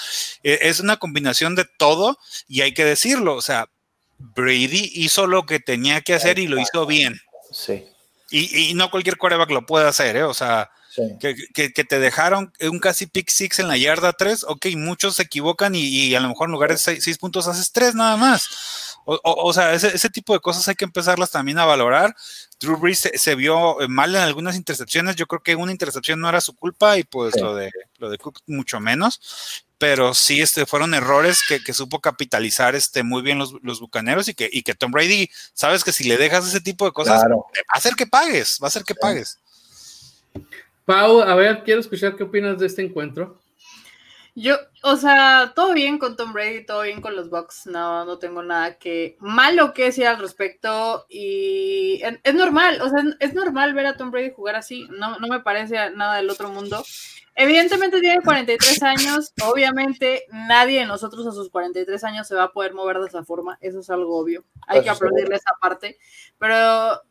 e- 0.44 0.60
es 0.64 0.80
una 0.82 0.98
combinación 0.98 1.56
de 1.56 1.66
todo 1.78 2.18
y 2.48 2.62
hay 2.62 2.74
que 2.74 2.86
decirlo. 2.86 3.36
O 3.36 3.42
sea, 3.42 3.70
Brady 4.18 4.92
hizo 4.96 5.28
lo 5.28 5.46
que 5.46 5.60
tenía 5.60 6.02
que 6.02 6.14
hacer 6.14 6.40
y 6.40 6.48
lo 6.48 6.60
hizo 6.60 6.86
bien. 6.86 7.20
Sí, 7.52 7.86
Y, 8.32 8.70
y 8.70 8.74
no 8.74 8.90
cualquier 8.92 9.18
quarterback 9.18 9.52
lo 9.52 9.66
puede 9.66 9.88
hacer, 9.88 10.16
¿eh? 10.18 10.24
O 10.24 10.34
sea, 10.34 10.72
sí. 10.96 11.02
que, 11.20 11.36
que- 11.54 11.74
que 11.74 11.84
te 11.84 12.00
dejaron 12.00 12.54
un 12.62 12.80
casi 12.80 13.06
pick 13.08 13.30
six 13.30 13.60
en 13.60 13.68
la 13.68 13.78
yarda 13.78 14.14
3, 14.14 14.46
ok, 14.48 14.68
muchos 14.78 15.16
se 15.16 15.24
equivocan 15.24 15.76
y, 15.76 15.82
y 15.82 16.16
a 16.16 16.20
lo 16.20 16.30
mejor 16.30 16.48
en 16.48 16.54
lugar 16.54 16.72
de 16.72 16.78
6 16.78 17.18
puntos 17.18 17.48
haces 17.48 17.72
3 17.72 17.96
nada 17.96 18.18
más. 18.18 18.48
O, 19.06 19.16
o- 19.24 19.48
o 19.50 19.54
sea, 19.54 19.74
ese, 19.74 19.96
ese 19.96 20.10
tipo 20.10 20.34
de 20.34 20.40
cosas 20.40 20.68
hay 20.68 20.76
que 20.76 20.86
empezarlas 20.86 21.30
también 21.30 21.60
a 21.60 21.66
valorar. 21.66 22.16
Drew 22.60 22.78
Brees 22.78 23.00
se, 23.00 23.18
se 23.18 23.36
vio 23.36 23.80
eh, 23.82 23.88
mal 23.88 24.16
en 24.16 24.22
algunas 24.22 24.56
intercepciones, 24.56 25.16
yo 25.16 25.28
creo 25.28 25.44
que 25.44 25.56
una 25.56 25.72
intercepción 25.72 26.20
no 26.20 26.30
era 26.30 26.42
su 26.42 26.56
culpa 26.56 26.98
y 26.98 27.04
pues 27.04 27.34
Sí. 27.36 27.40
lo, 27.42 27.54
de, 27.54 27.70
lo 28.00 28.10
de 28.10 28.18
Cook 28.18 28.40
mucho 28.48 28.80
menos, 28.80 29.20
pero 29.78 30.14
sí 30.16 30.42
este, 30.42 30.66
fueron 30.66 30.94
errores 30.96 31.42
que, 31.48 31.62
que 31.62 31.74
supo 31.74 32.00
capitalizar 32.00 32.74
este, 32.76 33.04
muy 33.04 33.22
bien 33.22 33.38
los, 33.38 33.54
los 33.62 33.80
Bucaneros 33.82 34.28
y 34.30 34.34
que, 34.34 34.50
y 34.52 34.64
que 34.64 34.74
Tom 34.74 34.92
Brady, 34.92 35.30
sabes 35.54 35.84
que 35.84 35.92
si 35.92 36.06
le 36.06 36.18
dejas 36.18 36.48
ese 36.48 36.62
tipo 36.62 36.86
de 36.86 36.94
cosas, 36.94 37.20
Claro. 37.20 37.46
va 37.54 37.62
a 37.76 37.78
hacer 37.78 37.94
que 37.96 38.08
pagues, 38.08 38.58
va 38.64 38.68
a 38.68 38.70
hacer 38.70 38.84
que 38.86 38.96
pagues. 38.96 39.38
Pau, 40.86 41.22
a 41.22 41.34
ver, 41.36 41.64
quiero 41.64 41.80
escuchar 41.80 42.16
qué 42.16 42.24
opinas 42.24 42.60
de 42.60 42.68
este 42.68 42.84
encuentro. 42.84 43.40
Yo, 44.38 44.58
o 44.84 44.98
sea, 44.98 45.54
todo 45.56 45.74
bien 45.74 45.98
con 45.98 46.18
Tom 46.18 46.34
Brady, 46.34 46.66
todo 46.66 46.82
bien 46.82 47.00
con 47.00 47.16
los 47.16 47.30
Bucks, 47.30 47.68
no, 47.68 48.04
no 48.04 48.20
tengo 48.20 48.44
nada 48.44 48.78
que 48.78 49.16
malo 49.22 49.74
que 49.74 49.86
decir 49.86 50.06
al 50.06 50.20
respecto 50.20 51.06
y 51.08 52.02
es, 52.04 52.20
es 52.22 52.36
normal, 52.36 52.82
o 52.82 52.90
sea, 52.90 53.02
es 53.22 53.34
normal 53.34 53.74
ver 53.74 53.86
a 53.86 53.96
Tom 53.96 54.12
Brady 54.12 54.32
jugar 54.36 54.58
así, 54.58 54.88
no, 54.90 55.18
no 55.20 55.28
me 55.28 55.40
parece 55.40 55.90
nada 55.92 56.18
del 56.18 56.30
otro 56.30 56.50
mundo. 56.50 56.84
Evidentemente 57.34 58.02
tiene 58.02 58.22
43 58.22 58.84
años, 58.84 59.34
obviamente 59.42 60.26
nadie 60.32 60.82
de 60.82 60.86
nosotros 60.86 61.26
a 61.28 61.32
sus 61.32 61.50
43 61.50 62.04
años 62.04 62.28
se 62.28 62.36
va 62.36 62.44
a 62.44 62.52
poder 62.52 62.74
mover 62.74 63.00
de 63.00 63.08
esa 63.08 63.24
forma, 63.24 63.58
eso 63.62 63.80
es 63.80 63.90
algo 63.90 64.20
obvio, 64.20 64.44
hay 64.68 64.84
que 64.84 64.90
aplaudirle 64.90 65.38
esa 65.38 65.52
parte, 65.62 65.98
pero 66.38 67.02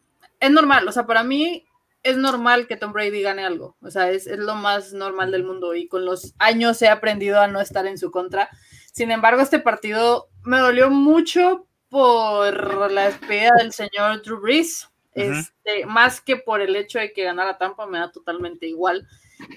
es 0.41 0.51
normal, 0.51 0.87
o 0.87 0.93
sea, 0.93 1.07
para 1.07 1.25
mí 1.25 1.67
es 2.05 2.17
normal 2.17 2.69
que 2.69 2.77
Tom 2.77 2.93
Brady 2.93 3.23
gane 3.23 3.45
algo. 3.45 3.77
O 3.81 3.91
sea, 3.91 4.11
es, 4.11 4.27
es, 4.27 4.39
lo 4.39 4.55
más 4.55 4.93
normal 4.93 5.33
del 5.33 5.43
mundo 5.43 5.75
y 5.75 5.89
con 5.89 6.05
los 6.05 6.35
años 6.39 6.81
he 6.83 6.89
aprendido 6.89 7.41
a 7.41 7.49
no 7.49 7.61
estar 7.61 7.87
en 7.87 7.99
su 7.99 8.11
contra. 8.11 8.49
Sin 8.93 9.11
embargo, 9.11 9.43
este 9.43 9.59
partido 9.59 10.29
me 10.45 10.59
dolió 10.59 10.91
mucho 10.91 11.67
por 11.89 12.93
la 12.93 13.07
despedida 13.07 13.53
del 13.59 13.73
señor 13.73 14.23
Drew 14.23 14.41
Brees. 14.41 14.89
Este, 15.15 15.87
más 15.87 16.21
que 16.21 16.37
por 16.37 16.61
el 16.61 16.75
hecho 16.77 16.99
de 16.99 17.13
que 17.13 17.25
ganara 17.25 17.57
Tampa, 17.57 17.87
me 17.87 17.99
da 17.99 18.13
totalmente 18.13 18.67
igual. 18.67 19.07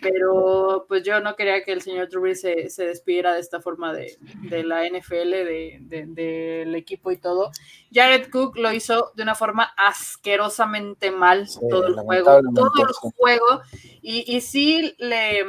Pero 0.02 0.86
pues 0.88 1.04
yo 1.04 1.20
no 1.20 1.36
quería 1.36 1.64
que 1.64 1.72
el 1.72 1.82
señor 1.82 2.10
Brees 2.20 2.42
se, 2.42 2.70
se 2.70 2.86
despidiera 2.88 3.34
de 3.34 3.40
esta 3.40 3.62
forma 3.62 3.94
de, 3.94 4.18
de 4.50 4.64
la 4.64 4.86
NFL, 4.86 5.30
de, 5.46 5.78
de- 5.82 6.06
del 6.08 6.76
equipo 6.76 7.12
y 7.12 7.18
todo. 7.18 7.52
Jared 7.94 8.30
Cook 8.30 8.58
lo 8.58 8.72
hizo 8.74 9.12
de 9.16 9.24
una 9.24 9.36
forma 9.36 9.74
asquerosamente 9.78 11.12
mal 11.12 11.48
Sí, 11.48 11.60
todo 11.70 11.88
el 11.88 11.96
juego, 11.96 12.42
todo 12.54 12.72
el 12.88 12.94
juego. 13.16 13.62
Y, 14.02 14.36
y 14.36 14.42
sí 14.42 14.96
le, 15.00 15.44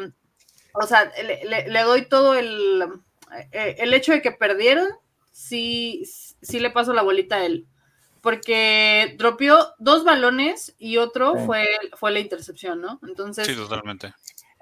o 0.75 0.87
sea, 0.87 1.11
le, 1.23 1.45
le- 1.45 1.69
le 1.69 1.83
doy 1.83 2.09
todo 2.09 2.35
el, 2.35 2.85
eh, 3.53 3.77
el 3.79 3.93
hecho 3.95 4.13
de 4.13 4.23
que 4.23 4.33
perdieron, 4.33 4.89
sí, 5.33 6.05
sí 6.07 6.59
le 6.61 6.71
paso 6.71 6.93
la 6.93 7.03
bolita 7.03 7.37
a 7.37 7.45
él. 7.47 7.67
Porque 8.21 9.15
dropeó 9.19 9.75
dos 9.79 10.05
balones 10.05 10.75
y 10.79 10.97
otro 10.99 11.35
Sí. 11.37 11.45
fue, 11.47 11.67
fue 11.97 12.11
la 12.11 12.21
intercepción, 12.21 12.81
¿no? 12.81 12.99
Entonces, 13.07 13.47
Sí, 13.47 13.55
totalmente. 13.55 14.13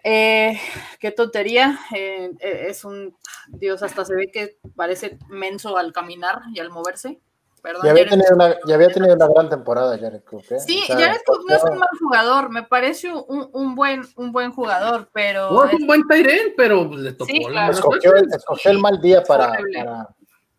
eh, 0.05 0.61
qué 1.01 1.11
tontería. 1.11 1.79
eh, 1.95 2.31
eh, 2.41 2.67
es 2.69 2.85
un. 2.85 3.17
Dios, 3.49 3.83
hasta 3.83 4.05
se 4.05 4.15
ve 4.15 4.31
que 4.33 4.59
parece 4.77 5.19
menso 5.29 5.77
al 5.77 5.93
caminar 5.93 6.41
y 6.55 6.61
al 6.61 6.71
moverse. 6.71 7.19
Perdón. 7.63 7.83
Ya 7.85 7.91
había, 7.91 8.05
Jared. 8.05 8.11
tenido 8.23 8.35
una, 8.37 8.57
ya 8.69 8.75
había 8.77 8.89
tenido 8.91 9.15
una 9.17 9.27
gran 9.27 9.49
temporada 9.49 9.99
Jared 9.99 10.23
Cook. 10.23 10.45
¿eh? 10.51 10.61
Sí, 10.61 10.81
O 10.85 10.87
sea, 10.87 10.97
Jared 10.99 11.21
Cook 11.27 11.41
no 11.49 11.57
es 11.57 11.65
un 11.65 11.79
mal 11.79 11.89
jugador. 11.99 12.51
Me 12.51 12.63
parece 12.63 13.13
un, 13.13 13.49
un 13.53 13.75
buen, 13.75 14.03
un 14.17 14.31
buen 14.31 14.53
jugador, 14.53 15.09
pero. 15.13 15.51
No 15.51 15.65
es 15.65 15.75
un 15.75 15.87
buen 15.87 16.07
Tyren, 16.07 16.55
pero 16.57 16.85
le 16.95 17.13
tocó 17.13 17.27
Sí, 17.33 17.41
la 17.41 17.49
claro. 17.51 17.73
escogió, 17.73 18.15
escogió 18.15 18.71
el 18.71 18.79
mal 18.79 19.01
día 19.01 19.23
para, 19.25 19.51
para, 19.75 20.09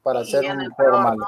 para 0.04 0.20
hacer 0.22 0.52
un 0.52 0.70
juego 0.72 1.00
malo. 1.00 1.18
¿no? 1.18 1.26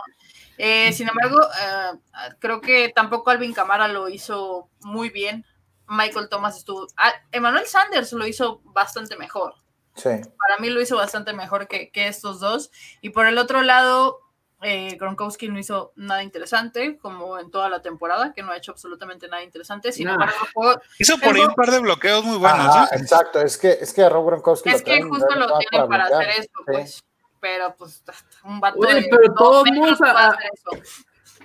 Eh, 0.62 0.91
sin 0.91 1.07
embargo, 1.07 1.39
eh, 1.41 1.99
creo 2.39 2.60
que 2.60 2.89
tampoco 2.93 3.30
Alvin 3.32 3.53
Camara 3.53 3.88
lo 3.88 4.10
hizo 4.10 4.70
muy 4.82 5.10
bien. 5.10 5.45
Michael 5.88 6.28
Thomas 6.30 6.57
estuvo. 6.57 6.86
ah, 6.97 7.14
Emmanuel 7.32 7.66
Sanders 7.66 8.12
lo 8.14 8.28
hizo 8.28 8.60
bastante 8.66 9.16
mejor. 9.16 9.55
Sí. 9.95 10.10
Para 10.10 10.60
mí 10.60 10.70
lo 10.70 10.82
hizo 10.82 10.97
bastante 10.97 11.32
mejor 11.34 11.68
que, 11.68 11.89
que 11.91 12.07
estos 12.07 12.39
dos. 12.41 12.72
Y 13.01 13.10
por 13.12 13.26
el 13.26 13.38
otro 13.38 13.62
lado, 13.62 14.20
eh, 14.62 14.97
Gronkowski 14.99 15.47
no 15.47 15.57
hizo 15.57 15.93
nada 15.95 16.24
interesante, 16.24 16.97
como 16.97 17.39
en 17.39 17.49
toda 17.51 17.70
la 17.70 17.82
temporada, 17.82 18.34
que 18.34 18.43
no 18.43 18.51
ha 18.51 18.57
hecho 18.57 18.72
absolutamente 18.74 19.30
nada 19.30 19.41
interesante. 19.43 19.91
Sin 19.93 20.10
embargo, 20.10 20.36
juego- 20.53 20.82
Hizo 20.99 21.18
por 21.18 21.34
ahí 21.36 21.41
un 21.41 21.55
par 21.55 21.72
de 21.72 21.80
bloqueos 21.80 22.24
muy 22.26 22.38
buenos. 22.38 22.68
Ajá, 22.76 22.89
exacto. 22.97 23.41
Es 23.41 23.57
que, 23.57 23.72
es 23.80 23.93
que 23.93 24.03
a 24.03 24.10
Rob 24.10 24.26
Gronkowski 24.28 24.70
es 24.70 24.80
lo 24.82 24.86
que 24.86 25.01
justo 25.03 25.36
lo 25.36 25.57
tienen 25.57 25.88
para 25.89 26.03
hacer 26.05 26.30
eso, 26.32 26.41
Sí. 26.41 26.64
pues. 26.74 27.03
Pero, 27.40 27.74
pues, 27.78 28.04
un 28.44 28.60
vato 28.60 28.80
Oye, 28.80 28.96
de 28.96 29.08
pero 29.10 29.24
dos 29.28 29.36
todos 29.38 29.64
metros 29.72 29.98
puede 29.98 30.12
a- 30.12 30.28
hacer 30.30 30.50
eso. 30.54 30.84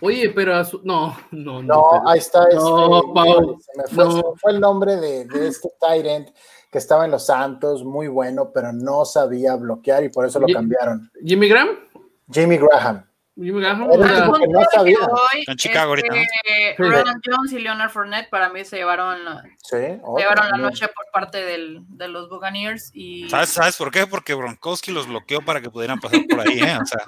Oye, 0.01 0.31
pero 0.31 0.57
a 0.57 0.65
su- 0.65 0.81
no, 0.83 1.17
no, 1.31 1.63
no. 1.63 1.75
No, 1.75 1.89
pero- 1.93 2.09
ahí 2.09 2.19
está. 2.19 2.43
Este, 2.45 2.57
No, 2.57 3.13
Pau, 3.15 3.59
se, 3.61 3.73
me 3.79 3.85
fue, 3.87 4.05
no. 4.05 4.11
se 4.11 4.17
me 4.17 4.37
fue 4.41 4.53
el 4.53 4.61
nombre 4.61 4.97
de, 4.97 5.25
de 5.27 5.47
este 5.49 5.69
Tyrant 5.81 6.31
que 6.71 6.79
estaba 6.79 7.05
en 7.05 7.13
los 7.13 7.27
Santos, 7.27 7.85
muy 7.85 8.09
bueno, 8.09 8.51
pero 8.53 8.73
no 8.73 9.05
sabía 9.05 9.55
bloquear 9.55 10.03
y 10.03 10.09
por 10.09 10.27
eso 10.27 10.41
lo 10.41 10.49
cambiaron. 10.49 11.09
Jimmy 11.25 11.49
Graham. 11.49 11.69
Jimmy 12.31 12.59
Graham. 12.59 13.07
Jimmy 13.37 13.61
Graham. 13.61 13.89
Era 13.93 14.31
que 14.33 14.47
no 14.49 14.61
sabía. 14.73 14.99
En 15.49 15.57
Chicago 15.57 15.91
ahorita, 15.91 16.15
¿no? 16.15 16.23
Ronald 16.79 17.21
Jones 17.25 17.53
y 17.53 17.59
Leonard 17.59 17.91
Fournette 17.91 18.31
para 18.31 18.49
mí 18.49 18.65
se 18.65 18.77
llevaron, 18.77 19.19
Sí, 19.57 19.71
se 19.71 20.01
llevaron 20.17 20.51
la 20.51 20.57
noche 20.59 20.87
por 20.89 21.07
parte 21.13 21.45
del, 21.45 21.81
de 21.89 22.07
los 22.09 22.29
Buccaneers 22.29 22.93
y 22.95 23.29
¿Sabes, 23.29 23.49
¿Sabes 23.49 23.77
por 23.77 23.91
qué? 23.91 24.07
Porque 24.07 24.35
Bronkowski 24.35 24.93
los 24.93 25.09
bloqueó 25.09 25.41
para 25.41 25.61
que 25.61 25.69
pudieran 25.69 25.99
pasar 25.99 26.21
por 26.29 26.41
ahí, 26.41 26.61
¿eh? 26.61 26.79
O 26.81 26.87
sea, 26.87 27.05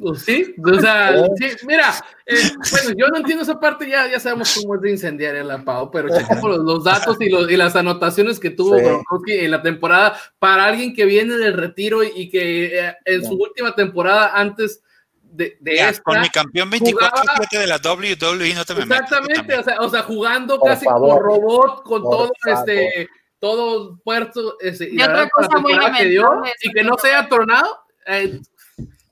Pues 0.00 0.22
sí, 0.22 0.54
o 0.64 0.80
sea, 0.80 1.26
sí, 1.36 1.48
mira, 1.66 1.94
eh, 2.24 2.36
bueno, 2.70 2.90
yo 2.96 3.08
no 3.08 3.18
entiendo 3.18 3.42
esa 3.42 3.60
parte, 3.60 3.88
ya, 3.88 4.06
ya 4.08 4.20
sabemos 4.20 4.58
cómo 4.58 4.76
es 4.76 4.80
de 4.80 4.90
incendiaria 4.90 5.44
la 5.44 5.62
Pau, 5.64 5.90
pero 5.90 6.08
los, 6.08 6.58
los 6.60 6.84
datos 6.84 7.18
y, 7.20 7.28
los, 7.28 7.50
y 7.50 7.56
las 7.56 7.76
anotaciones 7.76 8.40
que 8.40 8.50
tuvo 8.50 8.78
Sí. 8.78 8.84
Gronkowski 8.84 9.32
en 9.32 9.50
la 9.50 9.60
temporada 9.62 10.18
para 10.38 10.64
alguien 10.64 10.94
que 10.94 11.04
viene 11.04 11.36
del 11.36 11.54
retiro 11.54 12.02
y, 12.02 12.12
y 12.14 12.30
que 12.30 12.78
eh, 12.86 12.96
en 13.04 13.24
su 13.24 13.34
última 13.34 13.74
temporada 13.74 14.32
antes 14.34 14.82
de, 15.30 15.56
de 15.60 15.76
ya, 15.76 15.90
esta, 15.90 16.02
con 16.02 16.20
mi 16.20 16.28
campeón 16.30 16.70
24-7 16.70 17.58
de 17.58 17.66
la 17.66 17.76
WWE 17.76 18.54
no 18.54 18.64
te 18.64 18.74
me 18.74 18.82
exactamente, 18.82 19.58
o 19.58 19.62
sea, 19.62 19.76
o 19.80 19.88
sea, 19.88 20.02
jugando 20.02 20.58
Por 20.58 20.70
casi 20.70 20.84
favor. 20.84 21.08
como 21.08 21.20
robot, 21.20 21.82
con 21.82 22.02
Por 22.02 22.10
todo 22.10 22.32
favor. 22.42 22.68
este, 22.68 23.08
todo 23.38 23.98
puerto, 24.02 24.56
este, 24.60 24.88
y 24.90 25.00
otra 25.00 25.14
verdad, 25.14 25.28
cosa 25.32 25.58
muy 25.58 25.74
que 25.96 26.04
dio, 26.06 26.42
y 26.62 26.72
que 26.72 26.82
no 26.82 26.96
sea 26.98 27.28
tronado, 27.28 27.78
eh, 28.06 28.40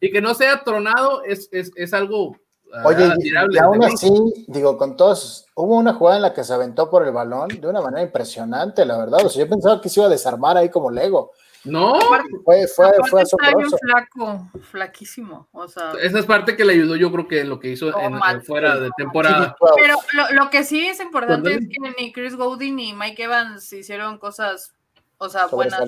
y 0.01 0.11
que 0.11 0.21
no 0.21 0.35
sea 0.35 0.62
tronado 0.64 1.23
es, 1.25 1.49
es, 1.53 1.71
es 1.77 1.95
algo 1.95 2.37
ah, 2.73 2.83
Oye, 2.87 3.07
y, 3.07 3.11
admirable 3.11 3.55
y 3.55 3.59
aún 3.59 3.85
así, 3.85 4.11
digo, 4.49 4.77
con 4.77 4.97
todos, 4.97 5.47
hubo 5.55 5.77
una 5.77 5.95
jugada 5.95 6.17
en 6.17 6.23
la 6.23 6.35
que 6.35 6.45
se 6.45 6.53
aventó 6.53 6.91
por 6.91 7.07
el 7.07 7.12
balón 7.12 7.49
de 7.49 7.69
una 7.69 7.81
manera 7.81 8.03
impresionante, 8.03 8.85
la 8.85 8.99
verdad. 8.99 9.25
O 9.25 9.29
sea, 9.29 9.45
yo 9.45 9.49
pensaba 9.51 9.81
que 9.81 9.89
se 9.89 10.01
iba 10.01 10.07
a 10.07 10.11
desarmar 10.11 10.57
ahí 10.57 10.69
como 10.71 10.91
Lego. 10.91 11.33
No, 11.67 11.99
Fue, 12.45 12.67
fue, 12.69 12.87
aparte 12.87 13.11
fue 13.11 13.23
está 13.23 13.37
bien 13.49 13.67
asombroso. 13.67 13.79
flaco, 13.79 14.51
flaquísimo, 14.71 15.49
o 15.53 15.67
sea, 15.69 15.93
esa 16.01 16.19
es 16.21 16.25
parte 16.25 16.57
que 16.57 16.64
le 16.64 16.75
ayudó, 16.75 16.95
yo 16.97 17.11
creo 17.11 17.27
que 17.27 17.45
lo 17.45 17.59
que 17.59 17.69
hizo 17.71 17.91
No, 17.91 18.01
en, 18.01 18.14
en 18.14 18.43
fuera 18.45 18.77
de 18.79 18.91
temporada. 18.97 19.57
pero 19.77 19.97
lo, 20.12 20.31
lo 20.45 20.51
que 20.51 20.62
sí 20.64 20.87
es 20.87 21.01
importante 21.01 21.55
es 21.55 21.61
que 21.69 21.95
ni 21.99 22.12
Chris 22.12 22.37
Godin 22.37 22.77
ni 22.77 22.95
Mike 22.95 23.25
Evans 23.25 23.73
hicieron 23.73 24.19
cosas, 24.19 24.75
o 25.19 25.29
sea, 25.29 25.47
buenas, 25.47 25.81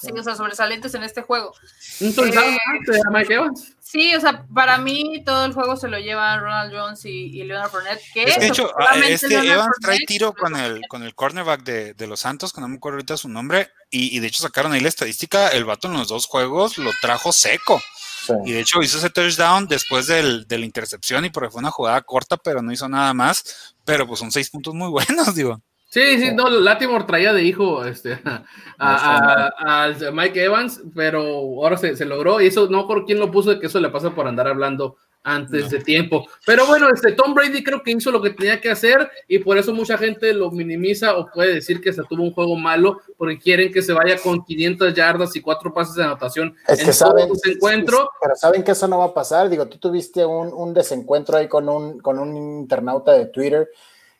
sí, 0.00 0.10
o 0.16 0.22
sea, 0.22 0.36
sobresalientes 0.36 0.94
en 0.94 1.02
este 1.02 1.22
juego. 1.22 1.52
Un 2.00 2.14
touchdown 2.14 2.44
Eh, 2.54 2.58
antes 2.66 2.96
de 2.96 3.10
Mike 3.10 3.34
Evans. 3.34 3.74
Sí, 3.80 4.14
o 4.14 4.20
sea, 4.20 4.44
para 4.54 4.78
mí 4.78 5.22
todo 5.24 5.46
el 5.46 5.52
juego 5.52 5.76
se 5.76 5.88
lo 5.88 5.98
llevan 5.98 6.40
Ronald 6.40 6.72
Jones 6.72 7.04
y, 7.04 7.26
y 7.26 7.42
Leonard 7.44 7.70
Fournette. 7.70 8.00
Que 8.12 8.22
Es 8.24 8.34
que 8.34 8.40
de 8.40 8.46
hecho, 8.48 8.70
ah, 8.78 8.96
este 9.08 9.28
Leonard 9.28 9.46
Evans 9.46 9.76
trae 9.80 9.98
tiro 10.06 10.32
con 10.32 10.54
el, 10.56 10.82
con 10.88 11.02
el 11.02 11.14
cornerback 11.14 11.62
de, 11.64 11.94
de 11.94 12.06
los 12.06 12.20
Santos, 12.20 12.52
que 12.52 12.60
no 12.60 12.68
me 12.68 12.76
acuerdo 12.76 12.96
ahorita 12.96 13.16
su 13.16 13.28
nombre, 13.28 13.70
y, 13.90 14.16
y 14.16 14.20
de 14.20 14.26
hecho 14.28 14.42
sacaron 14.42 14.72
ahí 14.72 14.80
la 14.80 14.88
estadística, 14.88 15.48
el 15.48 15.64
vato 15.64 15.88
en 15.88 15.94
los 15.94 16.08
dos 16.08 16.26
juegos 16.26 16.78
lo 16.78 16.90
trajo 17.00 17.32
seco, 17.32 17.80
Sí. 18.26 18.34
y 18.44 18.52
de 18.52 18.60
hecho 18.60 18.82
hizo 18.82 18.98
ese 18.98 19.08
touchdown 19.10 19.68
después 19.68 20.06
del, 20.06 20.46
de 20.46 20.58
la 20.58 20.66
intercepción 20.66 21.24
y 21.24 21.30
porque 21.30 21.50
fue 21.50 21.60
una 21.60 21.70
jugada 21.70 22.02
corta, 22.02 22.36
pero 22.36 22.60
no 22.60 22.70
hizo 22.72 22.86
nada 22.88 23.14
más, 23.14 23.74
pero 23.86 24.06
pues 24.06 24.20
son 24.20 24.30
seis 24.30 24.50
puntos 24.50 24.74
muy 24.74 24.88
buenos, 24.90 25.34
digo. 25.34 25.62
Sí, 25.90 26.18
sí, 26.20 26.32
no, 26.34 26.50
Latimore 26.50 27.04
traía 27.04 27.32
de 27.32 27.42
hijo 27.44 27.84
este, 27.84 28.18
a, 28.24 28.44
a- 28.78 29.50
a- 29.84 30.10
Mike 30.12 30.44
Evans, 30.44 30.82
pero 30.94 31.22
ahora 31.26 31.76
se, 31.78 31.96
se 31.96 32.04
logró 32.04 32.40
y 32.40 32.46
eso 32.48 32.68
no 32.68 32.86
por 32.86 33.04
quién 33.06 33.18
lo 33.18 33.30
puso 33.30 33.50
de 33.50 33.58
que 33.60 33.66
eso 33.66 33.80
le 33.80 33.88
pasa 33.88 34.10
por 34.10 34.26
andar 34.28 34.48
hablando 34.48 34.96
antes 35.24 35.64
No. 35.64 35.68
de 35.70 35.80
tiempo. 35.80 36.26
Pero 36.46 36.64
bueno, 36.66 36.88
este 36.92 37.12
Tom 37.12 37.34
Brady 37.34 37.62
creo 37.64 37.82
que 37.82 37.90
hizo 37.90 38.10
lo 38.10 38.22
que 38.22 38.30
tenía 38.30 38.60
que 38.60 38.70
hacer 38.70 39.10
y 39.26 39.38
por 39.40 39.58
eso 39.58 39.74
mucha 39.74 39.98
gente 39.98 40.32
lo 40.32 40.50
minimiza 40.50 41.16
o 41.18 41.26
puede 41.30 41.54
decir 41.54 41.80
que 41.80 41.92
se 41.92 42.02
tuvo 42.04 42.22
un 42.22 42.32
juego 42.32 42.54
malo 42.56 43.00
porque 43.16 43.38
quieren 43.38 43.72
que 43.72 43.82
se 43.82 43.92
vaya 43.92 44.16
con 44.22 44.44
500 44.44 44.94
yardas 44.94 45.34
y 45.36 45.40
cuatro 45.42 45.72
pases 45.74 45.96
de 45.96 46.04
anotación 46.04 46.54
Es 46.66 46.80
en 46.80 46.86
que 46.86 46.92
saben, 46.92 47.28
encuentro. 47.44 48.10
pero 48.22 48.36
saben 48.36 48.62
que 48.62 48.72
eso 48.72 48.86
no 48.88 48.98
va 48.98 49.06
a 49.06 49.14
pasar. 49.14 49.48
Digo, 49.50 49.66
tú 49.66 49.78
tuviste 49.78 50.24
un, 50.24 50.52
un 50.52 50.72
desencuentro 50.72 51.36
ahí 51.36 51.48
con 51.48 51.68
un, 51.68 51.98
con 51.98 52.18
un 52.18 52.36
internauta 52.36 53.12
de 53.12 53.26
Twitter, 53.26 53.68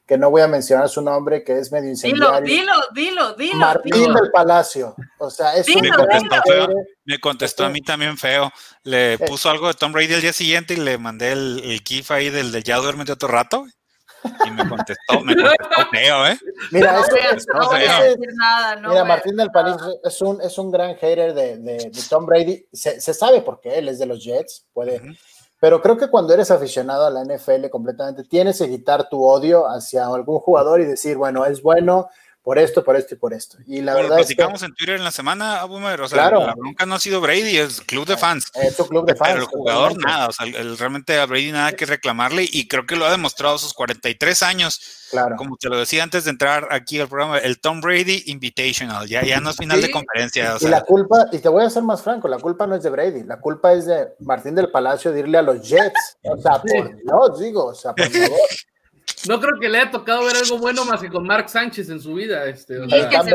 que 0.08 0.16
no 0.18 0.30
voy 0.30 0.40
a 0.42 0.48
mencionar 0.48 0.88
su 0.88 1.02
nombre, 1.02 1.44
que 1.44 1.58
es 1.58 1.70
medio 1.70 1.90
Dilo, 1.90 1.92
incendiario. 1.92 2.40
dilo, 2.40 2.72
dilo, 2.94 3.32
dilo. 3.34 3.56
Martín 3.58 3.92
dilo. 3.92 4.14
del 4.14 4.30
Palacio. 4.32 4.96
O 5.18 5.28
sea, 5.30 5.54
es 5.54 5.68
un 5.68 5.82
dilo. 5.82 5.94
hater. 6.10 6.70
Me 7.04 7.20
contestó 7.20 7.66
a 7.66 7.68
mí 7.68 7.82
también 7.82 8.16
feo, 8.16 8.50
le 8.84 9.18
puso 9.18 9.50
algo 9.50 9.68
de 9.68 9.74
Tom 9.74 9.92
Brady 9.92 10.14
el 10.14 10.22
día 10.22 10.32
siguiente 10.32 10.72
y 10.74 10.78
le 10.78 10.96
mandé 10.96 11.32
el, 11.32 11.60
el 11.62 11.80
gif 11.86 12.10
ahí 12.10 12.30
del 12.30 12.50
de 12.52 12.62
ya 12.62 12.78
duérmete 12.78 13.12
otro 13.12 13.28
rato, 13.28 13.66
y 14.46 14.50
me 14.50 14.66
contestó, 14.68 15.20
me 15.22 15.36
contestó 15.36 15.90
feo, 15.92 16.26
¿eh? 16.26 16.38
Mira, 16.72 16.92
No 16.92 16.98
eso- 17.00 17.10
voy 17.10 17.20
a, 17.20 17.30
eso- 17.30 17.46
no 17.54 17.66
voy 17.68 17.80
a 17.82 17.98
ese- 17.98 18.08
decir 18.08 18.28
nada. 18.34 18.76
No 18.76 18.88
Mira, 18.88 19.04
Martín 19.04 19.36
del. 19.36 19.50
Palacio 19.50 19.94
es 20.02 20.20
un, 20.22 20.40
es 20.40 20.58
un 20.58 20.70
gran 20.72 20.96
hater 20.96 21.34
de, 21.34 21.58
de- 21.58 21.90
de 21.92 22.02
Tom 22.08 22.24
Brady. 22.26 22.66
Se, 22.72 22.98
se 23.00 23.12
sabe 23.14 23.42
por 23.42 23.60
qué, 23.60 23.78
él 23.78 23.88
es 23.88 23.98
de 23.98 24.06
los 24.06 24.24
Jets, 24.24 24.66
puede. 24.72 25.02
Pero 25.60 25.82
creo 25.82 25.96
que 25.96 26.08
cuando 26.08 26.32
eres 26.32 26.50
aficionado 26.50 27.06
a 27.06 27.10
la 27.10 27.24
NFL 27.24 27.68
completamente, 27.70 28.24
tienes 28.24 28.58
que 28.58 28.68
quitar 28.68 29.08
tu 29.08 29.24
odio 29.24 29.68
hacia 29.68 30.06
algún 30.06 30.38
jugador 30.38 30.80
y 30.80 30.84
decir, 30.84 31.16
bueno, 31.16 31.44
es 31.44 31.62
bueno 31.62 32.08
por 32.42 32.58
esto, 32.58 32.82
por 32.82 32.96
esto 32.96 33.14
y 33.14 33.18
por 33.18 33.34
esto. 33.34 33.58
Y 33.66 33.82
la 33.82 33.94
verdad 33.94 34.20
es 34.20 34.28
que 34.28 34.34
platicamos 34.36 34.62
en 34.62 34.74
Twitter 34.74 34.94
en 34.96 35.04
la 35.04 35.10
semana, 35.10 35.64
Boomer, 35.64 36.00
o 36.00 36.08
sea, 36.08 36.18
Claro. 36.28 36.46
la 36.46 36.54
bronca 36.54 36.86
no 36.86 36.94
ha 36.94 36.98
sido 37.00 37.20
Brady, 37.20 37.58
es 37.58 37.80
club 37.82 38.06
de 38.06 38.16
fans. 38.16 38.46
es 38.54 38.78
un 38.80 38.88
club 38.88 39.06
de 39.06 39.14
fans. 39.16 39.30
Pero 39.32 39.42
el 39.42 39.48
jugador 39.48 39.92
totalmente. 39.92 40.06
nada, 40.12 40.28
o 40.28 40.32
sea, 40.32 40.46
el, 40.46 40.78
realmente 40.78 41.18
a 41.18 41.26
Brady 41.26 41.52
nada 41.52 41.72
que 41.72 41.84
reclamarle 41.84 42.48
y 42.50 42.66
creo 42.66 42.86
que 42.86 42.96
lo 42.96 43.04
ha 43.04 43.10
demostrado 43.10 43.56
a 43.56 43.58
sus 43.58 43.74
43 43.74 44.42
años, 44.42 44.80
Claro. 45.10 45.36
como 45.36 45.56
te 45.56 45.68
lo 45.68 45.78
decía 45.78 46.02
antes 46.02 46.24
de 46.24 46.30
entrar 46.30 46.68
aquí 46.70 47.00
al 47.00 47.08
programa, 47.08 47.38
el 47.38 47.60
Tom 47.60 47.80
Brady 47.80 48.24
Invitational, 48.26 49.06
ya, 49.08 49.22
ya 49.24 49.40
no 49.40 49.50
es 49.50 49.56
final 49.56 49.80
de 49.82 49.90
conferencia, 49.90 50.54
o 50.54 50.56
Y 50.56 50.60
sea, 50.60 50.70
la 50.70 50.80
culpa, 50.84 51.26
y 51.32 51.38
te 51.38 51.48
voy 51.48 51.64
a 51.64 51.70
ser 51.70 51.82
más 51.82 52.02
franco, 52.02 52.28
la 52.28 52.38
culpa 52.38 52.66
no 52.66 52.74
es 52.76 52.82
de 52.82 52.90
Brady, 52.90 53.24
la 53.24 53.40
culpa 53.40 53.72
es 53.72 53.86
de 53.86 54.08
Martín 54.20 54.54
del 54.54 54.70
Palacio 54.70 55.12
de 55.12 55.20
irle 55.20 55.38
a 55.38 55.42
los 55.42 55.66
Jets. 55.68 56.18
O 56.22 56.36
sea, 56.40 56.60
por 56.62 56.96
Dios, 56.96 57.40
digo, 57.40 57.66
o 57.66 57.74
sea, 57.74 57.94
por 57.94 58.06
favor. 58.10 58.38
No 59.26 59.40
creo 59.40 59.58
que 59.60 59.68
le 59.68 59.78
haya 59.78 59.90
tocado 59.90 60.24
ver 60.24 60.36
algo 60.36 60.58
bueno 60.58 60.84
más 60.84 61.00
que 61.00 61.08
con 61.08 61.26
Mark 61.26 61.48
Sánchez 61.48 61.90
en 61.90 62.00
su 62.00 62.14
vida. 62.14 62.46
Este, 62.46 62.78
o 62.78 62.88
sea, 62.88 63.08
que 63.08 63.16
se. 63.22 63.32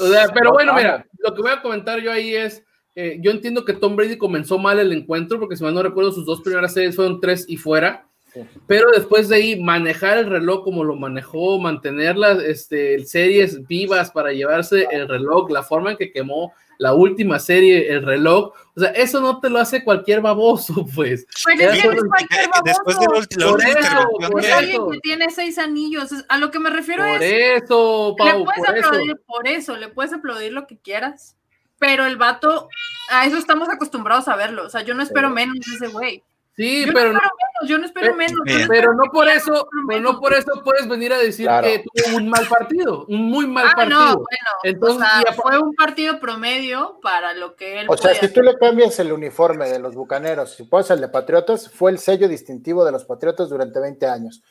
O 0.00 0.08
sea, 0.08 0.28
pero 0.32 0.50
No, 0.50 0.52
bueno, 0.52 0.74
mira, 0.74 1.06
lo 1.18 1.34
que 1.34 1.42
voy 1.42 1.50
a 1.50 1.62
comentar 1.62 2.00
yo 2.00 2.12
ahí 2.12 2.34
es, 2.34 2.62
eh, 2.94 3.18
yo 3.20 3.30
entiendo 3.30 3.64
que 3.64 3.74
Tom 3.74 3.96
Brady 3.96 4.18
comenzó 4.18 4.58
mal 4.58 4.78
el 4.78 4.92
encuentro, 4.92 5.38
porque 5.38 5.56
si 5.56 5.64
mal 5.64 5.74
no 5.74 5.82
recuerdo, 5.82 6.12
sus 6.12 6.26
dos 6.26 6.40
primeras 6.42 6.74
series 6.74 6.96
fueron 6.96 7.20
tres 7.20 7.44
y 7.48 7.56
fuera. 7.56 8.07
Sí. 8.52 8.60
Pero 8.66 8.90
después 8.90 9.28
de 9.28 9.36
ahí, 9.36 9.60
manejar 9.60 10.18
el 10.18 10.26
reloj 10.30 10.62
como 10.64 10.84
lo 10.84 10.96
manejó, 10.96 11.58
mantener 11.58 12.16
las 12.16 12.38
este, 12.42 13.04
series 13.04 13.66
vivas 13.66 14.10
para 14.10 14.32
llevarse 14.32 14.86
el 14.90 15.08
reloj, 15.08 15.50
la 15.50 15.62
forma 15.62 15.92
en 15.92 15.96
que 15.96 16.12
quemó 16.12 16.52
la 16.78 16.94
última 16.94 17.40
serie, 17.40 17.90
el 17.90 18.04
reloj, 18.06 18.52
o 18.76 18.80
sea, 18.80 18.90
eso 18.90 19.20
no 19.20 19.40
te 19.40 19.50
lo 19.50 19.58
hace 19.58 19.82
cualquier 19.82 20.20
baboso, 20.20 20.86
pues. 20.94 21.26
Pues 21.42 21.58
Ya 21.58 21.66
es 21.66 21.72
que 21.72 21.80
solo- 21.80 21.94
no 21.94 21.98
es 21.98 22.08
cualquier 22.08 22.40
Eh, 22.44 22.48
Después 22.64 22.96
de 22.98 23.04
la, 23.04 23.08
baboso. 23.08 23.18
última 23.18 23.44
eso, 23.44 23.68
intervención 23.68 24.30
por 24.30 24.38
Es 24.40 24.44
de- 24.44 24.48
eso. 24.48 24.58
alguien 24.58 24.90
que 24.92 24.98
tiene 25.00 25.30
seis 25.30 25.58
anillos. 25.58 26.08
A 26.28 26.38
lo 26.38 26.50
que 26.52 26.58
me 26.60 26.70
refiero 26.70 27.02
Por 27.04 27.22
es. 27.22 27.62
eso, 27.64 28.14
le 28.16 28.30
Pau, 28.32 28.44
puedes 28.44 28.64
por 28.64 28.76
eso. 28.78 28.86
aplaudir 28.88 29.16
por 29.26 29.48
eso, 29.48 29.76
le 29.76 29.88
puedes 29.88 30.12
aplaudir 30.12 30.52
lo 30.52 30.66
que 30.68 30.78
quieras. 30.78 31.34
Pero 31.80 32.06
el 32.06 32.16
vato, 32.16 32.68
a 33.10 33.26
eso 33.26 33.36
estamos 33.38 33.68
acostumbrados 33.68 34.28
a 34.28 34.36
verlo. 34.36 34.64
O 34.64 34.70
sea, 34.70 34.82
yo 34.82 34.94
no 34.94 35.02
espero 35.02 35.30
menos 35.30 35.56
de 35.58 35.74
ese 35.76 35.88
güey. 35.88 36.22
Sí, 36.56 36.86
Yo 36.86 36.92
pero 36.92 37.12
no 37.12 37.20
menos, 37.60 37.70
yo 37.70 37.78
no 37.78 37.86
espero 37.86 38.06
Pero- 38.06 38.16
menos. 38.16 38.38
no 38.62 38.68
pero 38.68 38.94
no 38.94 39.02
por 39.12 39.28
eso, 39.28 39.68
pero 39.88 40.00
no 40.00 40.20
por 40.20 40.34
eso 40.34 40.50
puedes 40.64 40.88
venir 40.88 41.12
a 41.12 41.18
decir 41.18 41.46
Claro. 41.46 41.66
que 41.66 41.84
tuvo 41.94 42.16
un 42.18 42.28
mal 42.28 42.46
partido, 42.48 43.04
un 43.08 43.22
muy 43.30 43.46
mal 43.46 43.66
Ah, 43.68 43.72
partido. 43.76 43.98
no, 44.00 44.06
bueno. 44.14 44.50
Entonces, 44.64 44.96
o 44.96 45.22
sea, 45.22 45.32
fue 45.34 45.58
un 45.58 45.74
partido 45.74 46.20
promedio 46.20 46.98
para 47.02 47.34
lo 47.34 47.56
que 47.56 47.80
él 47.80 47.86
O 47.88 47.96
sea, 47.96 48.14
si 48.14 48.28
tú 48.32 48.40
le 48.42 48.56
cambias 48.56 48.98
el 48.98 49.12
uniforme 49.12 49.68
de 49.68 49.78
los 49.78 49.94
bucaneros, 49.94 50.52
si 50.54 50.64
pones 50.64 50.90
el 50.90 51.00
de 51.00 51.08
Patriotas, 51.08 51.70
fue 51.70 51.90
el 51.90 51.98
sello 51.98 52.28
distintivo 52.28 52.84
de 52.84 52.92
los 52.92 53.04
Patriotas 53.04 53.48
durante 53.48 53.80
20 53.80 54.06
años. 54.06 54.42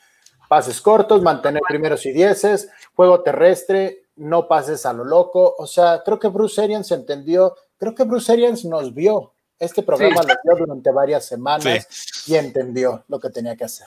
Pases 0.48 0.80
cortos, 0.80 1.20
mantener 1.22 1.60
primeros 1.68 2.06
y 2.06 2.12
dieces, 2.12 2.70
juego 2.94 3.22
terrestre, 3.22 4.04
no 4.16 4.48
pases 4.48 4.86
a 4.86 4.92
lo 4.94 5.04
loco. 5.04 5.54
O 5.58 5.66
sea, 5.66 6.02
creo 6.04 6.18
que 6.18 6.28
Bruce 6.28 6.60
Arians 6.62 6.90
entendió, 6.90 7.54
creo 7.78 7.94
que 7.94 8.04
Bruce 8.04 8.32
Arians 8.32 8.64
nos 8.64 8.94
vio. 8.94 9.34
Este 9.60 9.82
programa 9.82 10.22
lo 10.22 10.28
vio 10.44 10.66
durante 10.66 10.90
varias 10.92 11.26
semanas 11.26 11.86
y 12.28 12.36
entendió 12.36 13.04
lo 13.08 13.18
que 13.18 13.28
tenía 13.30 13.56
que 13.56 13.64
hacer. 13.64 13.86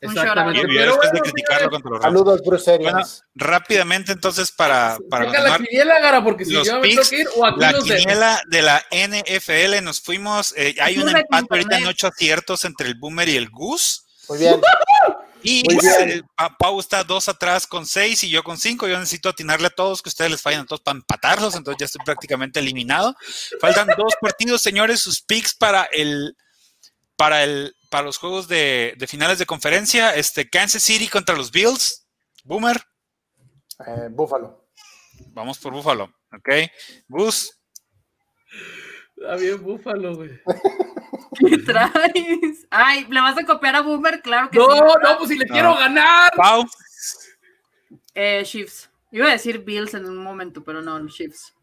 Exactamente. 0.00 0.62
Pero 0.68 0.92
después 0.92 1.10
de 1.12 1.18
bueno, 1.18 1.22
criticarlo 1.24 1.58
señores, 1.58 1.70
contra 1.70 1.90
los 1.90 2.00
Rams. 2.02 2.04
Saludos, 2.04 2.40
Bruce 2.46 2.70
Bueno, 2.78 2.88
Arians. 2.98 3.24
rápidamente 3.34 4.12
entonces 4.12 4.52
para, 4.52 4.96
para 5.10 5.26
la 5.30 5.58
quiniela, 5.58 5.98
Gara, 5.98 6.22
porque 6.22 6.44
si 6.44 6.52
Los 6.52 6.66
yo 6.66 6.76
me 6.76 6.82
picks, 6.82 6.96
tengo 6.96 7.10
que 7.10 7.20
ir, 7.22 7.28
o 7.36 7.44
aquí 7.46 7.60
La 7.60 7.72
los 7.72 7.84
dejo. 7.86 7.98
quiniela 7.98 8.40
de 8.48 8.62
la 8.62 8.84
NFL 8.92 9.82
nos 9.82 10.00
fuimos. 10.00 10.54
eh, 10.56 10.76
hay 10.80 10.98
un 10.98 11.08
empate 11.08 11.46
ahorita 11.50 11.78
en 11.78 11.86
ocho 11.86 12.06
aciertos 12.06 12.64
entre 12.64 12.86
el 12.88 12.94
Boomer 12.94 13.28
y 13.28 13.36
el 13.36 13.50
Goose. 13.50 14.02
Muy 14.28 14.38
bien. 14.38 14.60
Y 15.44 15.62
eh, 15.70 16.22
Pau 16.58 16.80
está 16.80 17.04
dos 17.04 17.28
atrás 17.28 17.66
con 17.66 17.84
seis 17.86 18.24
y 18.24 18.30
yo 18.30 18.42
con 18.42 18.56
cinco. 18.58 18.88
Yo 18.88 18.98
necesito 18.98 19.28
atinarle 19.28 19.66
a 19.66 19.70
todos, 19.70 20.00
que 20.02 20.08
ustedes 20.08 20.30
les 20.30 20.40
fallan 20.42 20.62
a 20.62 20.66
todos 20.66 20.80
para 20.80 20.96
empatarlos, 20.96 21.54
entonces 21.54 21.78
ya 21.78 21.84
estoy 21.86 22.04
prácticamente 22.04 22.60
eliminado. 22.60 23.14
Faltan 23.60 23.86
dos 23.96 24.14
partidos, 24.20 24.62
señores, 24.62 25.00
sus 25.00 25.20
picks 25.20 25.54
para 25.54 25.84
el 25.84 26.34
para 27.16 27.44
el 27.44 27.76
para 27.90 28.04
los 28.04 28.16
juegos 28.18 28.48
de, 28.48 28.94
de 28.96 29.06
finales 29.06 29.38
de 29.38 29.46
conferencia. 29.46 30.14
Este 30.14 30.48
Kansas 30.48 30.82
City 30.82 31.08
contra 31.08 31.36
los 31.36 31.50
Bills. 31.52 32.06
Boomer, 32.42 32.82
Eh, 33.86 34.08
Búfalo. 34.10 34.66
vamos 35.28 35.58
por 35.58 35.72
Buffalo, 35.72 36.04
¿ok? 36.32 36.70
Goose, 37.08 37.52
Está 39.24 39.36
bien, 39.36 39.62
Búfalo, 39.62 40.16
güey. 40.16 40.40
¿Qué 41.38 41.58
traes? 41.58 42.66
Ay, 42.70 43.06
¿le 43.08 43.20
vas 43.20 43.36
a 43.38 43.44
copiar 43.44 43.74
a 43.76 43.80
Boomer? 43.80 44.20
Claro 44.22 44.50
que 44.50 44.58
No, 44.58 44.66
sí. 44.70 44.80
no, 45.02 45.18
pues 45.18 45.28
si 45.30 45.38
le 45.38 45.46
No. 45.46 45.52
quiero 45.52 45.74
ganar. 45.76 46.30
Pau, 46.36 46.64
Eh, 48.14 48.42
Chiefs. 48.44 48.90
Iba 49.10 49.28
a 49.28 49.32
decir 49.32 49.60
Bills 49.64 49.94
en 49.94 50.06
un 50.06 50.18
momento, 50.18 50.62
pero 50.64 50.82
no, 50.82 51.04
Chiefs. 51.08 51.54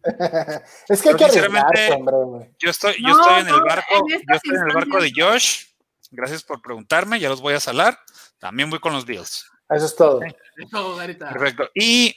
es 0.89 1.01
que 1.01 1.09
hay 1.09 1.15
que 1.15 1.25
sinceramente- 1.25 1.67
arriesgarse, 1.67 1.93
hombre. 1.93 2.15
güey. 2.25 2.49
Yo 2.59 2.69
estoy, 2.69 2.93
yo 3.01 3.09
No, 3.09 3.21
estoy 3.21 3.39
en 3.41 3.47
el 3.47 3.55
no, 3.57 3.65
barco, 3.65 3.93
en 3.93 4.07
yo 4.07 4.35
estoy 4.35 4.55
en 4.55 4.67
el 4.69 4.73
barco 4.75 5.01
de 5.01 5.11
Josh. 5.15 5.65
Gracias 6.11 6.43
por 6.43 6.61
preguntarme, 6.61 7.19
ya 7.19 7.29
los 7.29 7.41
voy 7.41 7.53
a 7.53 7.59
salar. 7.59 7.97
También 8.39 8.69
voy 8.69 8.79
con 8.79 8.93
los 8.93 9.05
Bills. 9.05 9.49
Eso 9.69 9.85
es 9.85 9.95
todo. 9.95 10.19
No, 10.71 10.95
Garita. 10.95 11.29
Perfecto. 11.29 11.69
Y 11.75 12.15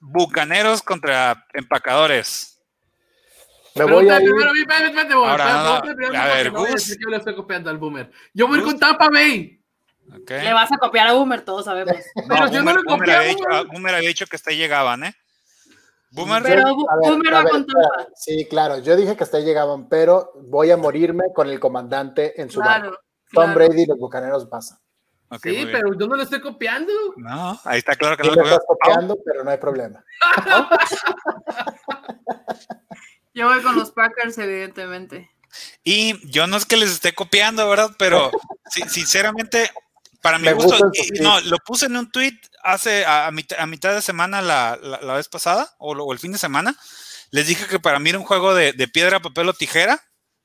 Bucaneros 0.00 0.82
contra 0.82 1.46
Empacadores. 1.52 2.51
Me 3.74 3.84
voy 3.84 4.08
a 4.08 4.16
primero 4.16 4.50
a 4.50 5.04
Boomer, 5.04 5.12
Ahora, 5.12 5.52
no, 5.52 5.80
no, 5.80 6.24
ver, 6.26 6.52
no 6.52 6.66
Gus. 6.66 6.96
yo 6.98 7.08
le 7.08 7.16
estoy 7.16 7.34
copiando 7.34 7.70
al 7.70 7.78
Boomer. 7.78 8.10
Yo 8.34 8.46
voy 8.46 8.62
con 8.62 8.78
Tampa 8.78 9.08
Bay. 9.08 9.58
¿ok? 10.08 10.30
Le 10.30 10.52
vas 10.52 10.70
a 10.72 10.78
copiar 10.78 11.08
a 11.08 11.12
Boomer, 11.12 11.42
todos 11.42 11.64
sabemos. 11.64 11.96
Pero 12.28 12.46
yo 12.48 12.62
no 12.62 12.72
Boomer, 12.72 12.76
le 12.76 12.82
Boomer 12.82 12.84
copié 12.84 13.14
a 13.14 13.18
había 13.18 13.28
dicho, 13.30 13.44
Boomer. 13.48 13.66
Boomer 13.66 13.94
había 13.94 14.08
dicho 14.08 14.26
que 14.26 14.36
hasta 14.36 14.50
ahí 14.50 14.56
llegaban, 14.56 15.04
¿eh? 15.04 15.14
Boomer, 16.10 16.42
Pero 16.42 16.68
Yo- 16.68 16.90
a 16.90 16.96
ver, 16.96 17.10
Boomer 17.10 17.34
a 17.34 17.42
ver. 17.42 17.52
Sí, 18.14 18.46
claro. 18.48 18.78
Yo 18.78 18.96
dije 18.96 19.16
que 19.16 19.24
hasta 19.24 19.38
ahí 19.38 19.44
llegaban, 19.44 19.88
pero 19.88 20.32
voy 20.42 20.70
a 20.70 20.76
morirme 20.76 21.24
con 21.34 21.48
el 21.48 21.58
comandante 21.58 22.40
en 22.40 22.50
su 22.50 22.60
barco. 22.60 22.80
Claro. 22.80 22.98
Tom 23.32 23.54
claro. 23.54 23.54
Brady 23.54 23.82
y 23.82 23.86
los 23.86 23.98
bucaneros 23.98 24.46
pasan. 24.46 24.78
Ok, 25.30 25.46
muy 25.46 25.56
Sí, 25.56 25.66
pero 25.72 25.94
yo 25.98 26.06
no 26.06 26.16
le 26.16 26.24
estoy 26.24 26.42
copiando. 26.42 26.92
No, 27.16 27.58
ahí 27.64 27.78
está 27.78 27.96
claro 27.96 28.18
que 28.18 28.24
Sí 28.24 28.28
no 28.28 28.36
me 28.36 28.42
lo 28.42 28.46
estás 28.48 28.66
copiando, 28.66 29.16
pero 29.24 29.42
no 29.42 29.50
hay 29.50 29.56
problema. 29.56 30.04
Yo 33.34 33.48
voy 33.48 33.62
con 33.62 33.76
los 33.76 33.90
Packers, 33.92 34.36
evidentemente. 34.38 35.30
Y 35.84 36.18
yo 36.30 36.46
no 36.46 36.56
es 36.56 36.64
que 36.66 36.76
les 36.76 36.90
esté 36.90 37.14
copiando, 37.14 37.68
¿verdad? 37.68 37.94
Pero 37.98 38.30
sí, 38.70 38.82
sinceramente, 38.88 39.70
para 40.22 40.38
mi 40.38 40.44
Me 40.46 40.52
gusto, 40.54 40.78
no, 41.20 41.40
lo 41.40 41.58
puse 41.58 41.86
en 41.86 41.96
un 41.96 42.10
tweet 42.10 42.38
hace 42.62 43.04
a, 43.04 43.26
a 43.26 43.30
mit- 43.32 43.54
a 43.58 43.66
mitad 43.66 43.92
de 43.94 44.02
semana 44.02 44.40
la, 44.40 44.78
la- 44.82 45.00
la 45.02 45.14
vez 45.14 45.28
pasada, 45.28 45.74
o, 45.78 46.12
el 46.12 46.18
fin 46.18 46.32
de 46.32 46.38
semana. 46.38 46.74
Les 47.30 47.46
dije 47.46 47.66
que 47.66 47.80
para 47.80 47.98
mí 47.98 48.10
era 48.10 48.18
un 48.18 48.24
juego 48.24 48.54
de, 48.54 48.72
de 48.72 48.88
piedra, 48.88 49.20
papel 49.20 49.48
o 49.48 49.52
tijera, 49.54 50.02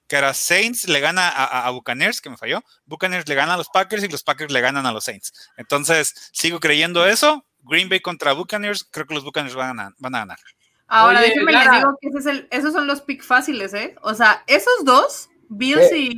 que 0.07 0.15
era 0.15 0.33
Saints 0.33 0.87
le 0.87 0.99
gana 1.01 1.27
a, 1.29 1.43
a- 1.45 1.67
a 1.67 1.69
Buccaneers, 1.71 2.21
que 2.21 2.29
me 2.29 2.37
falló. 2.37 2.63
Buccaneers 2.85 3.27
le 3.27 3.35
gana 3.35 3.53
a 3.53 3.57
los 3.57 3.67
Packers 3.69 4.03
y 4.03 4.07
los 4.07 4.23
Packers 4.23 4.51
le 4.51 4.61
ganan 4.61 4.85
a 4.85 4.91
los 4.91 5.03
Saints. 5.03 5.33
Entonces, 5.57 6.13
sigo 6.33 6.59
creyendo 6.59 7.05
eso. 7.05 7.45
Green 7.59 7.89
Bay 7.89 7.99
contra 7.99 8.31
Buccaneers, 8.33 8.85
creo 8.89 9.05
que 9.05 9.13
los 9.13 9.23
Buccaneers 9.25 9.55
van 9.55 9.79
a, 9.79 9.93
van 9.97 10.15
a 10.15 10.19
ganar. 10.19 10.39
Ahora, 10.87 11.19
Oye, 11.19 11.29
déjenme 11.29 11.51
Lara. 11.51 11.71
les 11.71 11.79
digo 11.81 11.97
que 12.01 12.07
ese 12.09 12.17
es 12.19 12.25
el- 12.25 12.47
esos 12.51 12.73
son 12.73 12.87
los 12.87 13.01
picks 13.01 13.25
fáciles, 13.25 13.73
¿eh? 13.73 13.95
O 14.01 14.13
sea, 14.13 14.43
esos 14.47 14.83
dos, 14.85 15.29
Bills 15.49 15.93
y, 15.93 16.09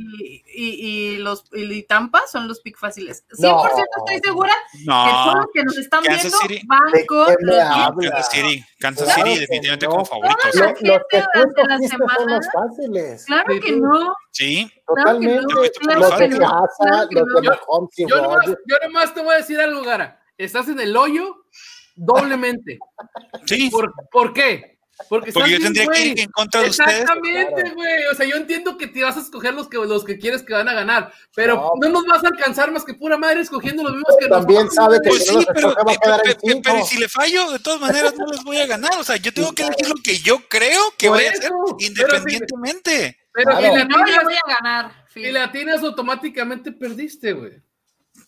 y- 0.44 0.74
y 1.14 1.16
los 1.18 1.44
y 1.52 1.84
Tampa, 1.84 2.22
son 2.26 2.48
los 2.48 2.60
picks 2.62 2.80
fáciles. 2.80 3.24
100% 3.30 3.46
No. 3.96 4.04
estoy 4.04 4.20
segura 4.28 4.52
que 4.72 4.84
todos 4.86 5.26
No, 5.26 5.34
los 5.36 5.46
que 5.54 5.62
nos 5.62 5.78
están 5.78 6.02
Kansas 6.02 6.22
viendo 6.24 6.38
City. 6.38 6.66
van 6.66 6.92
¿De 6.92 7.06
con 7.06 7.26
los? 7.40 7.56
Kansas 8.10 8.28
City, 8.32 8.64
Kansas 8.80 9.04
Claro 9.14 9.22
City 9.30 9.38
definitivamente 9.38 9.86
no. 9.86 9.92
como 9.92 10.04
favoritos. 10.04 10.50
Toda 10.50 10.66
gente 10.74 10.88
los 10.88 11.00
que 11.08 11.18
tú 11.20 11.26
durante 11.32 11.62
la 11.62 11.74
escogiste 11.74 11.96
son 11.96 12.08
semana- 12.08 12.36
los 12.36 12.46
fáciles. 12.52 13.24
Claro 13.26 13.60
que 13.60 13.72
no. 13.76 14.14
Sí, 14.32 14.72
no, 14.88 14.94
Totalmente. 14.96 15.46
claro 15.78 16.00
los 16.00 16.10
que 16.18 16.28
no, 16.28 16.38
no. 18.20 18.40
Yo 18.66 18.76
nomás 18.82 19.14
te 19.14 19.22
voy 19.22 19.34
a 19.34 19.36
decir 19.38 19.60
algo, 19.60 19.82
Gara. 19.82 20.20
Estás 20.38 20.68
en 20.68 20.80
el 20.80 20.96
hoyo 20.96 21.39
doblemente. 21.96 22.78
sí. 23.46 23.70
¿Por, 23.70 23.92
¿por 24.10 24.32
qué? 24.32 24.78
Porque, 25.08 25.32
Porque 25.32 25.52
yo 25.52 25.60
tendría 25.60 25.88
bien, 25.88 26.02
que 26.02 26.08
ir 26.10 26.20
en 26.20 26.30
contra 26.30 26.60
de 26.60 26.68
ustedes. 26.68 27.00
Exactamente, 27.00 27.54
Claro. 27.62 27.74
güey. 27.74 28.04
O 28.12 28.14
sea, 28.14 28.26
yo 28.26 28.36
entiendo 28.36 28.76
que 28.76 28.86
te 28.86 29.02
vas 29.02 29.16
a 29.16 29.20
escoger 29.20 29.54
los 29.54 29.66
que, 29.66 29.78
los 29.78 30.04
que 30.04 30.18
quieres 30.18 30.42
que 30.42 30.52
van 30.52 30.68
a 30.68 30.74
ganar, 30.74 31.10
pero 31.34 31.54
No. 31.56 31.72
no, 31.80 31.88
nos 31.88 32.04
vas 32.06 32.22
a 32.22 32.28
alcanzar 32.28 32.70
más 32.70 32.84
que 32.84 32.92
pura 32.92 33.16
madre 33.16 33.40
escogiendo 33.40 33.82
los 33.82 33.92
mismos 33.92 34.14
que 34.20 34.28
También 34.28 34.64
nosotros, 34.66 34.74
sabe 34.74 34.98
que. 35.02 35.08
Pues 35.08 35.26
si 35.26 35.38
sí, 35.40 35.46
pero, 35.54 35.74
cinco. 36.42 36.60
pero 36.62 36.78
¿y 36.80 36.82
si 36.82 36.98
le 36.98 37.08
fallo, 37.08 37.50
de 37.50 37.58
todas 37.60 37.80
maneras 37.80 38.14
no 38.18 38.26
les 38.26 38.44
voy 38.44 38.58
a 38.58 38.66
ganar. 38.66 38.92
O 38.98 39.04
sea, 39.04 39.16
yo 39.16 39.32
tengo 39.32 39.52
que 39.52 39.62
elegir 39.62 39.88
lo 39.88 39.94
que 40.04 40.18
yo 40.18 40.46
creo 40.50 40.82
que 40.98 41.08
voy 41.08 41.24
a 41.24 41.30
hacer 41.30 41.50
pero 41.50 41.76
si- 41.78 41.86
independientemente. 41.86 43.16
Pero 43.32 43.50
Claro. 43.56 43.60
si 43.60 43.88
No, 43.88 44.04
le 44.04 44.24
voy 44.24 44.34
a 44.34 44.54
ganar. 44.58 45.06
si 45.14 45.20
le 45.20 45.40
atinas, 45.40 45.82
automáticamente 45.82 46.72
perdiste, 46.72 47.32
güey. 47.32 47.52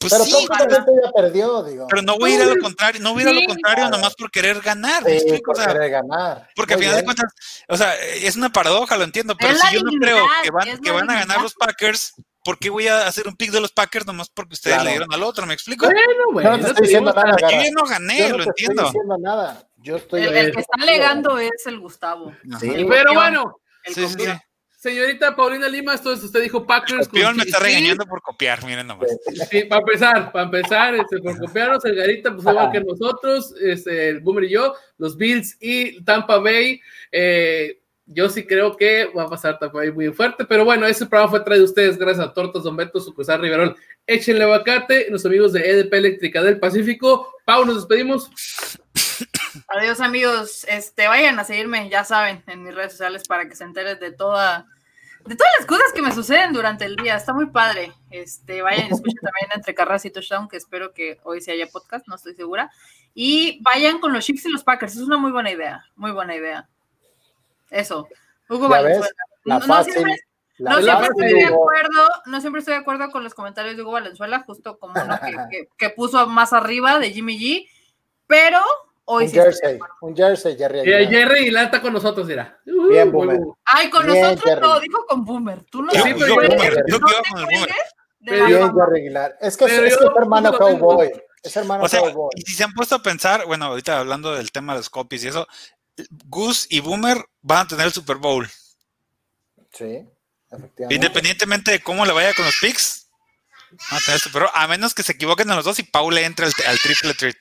Pues 0.03 0.13
Pero 0.13 0.25
sí, 0.25 0.47
prácticamente 0.47 0.93
ya 1.05 1.13
perdió, 1.13 1.63
digo. 1.63 1.87
pero 1.89 2.03
no 2.03 2.19
voy 2.19 2.33
a 2.33 2.35
ir 2.37 2.43
a 2.43 2.45
lo 2.47 2.61
contrario, 2.61 3.01
no 3.01 3.13
voy 3.15 3.23
a 3.23 3.31
ir 3.31 3.37
a 3.37 3.41
lo 3.41 3.47
contrario 3.47 3.83
claro. 3.85 3.97
nomás 3.97 4.15
por 4.17 4.31
querer 4.31 4.61
ganar. 4.61 5.03
¿me 5.05 5.11
Sí, 5.11 5.17
explico? 5.17 5.53
por 5.53 5.61
O 5.61 5.65
sea, 5.65 5.73
querer 5.73 5.91
ganar. 5.91 6.49
porque 6.57 6.75
al 6.75 6.81
final 6.81 6.97
de 6.97 7.05
cuentas, 7.05 7.33
o 7.69 7.77
sea, 7.77 7.95
es 7.97 8.37
una 8.37 8.51
paradoja, 8.51 8.97
lo 8.97 9.05
entiendo, 9.05 9.35
pero 9.39 9.53
Es 9.55 9.61
si 9.61 9.75
yo 9.77 9.81
no 9.83 9.91
creo 10.01 10.27
que 10.43 10.51
van, 10.51 10.81
que 10.81 10.91
van 10.91 11.11
a 11.11 11.15
ganar 11.21 11.41
los 11.41 11.55
Packers, 11.55 12.15
¿por 12.45 12.59
qué 12.59 12.71
voy 12.71 12.89
a 12.89 13.07
hacer 13.07 13.29
un 13.29 13.37
pick 13.37 13.51
de 13.53 13.61
los 13.61 13.71
Packers 13.73 14.05
nomás 14.07 14.29
porque 14.29 14.55
ustedes 14.55 14.75
Claro. 14.75 14.85
le 14.87 14.91
dieron 14.91 15.15
al 15.15 15.23
otro? 15.23 15.47
¿Me 15.47 15.55
explico? 15.55 15.87
Bueno, 15.87 16.01
güey. 16.33 16.45
Yo 16.45 16.51
no 16.53 16.59
te 16.59 16.67
estoy 16.71 16.83
diciendo 16.87 17.13
nada, 17.13 17.37
Yo 17.41 17.71
no 17.73 17.85
gané, 17.89 18.19
Yo 18.19 18.29
no 18.31 18.39
lo 18.39 18.45
te 18.45 18.51
entiendo. 18.51 18.83
estoy 18.83 18.93
diciendo 19.01 19.17
nada. 19.21 19.69
Yo 19.77 19.97
estoy. 19.97 20.23
El, 20.25 20.37
el 20.37 20.53
que 20.53 20.61
está 20.61 20.75
alegando 20.83 21.39
es 21.39 21.51
el 21.67 21.79
Gustavo. 21.79 22.33
Sí. 22.61 22.87
Pero 22.89 23.15
bueno, 23.15 23.61
el 23.85 23.95
Sí, 23.95 24.09
sí, 24.09 24.15
sí. 24.19 24.31
Señorita 24.83 25.37
Paulina 25.37 25.69
Lima, 25.69 25.95
entonces 25.95 26.25
usted 26.25 26.43
dijo 26.43 26.67
Packers. 26.67 27.07
Con 27.07 27.37
me 27.37 27.45
está 27.45 27.59
sí, 27.59 27.65
regañando 27.65 28.05
por 28.05 28.21
copiar, 28.21 28.65
miren 28.65 28.89
nomás. 28.89 29.09
Sí, 29.49 29.63
para 29.65 29.81
empezar, 29.81 30.33
para 30.33 30.45
empezar, 30.47 30.95
este, 30.97 31.19
por 31.21 31.39
copiarnos, 31.39 31.85
el 31.85 31.95
Garita, 31.95 32.35
pues 32.35 32.45
igual 32.45 32.73
que 32.73 32.81
nosotros, 32.81 33.55
este, 33.61 34.09
el 34.09 34.21
Boomer 34.21 34.45
y 34.45 34.51
yo, 34.51 34.75
los 34.99 35.17
Bills 35.17 35.57
y 35.61 36.03
Tampa 36.03 36.39
Bay. 36.39 36.81
eh, 37.13 37.79
yo 38.07 38.29
sí 38.29 38.45
creo 38.45 38.77
que 38.77 39.07
va 39.07 39.23
a 39.23 39.29
pasar 39.29 39.61
Tampa 39.61 39.79
Bay 39.79 39.93
muy 39.93 40.13
fuerte, 40.13 40.45
pero 40.45 40.65
bueno, 40.65 40.85
ese 40.87 41.07
programa 41.07 41.31
fue 41.31 41.45
traído 41.45 41.65
a 41.65 41.69
ustedes 41.69 41.97
gracias 41.97 42.27
a 42.27 42.35
Tortas 42.35 42.65
Don 42.65 42.77
Beto, 42.77 43.01
Sucursal 43.01 43.41
Riverol. 43.41 43.77
Échenle 44.05 44.43
aguacate, 44.43 45.07
los 45.11 45.25
amigos 45.25 45.53
de 45.53 45.61
EDP 45.61 45.95
Eléctrica 45.95 46.43
del 46.43 46.59
Pacífico. 46.59 47.33
Pau, 47.45 47.65
nos 47.65 47.77
despedimos. 47.77 48.29
Adiós 49.69 50.01
amigos, 50.01 50.65
este, 50.69 51.07
vayan 51.07 51.39
a 51.39 51.45
seguirme, 51.45 51.89
ya 51.89 52.05
saben, 52.05 52.43
en 52.47 52.65
mis 52.65 52.75
redes 52.75 52.93
sociales 52.93 53.23
para 53.29 53.49
que 53.49 53.55
se 53.55 53.65
enteren 53.65 53.99
de 53.99 54.11
toda, 54.11 54.67
de 55.25 55.37
todas 55.37 55.53
las 55.59 55.67
cosas 55.67 55.93
que 55.95 56.03
me 56.03 56.13
suceden 56.13 56.53
durante 56.53 56.85
el 56.85 56.97
día. 56.97 57.17
Está 57.17 57.33
muy 57.33 57.47
padre. 57.47 57.93
Este, 58.11 58.63
vayan 58.63 58.87
y 58.89 58.93
escuchen 58.95 59.21
también 59.23 59.51
entre 59.55 59.75
Carras 59.75 60.05
y 60.05 60.11
Touchdown, 60.11 60.49
que 60.49 60.57
espero 60.57 60.93
que 60.93 61.19
hoy 61.25 61.41
se 61.41 61.53
haya 61.53 61.67
podcast, 61.67 62.07
no 62.09 62.17
estoy 62.17 62.35
segura. 62.35 62.71
Y 63.15 63.63
vayan 63.63 63.99
con 64.01 64.13
los 64.13 64.25
Chiefs 64.25 64.47
y 64.47 64.51
los 64.51 64.65
Packers, 64.65 64.95
es 64.97 65.03
una 65.03 65.19
muy 65.19 65.31
buena 65.33 65.51
idea, 65.51 65.85
muy 65.97 66.11
buena 66.13 66.35
idea. 66.35 66.69
Eso. 67.71 68.09
Hugo. 68.49 68.69
Valenzuela. 68.69 69.15
La 69.45 69.59
No- 69.59 69.67
fácil. 69.67 69.93
siempre- 69.93 70.17
la 70.59 70.71
no 70.73 70.83
siempre 70.83 71.09
estoy 71.09 71.33
de 71.41 71.45
acuerdo, 71.47 72.09
no 72.27 72.41
siempre 72.41 72.59
estoy 72.61 72.75
de 72.75 72.81
acuerdo 72.81 73.11
con 73.11 73.25
los 73.25 73.35
comentarios 73.35 73.77
de 73.77 73.83
Hugo 73.83 73.93
Valenzuela, 73.93 74.45
justo 74.47 74.79
como 74.79 74.95
uno 75.03 75.19
que, 75.21 75.37
que- 75.51 75.69
que 75.77 75.91
puso 75.91 76.27
más 76.29 76.53
arriba 76.53 76.99
de 76.99 77.11
Jimmy 77.11 77.39
G, 77.39 77.69
pero 78.27 78.61
hoy 79.13 79.25
Un 79.25 79.31
sí. 79.31 79.37
jersey, 79.37 79.79
un 80.01 80.17
jersey, 80.17 80.57
Jerry. 80.57 80.79
Eh, 80.81 80.83
Aguilar. 80.97 81.11
Jerry 81.13 81.41
Aguilar 81.41 81.65
está 81.67 81.81
con 81.83 81.93
nosotros, 81.93 82.27
mira. 82.27 82.59
Uh, 82.67 82.89
Bien, 82.89 83.11
Boomer. 83.13 83.39
Ay, 83.65 83.91
con 83.91 84.07
Bien, 84.07 84.21
nosotros 84.23 84.45
Jerry. 84.45 84.61
no, 84.61 84.81
dijo 84.81 85.07
con 85.07 85.25
Boomer. 85.25 85.63
Tú 85.71 85.83
no 85.83 85.91
Sí, 85.93 86.03
te 86.03 86.15
pero 86.15 86.35
cuelgues, 86.35 86.59
yo- 86.63 86.83
yo 86.87 86.99
no 86.99 87.07
te 87.07 87.15
con 87.31 87.39
el 87.39 87.45
Boomer. 87.47 87.69
la 88.21 88.47
Bien. 88.47 88.73
Jerry 88.75 89.01
Aguilar. 89.01 89.37
Es 89.41 89.57
que, 89.57 89.65
es, 89.65 89.71
Pero 89.73 89.87
es 89.87 89.99
yo 90.01 90.13
hermano 90.19 90.53
cowboy. 90.57 91.11
Es 91.43 91.57
hermano 91.57 91.85
O 91.85 91.89
sea, 91.89 92.01
cowboy. 92.01 92.31
y 92.37 92.43
si 92.43 92.55
se 92.55 92.65
han 92.65 92.73
puesto 92.73 92.95
a 92.95 93.03
pensar, 93.03 93.47
bueno, 93.47 93.65
ahorita 93.67 93.99
hablando 93.99 94.33
del 94.35 94.53
tema 94.53 94.75
de 94.75 94.79
los 94.81 94.91
copies 94.91 95.25
y 95.25 95.29
eso, 95.29 95.47
Gus 96.27 96.67
y 96.71 96.81
Boomer 96.81 97.19
van 97.41 97.67
a 97.67 97.69
tener 97.69 97.87
el 97.87 97.93
Super 97.93 98.17
Bowl. 98.17 98.49
Sí, 99.73 100.07
efectivamente. 100.51 100.95
Independientemente 100.95 101.71
de 101.73 101.81
cómo 101.83 102.05
le 102.07 102.13
vaya 102.13 102.33
con 102.35 102.45
los 102.45 102.57
picks, 102.61 103.09
van 103.91 103.99
a 104.01 104.05
tener 104.05 104.15
el 104.17 104.21
Super 104.21 104.43
Bowl. 104.43 104.51
A 104.55 104.67
menos 104.69 104.95
que 104.95 105.03
se 105.03 105.13
equivoquen 105.13 105.51
en 105.51 105.57
los 105.57 105.65
dos 105.65 105.79
y 105.79 105.83
Paul 105.83 106.15
le 106.15 106.25
entre 106.25 106.47
al, 106.47 106.53
al 106.67 106.79
triple 106.79 107.15
treat. 107.15 107.37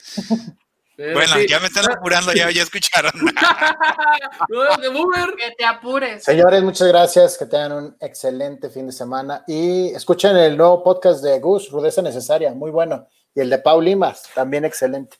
Pero 1.02 1.14
Bueno, 1.16 1.34
sí. 1.34 1.47
ya 1.47 1.60
me 1.60 1.66
están 1.66 1.91
apurando, 1.91 2.32
ya, 2.32 2.52
ya 2.52 2.62
escucharon. 2.62 3.12
No, 4.49 4.78
de 4.78 4.89
Boomer. 4.89 5.34
Que 5.36 5.52
te 5.58 5.66
apures. 5.66 6.24
Señores, 6.24 6.62
muchas 6.62 6.88
gracias. 6.88 7.38
Que 7.38 7.45
tengan 7.45 7.72
un 7.72 7.97
excelente 7.99 8.70
fin 8.70 8.86
de 8.86 8.91
semana. 8.91 9.43
Y 9.47 9.89
escuchen 9.95 10.38
el 10.38 10.58
nuevo 10.58 10.84
podcast 10.84 11.24
de 11.24 11.39
Gus, 11.39 11.72
Rudeza 11.72 12.02
Necesaria, 12.02 12.54
muy 12.54 12.70
bueno. 12.70 13.08
Y 13.34 13.39
el 13.39 13.49
de 13.49 13.58
Paul 13.58 13.86
Limas, 13.86 14.30
también 14.36 14.66
excelente. 14.66 15.18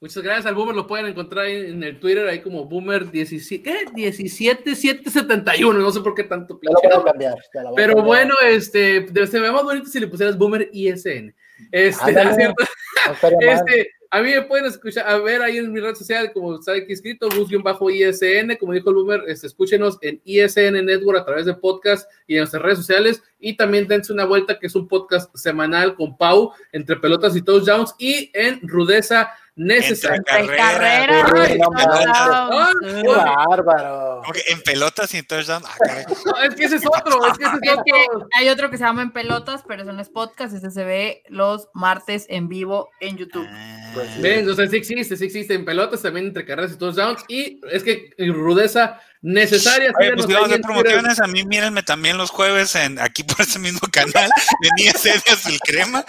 Muchas 0.00 0.22
gracias 0.22 0.46
al 0.46 0.54
Boomer, 0.54 0.76
lo 0.76 0.86
pueden 0.86 1.06
encontrar 1.06 1.46
en 1.46 1.82
el 1.82 1.98
Twitter, 1.98 2.28
ahí 2.28 2.40
como 2.40 2.66
Boomer 2.66 3.10
17, 3.10 3.62
¿qué? 3.62 4.12
17771, 4.12 5.80
no 5.80 5.90
sé 5.90 6.00
por 6.00 6.14
qué 6.14 6.24
tanto 6.24 6.58
lo 6.60 6.72
voy 6.72 6.92
a 6.92 7.04
cambiar. 7.04 7.34
lo 7.54 7.62
voy 7.70 7.74
Pero 7.74 8.02
bueno, 8.02 8.34
este, 8.46 9.06
se 9.26 9.40
ve 9.40 9.50
más 9.50 9.62
bonito 9.62 9.86
si 9.86 9.98
le 10.00 10.08
pusieras 10.08 10.36
Boomer 10.36 10.68
ISN. 10.72 11.34
Este, 11.72 12.04
Ándale. 12.04 12.30
¿es 12.30 12.36
cierto? 12.36 12.64
No 13.06 13.14
mal. 13.30 13.48
Este, 13.48 13.90
a 14.14 14.22
mí 14.22 14.30
me 14.30 14.42
pueden 14.42 14.66
escuchar, 14.66 15.08
a 15.08 15.18
ver 15.18 15.42
ahí 15.42 15.56
en 15.56 15.72
mi 15.72 15.80
red 15.80 15.96
social, 15.96 16.32
como 16.32 16.54
está 16.54 16.70
aquí 16.70 16.92
escrito, 16.92 17.26
Gus-ISN, 17.30 18.56
como 18.60 18.72
dijo 18.72 18.90
el 18.90 18.94
Boomer, 18.94 19.24
este, 19.26 19.48
escúchenos 19.48 19.98
en 20.02 20.20
ISN 20.22 20.86
Network 20.86 21.18
a 21.18 21.24
través 21.24 21.46
de 21.46 21.54
podcast 21.54 22.08
y 22.28 22.34
en 22.34 22.42
nuestras 22.42 22.62
redes 22.62 22.78
sociales, 22.78 23.24
y 23.40 23.56
también 23.56 23.88
dense 23.88 24.12
una 24.12 24.24
vuelta 24.24 24.60
que 24.60 24.68
es 24.68 24.76
un 24.76 24.86
podcast 24.86 25.34
semanal 25.34 25.96
con 25.96 26.16
Pau, 26.16 26.52
entre 26.70 26.94
pelotas 26.94 27.34
y 27.34 27.42
touchdowns, 27.42 27.96
y 27.98 28.30
en 28.34 28.60
Rudeza 28.62 29.32
Carrera. 30.24 30.56
carreras. 30.56 31.32
Qué 32.80 33.02
bárbaro. 33.06 34.20
Como 34.22 34.32
que 34.32 34.42
en 34.48 34.62
pelotas 34.62 35.14
y 35.14 35.18
en 35.18 35.26
touchdown. 35.26 35.62
Ah. 35.66 35.74
No, 36.26 36.42
es 36.42 36.54
que 36.54 36.64
ese 36.64 36.76
es 36.76 36.86
otro, 36.86 37.24
es 37.26 37.38
que 37.38 37.44
ese 37.44 37.54
es 37.62 37.72
Es 37.72 37.78
que 37.84 37.92
otro. 38.14 38.28
hay 38.32 38.48
otro 38.48 38.70
que 38.70 38.78
se 38.78 38.84
llama 38.84 39.02
En 39.02 39.12
Pelotas, 39.12 39.62
pero 39.66 39.82
eso 39.82 39.92
no 39.92 40.00
es 40.02 40.08
podcast, 40.08 40.54
ese 40.54 40.70
se 40.70 40.84
ve 40.84 41.22
los 41.28 41.68
martes 41.74 42.26
en 42.28 42.48
vivo 42.48 42.90
en 43.00 43.16
YouTube. 43.16 43.46
Pues. 43.92 44.20
Ven, 44.20 44.48
o 44.48 44.54
sea, 44.54 44.66
sí 44.68 44.76
existe, 44.76 45.16
sí 45.16 45.24
existe 45.24 45.54
en 45.54 45.64
pelotas, 45.64 46.02
también 46.02 46.26
entre 46.26 46.44
carreras 46.44 46.72
y 46.72 46.78
touchdowns, 46.78 47.22
y 47.28 47.60
es 47.70 47.84
que 47.84 48.10
rudeza 48.18 49.00
necesaria. 49.24 49.90
Oye, 49.98 50.12
pues 50.12 50.26
vamos 50.26 50.36
a 50.36 50.38
ahí 50.38 50.44
hacer 50.44 50.56
en 50.56 50.62
Twitter. 50.62 50.82
promociones. 50.82 51.20
A 51.20 51.26
mí 51.26 51.44
mírenme 51.44 51.82
también 51.82 52.18
los 52.18 52.30
jueves 52.30 52.74
en 52.76 53.00
aquí 53.00 53.24
por 53.24 53.40
ese 53.40 53.58
mismo 53.58 53.80
canal. 53.90 54.30
Venía 54.60 54.92
serios 54.92 55.46
el 55.46 55.58
crema. 55.60 56.04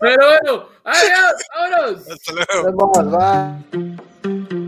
Pero 0.00 0.26
bueno, 0.26 0.68
adiós, 0.84 1.32
vámonos. 1.56 2.08
Hasta 2.10 2.32
luego. 2.32 2.70
Nos 2.70 3.04
vemos, 3.04 3.62
bye. 4.22 4.65